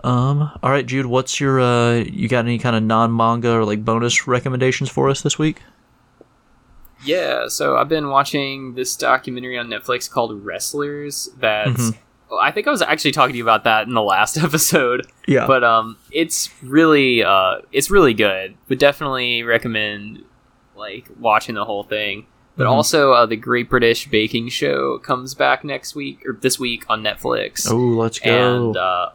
Um. 0.03 0.51
All 0.61 0.69
right, 0.71 0.85
Jude. 0.85 1.05
What's 1.07 1.39
your 1.39 1.59
uh? 1.59 1.93
You 1.95 2.27
got 2.27 2.45
any 2.45 2.57
kind 2.59 2.75
of 2.75 2.83
non-manga 2.83 3.51
or 3.51 3.65
like 3.65 3.83
bonus 3.85 4.27
recommendations 4.27 4.89
for 4.89 5.09
us 5.09 5.21
this 5.21 5.39
week? 5.39 5.61
Yeah, 7.03 7.47
so 7.47 7.77
I've 7.77 7.89
been 7.89 8.09
watching 8.09 8.73
this 8.75 8.95
documentary 8.95 9.57
on 9.57 9.67
Netflix 9.67 10.09
called 10.09 10.43
Wrestlers. 10.43 11.29
That's 11.37 11.91
Mhm. 11.91 11.97
I 12.41 12.51
think 12.51 12.67
I 12.67 12.71
was 12.71 12.81
actually 12.81 13.11
talking 13.11 13.33
to 13.33 13.37
you 13.37 13.43
about 13.43 13.63
that 13.65 13.87
in 13.87 13.93
the 13.93 14.01
last 14.01 14.37
episode. 14.43 15.05
Yeah. 15.27 15.45
but 15.47 15.63
um 15.63 15.97
it's 16.11 16.49
really 16.63 17.23
uh 17.23 17.57
it's 17.71 17.89
really 17.91 18.13
good 18.13 18.55
would 18.69 18.79
definitely 18.79 19.43
recommend 19.43 20.23
like 20.75 21.07
watching 21.19 21.55
the 21.55 21.65
whole 21.65 21.83
thing 21.83 22.25
but 22.57 22.65
Mhm. 22.65 22.71
also 22.71 23.11
uh, 23.13 23.25
the 23.25 23.35
great 23.35 23.69
british 23.69 24.07
baking 24.07 24.49
show 24.49 24.97
comes 24.99 25.33
back 25.33 25.63
next 25.63 25.95
week 25.95 26.19
or 26.27 26.33
this 26.41 26.59
week 26.59 26.83
on 26.89 27.01
netflix 27.03 27.67
oh, 27.71 27.75
let's 27.75 28.19
go. 28.19 28.29
and 28.29 28.77
uh 28.77 29.09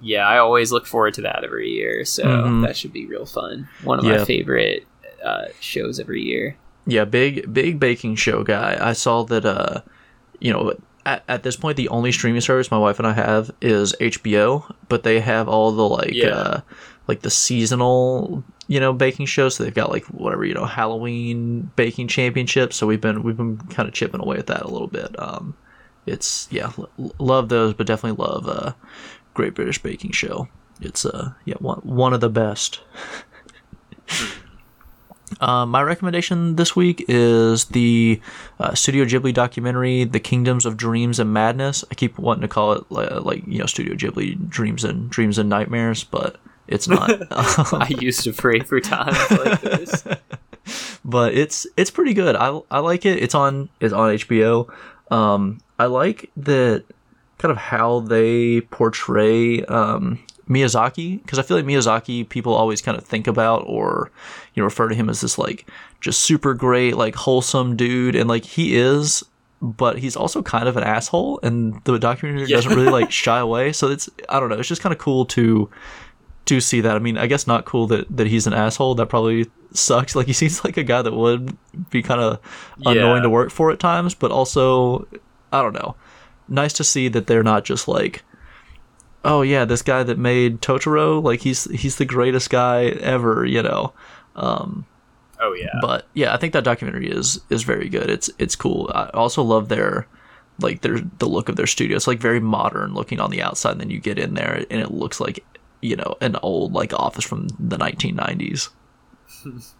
yeah 0.00 0.26
i 0.26 0.38
always 0.38 0.70
look 0.72 0.86
forward 0.86 1.14
to 1.14 1.22
that 1.22 1.42
every 1.44 1.70
year 1.70 2.04
so 2.04 2.24
Mhm. 2.24 2.66
that 2.66 2.76
should 2.76 2.92
be 2.92 3.06
real 3.06 3.26
fun 3.26 3.68
one 3.84 3.98
of 3.98 4.04
Yeah. 4.04 4.18
my 4.18 4.24
favorite 4.24 4.86
uh 5.24 5.46
shows 5.60 5.98
every 6.00 6.22
year 6.22 6.56
yeah, 6.88 7.04
big 7.04 7.52
big 7.52 7.80
baking 7.80 8.14
show 8.14 8.44
guy. 8.44 8.78
I 8.80 8.92
saw 8.92 9.24
that. 9.24 9.44
Uh, 9.44 9.80
you 10.38 10.52
know, 10.52 10.72
at, 11.04 11.24
at 11.26 11.42
this 11.42 11.56
point, 11.56 11.76
the 11.76 11.88
only 11.88 12.12
streaming 12.12 12.40
service 12.40 12.70
my 12.70 12.78
wife 12.78 13.00
and 13.00 13.08
I 13.08 13.12
have 13.12 13.50
is 13.60 13.92
HBO, 14.00 14.72
but 14.88 15.02
they 15.02 15.18
have 15.18 15.48
all 15.48 15.72
the 15.72 15.82
like 15.82 16.12
Yeah. 16.12 16.28
uh, 16.28 16.60
like 17.08 17.22
the 17.22 17.30
seasonal 17.30 18.44
you 18.68 18.78
know 18.78 18.92
baking 18.92 19.26
shows. 19.26 19.56
So 19.56 19.64
they've 19.64 19.74
got 19.74 19.90
like 19.90 20.04
whatever 20.06 20.44
you 20.44 20.54
know 20.54 20.64
Halloween 20.64 21.72
baking 21.74 22.06
championships. 22.06 22.76
So 22.76 22.86
we've 22.86 23.00
been 23.00 23.24
we've 23.24 23.36
been 23.36 23.56
kind 23.58 23.88
of 23.88 23.92
chipping 23.92 24.20
away 24.20 24.36
at 24.36 24.46
that 24.46 24.62
a 24.62 24.68
little 24.68 24.86
bit. 24.86 25.12
Um, 25.18 25.56
it's 26.06 26.46
yeah, 26.52 26.70
l- 26.78 26.88
love 27.18 27.48
those, 27.48 27.74
but 27.74 27.88
definitely 27.88 28.24
love 28.24 28.46
uh, 28.48 28.72
Great 29.36 29.54
British 29.54 29.82
Baking 29.82 30.12
Show. 30.12 30.48
It's 30.80 31.04
uh 31.04 31.32
yeah 31.44 31.56
one 31.58 31.78
one 31.80 32.14
of 32.14 32.20
the 32.20 32.30
best. 32.30 32.80
Uh, 35.40 35.66
my 35.66 35.82
recommendation 35.82 36.54
this 36.54 36.76
week 36.76 37.04
is 37.08 37.64
the 37.66 38.20
uh, 38.60 38.74
Studio 38.74 39.04
Ghibli 39.04 39.34
documentary, 39.34 40.04
"The 40.04 40.20
Kingdoms 40.20 40.64
of 40.64 40.76
Dreams 40.76 41.18
and 41.18 41.32
Madness." 41.32 41.84
I 41.90 41.94
keep 41.94 42.16
wanting 42.16 42.42
to 42.42 42.48
call 42.48 42.74
it 42.74 42.84
like, 42.90 43.10
like 43.10 43.46
you 43.46 43.58
know 43.58 43.66
Studio 43.66 43.94
Ghibli 43.94 44.48
Dreams 44.48 44.84
and 44.84 45.10
Dreams 45.10 45.36
and 45.36 45.48
Nightmares, 45.48 46.04
but 46.04 46.36
it's 46.68 46.86
not. 46.86 47.10
I 47.32 47.88
used 47.98 48.22
to 48.22 48.32
pray 48.32 48.60
for 48.60 48.80
times 48.80 49.18
like 49.32 49.60
this. 49.62 50.04
but 51.04 51.34
it's 51.34 51.66
it's 51.76 51.90
pretty 51.90 52.14
good. 52.14 52.36
I, 52.36 52.60
I 52.70 52.78
like 52.78 53.04
it. 53.04 53.20
It's 53.20 53.34
on 53.34 53.68
it's 53.80 53.92
on 53.92 54.14
HBO. 54.14 54.72
Um, 55.10 55.58
I 55.78 55.86
like 55.86 56.30
that 56.36 56.84
kind 57.38 57.50
of 57.52 57.58
how 57.58 58.00
they 58.00 58.60
portray 58.62 59.62
um, 59.64 60.18
Miyazaki 60.48 61.20
because 61.22 61.38
I 61.38 61.42
feel 61.42 61.56
like 61.56 61.66
Miyazaki 61.66 62.28
people 62.28 62.54
always 62.54 62.80
kind 62.80 62.96
of 62.96 63.04
think 63.04 63.26
about 63.26 63.64
or 63.66 64.10
you 64.54 64.60
know 64.62 64.64
refer 64.64 64.88
to 64.88 64.94
him 64.94 65.08
as 65.10 65.20
this 65.20 65.38
like 65.38 65.68
just 66.00 66.22
super 66.22 66.54
great 66.54 66.96
like 66.96 67.14
wholesome 67.14 67.76
dude 67.76 68.14
and 68.14 68.28
like 68.28 68.44
he 68.44 68.76
is 68.76 69.24
but 69.62 69.98
he's 69.98 70.16
also 70.16 70.42
kind 70.42 70.68
of 70.68 70.76
an 70.76 70.84
asshole 70.84 71.40
and 71.42 71.80
the 71.84 71.98
documentary 71.98 72.46
Yeah. 72.48 72.56
doesn't 72.56 72.74
really 72.74 72.90
like 72.90 73.10
shy 73.24 73.38
away 73.38 73.72
so 73.72 73.88
it's 73.90 74.08
I 74.28 74.38
don't 74.38 74.48
know 74.48 74.58
it's 74.58 74.68
just 74.68 74.82
kind 74.82 74.92
of 74.92 74.98
cool 74.98 75.24
to 75.26 75.68
to 76.46 76.60
see 76.60 76.80
that 76.82 76.94
I 76.94 77.00
mean 77.00 77.18
I 77.18 77.26
guess 77.26 77.46
not 77.46 77.64
cool 77.64 77.86
that 77.88 78.06
that 78.16 78.28
he's 78.28 78.46
an 78.46 78.52
asshole 78.52 78.94
that 78.96 79.06
probably 79.06 79.50
sucks 79.72 80.14
like 80.14 80.26
he 80.28 80.32
seems 80.32 80.64
like 80.64 80.76
a 80.76 80.84
guy 80.84 81.02
that 81.02 81.12
would 81.12 81.56
be 81.90 82.02
kind 82.02 82.20
of 82.20 82.38
annoying 82.86 83.16
Yeah. 83.16 83.22
to 83.22 83.30
work 83.30 83.50
for 83.50 83.70
at 83.72 83.80
times 83.80 84.14
but 84.14 84.30
also 84.30 85.08
I 85.52 85.60
don't 85.62 85.74
know 85.74 85.96
nice 86.48 86.72
to 86.74 86.84
see 86.84 87.08
that 87.08 87.26
they're 87.26 87.42
not 87.42 87.64
just 87.64 87.88
like 87.88 88.22
oh 89.24 89.42
yeah 89.42 89.64
this 89.64 89.82
guy 89.82 90.02
that 90.02 90.18
made 90.18 90.60
totoro 90.60 91.22
like 91.22 91.40
he's 91.40 91.64
he's 91.72 91.96
the 91.96 92.04
greatest 92.04 92.50
guy 92.50 92.84
ever 92.84 93.44
you 93.44 93.62
know? 93.62 93.92
Um 94.36 94.86
Oh 95.38 95.52
yeah. 95.52 95.78
but 95.82 96.06
yeah 96.14 96.32
i 96.32 96.38
think 96.38 96.54
that 96.54 96.64
documentary 96.64 97.10
is 97.10 97.40
is 97.50 97.62
very 97.62 97.88
good. 97.90 98.08
It's 98.08 98.30
it's 98.38 98.56
cool. 98.56 98.90
I 98.94 99.10
also 99.12 99.42
love 99.42 99.68
their 99.68 100.06
like 100.60 100.80
their 100.80 101.00
the 101.18 101.28
look 101.28 101.50
of 101.50 101.56
their 101.56 101.66
studio. 101.66 101.96
It's 101.96 102.06
like 102.06 102.20
very 102.20 102.40
modern 102.40 102.94
looking 102.94 103.20
on 103.20 103.30
the 103.30 103.42
outside 103.42 103.72
and 103.72 103.80
then 103.80 103.90
you 103.90 104.00
get 104.00 104.18
in 104.18 104.32
there 104.34 104.64
and 104.70 104.80
it 104.80 104.92
looks 104.92 105.20
like 105.20 105.44
you 105.82 105.94
know 105.96 106.16
an 106.22 106.36
old 106.42 106.72
like 106.72 106.94
office 106.94 107.24
from 107.24 107.48
the 107.58 107.76
1990s 107.76 108.70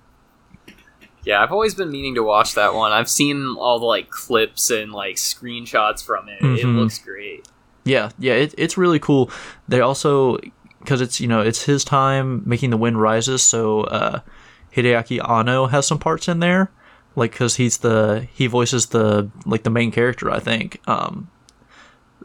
Yeah, 1.26 1.42
I've 1.42 1.50
always 1.52 1.74
been 1.74 1.90
meaning 1.90 2.14
to 2.14 2.22
watch 2.22 2.54
that 2.54 2.72
one. 2.72 2.92
I've 2.92 3.10
seen 3.10 3.56
all 3.58 3.78
the 3.80 3.84
like 3.84 4.08
clips 4.10 4.70
and 4.70 4.92
like 4.92 5.16
screenshots 5.16 6.02
from 6.02 6.28
it. 6.28 6.40
It 6.40 6.64
Mhm. 6.64 6.78
looks 6.78 6.98
great. 6.98 7.46
Yeah, 7.84 8.10
yeah, 8.18 8.34
it, 8.34 8.54
it's 8.56 8.78
really 8.78 8.98
cool. 9.00 9.30
They 9.68 9.80
also 9.80 10.38
because 10.80 11.00
it's 11.00 11.20
you 11.20 11.26
know 11.28 11.40
it's 11.40 11.64
his 11.64 11.84
time 11.84 12.42
making 12.46 12.70
the 12.70 12.76
wind 12.76 13.00
rises, 13.02 13.42
so 13.42 13.80
uh, 13.82 14.20
Hideaki 14.74 15.18
Anno 15.28 15.66
has 15.66 15.84
some 15.86 15.98
parts 15.98 16.28
in 16.28 16.38
there, 16.38 16.70
like 17.16 17.32
because 17.32 17.56
he's 17.56 17.78
the 17.78 18.28
he 18.32 18.46
voices 18.46 18.86
the 18.86 19.28
like 19.44 19.64
the 19.64 19.70
main 19.70 19.90
character, 19.90 20.30
I 20.30 20.38
think. 20.38 20.80
Um, 20.86 21.28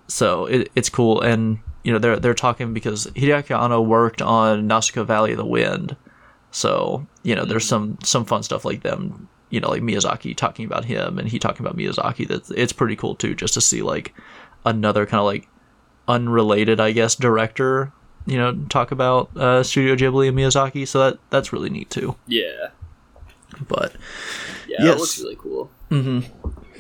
so 0.08 0.46
it, 0.46 0.72
it's 0.76 0.90
cool, 0.90 1.22
and 1.22 1.58
you 1.84 1.92
know 1.92 1.98
they're 1.98 2.20
they're 2.20 2.34
talking 2.36 2.72
because 2.74 3.08
Hideaki 3.08 3.60
Anno 3.60 3.82
worked 3.82 4.22
on 4.22 4.68
Nausicaa 4.68 5.04
Valley 5.04 5.32
of 5.32 5.38
the 5.38 5.46
Wind, 5.46 5.96
so 6.52 7.06
you 7.24 7.36
know 7.36 7.46
there's 7.46 7.66
some 7.66 7.98
some 8.04 8.26
fun 8.26 8.44
stuff 8.44 8.66
like 8.66 8.84
them. 8.84 9.28
You 9.50 9.60
know, 9.60 9.70
like 9.70 9.82
Miyazaki 9.82 10.36
talking 10.38 10.66
about 10.66 10.86
him 10.86 11.20
and 11.20 11.28
he 11.28 11.38
talking 11.40 11.66
about 11.66 11.76
Miyazaki. 11.76 12.26
That 12.28 12.50
it's 12.52 12.72
pretty 12.72 12.96
cool 12.96 13.16
too, 13.16 13.36
just 13.36 13.54
to 13.56 13.62
see 13.62 13.82
like 13.82 14.14
another 14.66 15.06
kind 15.06 15.20
of 15.20 15.26
like 15.26 15.50
unrelated, 16.08 16.80
I 16.80 16.92
guess, 16.94 17.16
director, 17.16 17.92
you 18.26 18.38
know, 18.38 18.54
talk 18.70 18.92
about 18.92 19.36
uh, 19.36 19.62
Studio 19.64 19.96
Ghibli 19.96 20.30
and 20.30 20.38
Miyazaki. 20.38 20.88
So 20.88 21.00
that 21.00 21.20
that's 21.32 21.52
really 21.52 21.70
neat 21.70 21.90
too. 21.90 22.16
Yeah. 22.28 22.70
But 23.68 23.94
Yeah, 24.70 24.78
Yes. 24.86 24.96
it 24.96 25.00
looks 25.00 25.20
really 25.20 25.36
cool. 25.36 25.70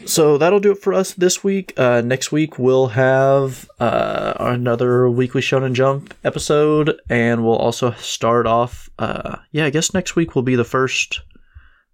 So 0.05 0.37
that'll 0.37 0.59
do 0.59 0.71
it 0.71 0.81
for 0.81 0.93
us 0.93 1.13
this 1.13 1.43
week. 1.43 1.73
Uh, 1.77 2.01
next 2.01 2.31
week 2.31 2.57
we'll 2.57 2.87
have 2.87 3.69
uh, 3.79 4.33
another 4.39 5.09
weekly 5.09 5.41
Shonen 5.41 5.73
Jump 5.73 6.13
episode, 6.23 6.99
and 7.09 7.43
we'll 7.43 7.57
also 7.57 7.91
start 7.91 8.47
off. 8.47 8.89
Uh, 8.99 9.37
yeah, 9.51 9.65
I 9.65 9.69
guess 9.69 9.93
next 9.93 10.15
week 10.15 10.35
will 10.35 10.41
be 10.41 10.55
the 10.55 10.63
first, 10.63 11.21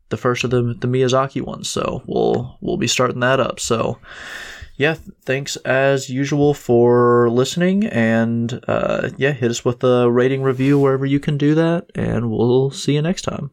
the 0.09 0.17
first 0.17 0.43
of 0.43 0.49
the 0.49 0.75
the 0.79 0.87
Miyazaki 0.87 1.41
ones. 1.41 1.69
So 1.69 2.03
we'll 2.05 2.57
we'll 2.61 2.77
be 2.77 2.87
starting 2.87 3.19
that 3.21 3.39
up. 3.39 3.59
So 3.59 3.99
yeah, 4.77 4.95
thanks 5.25 5.55
as 5.57 6.09
usual 6.09 6.53
for 6.53 7.29
listening, 7.29 7.85
and 7.87 8.59
uh, 8.67 9.09
yeah, 9.17 9.31
hit 9.31 9.51
us 9.51 9.65
with 9.65 9.83
a 9.83 10.09
rating 10.09 10.43
review 10.43 10.79
wherever 10.79 11.05
you 11.05 11.19
can 11.19 11.37
do 11.37 11.55
that, 11.55 11.87
and 11.95 12.29
we'll 12.29 12.71
see 12.71 12.93
you 12.93 13.01
next 13.01 13.23
time. 13.23 13.51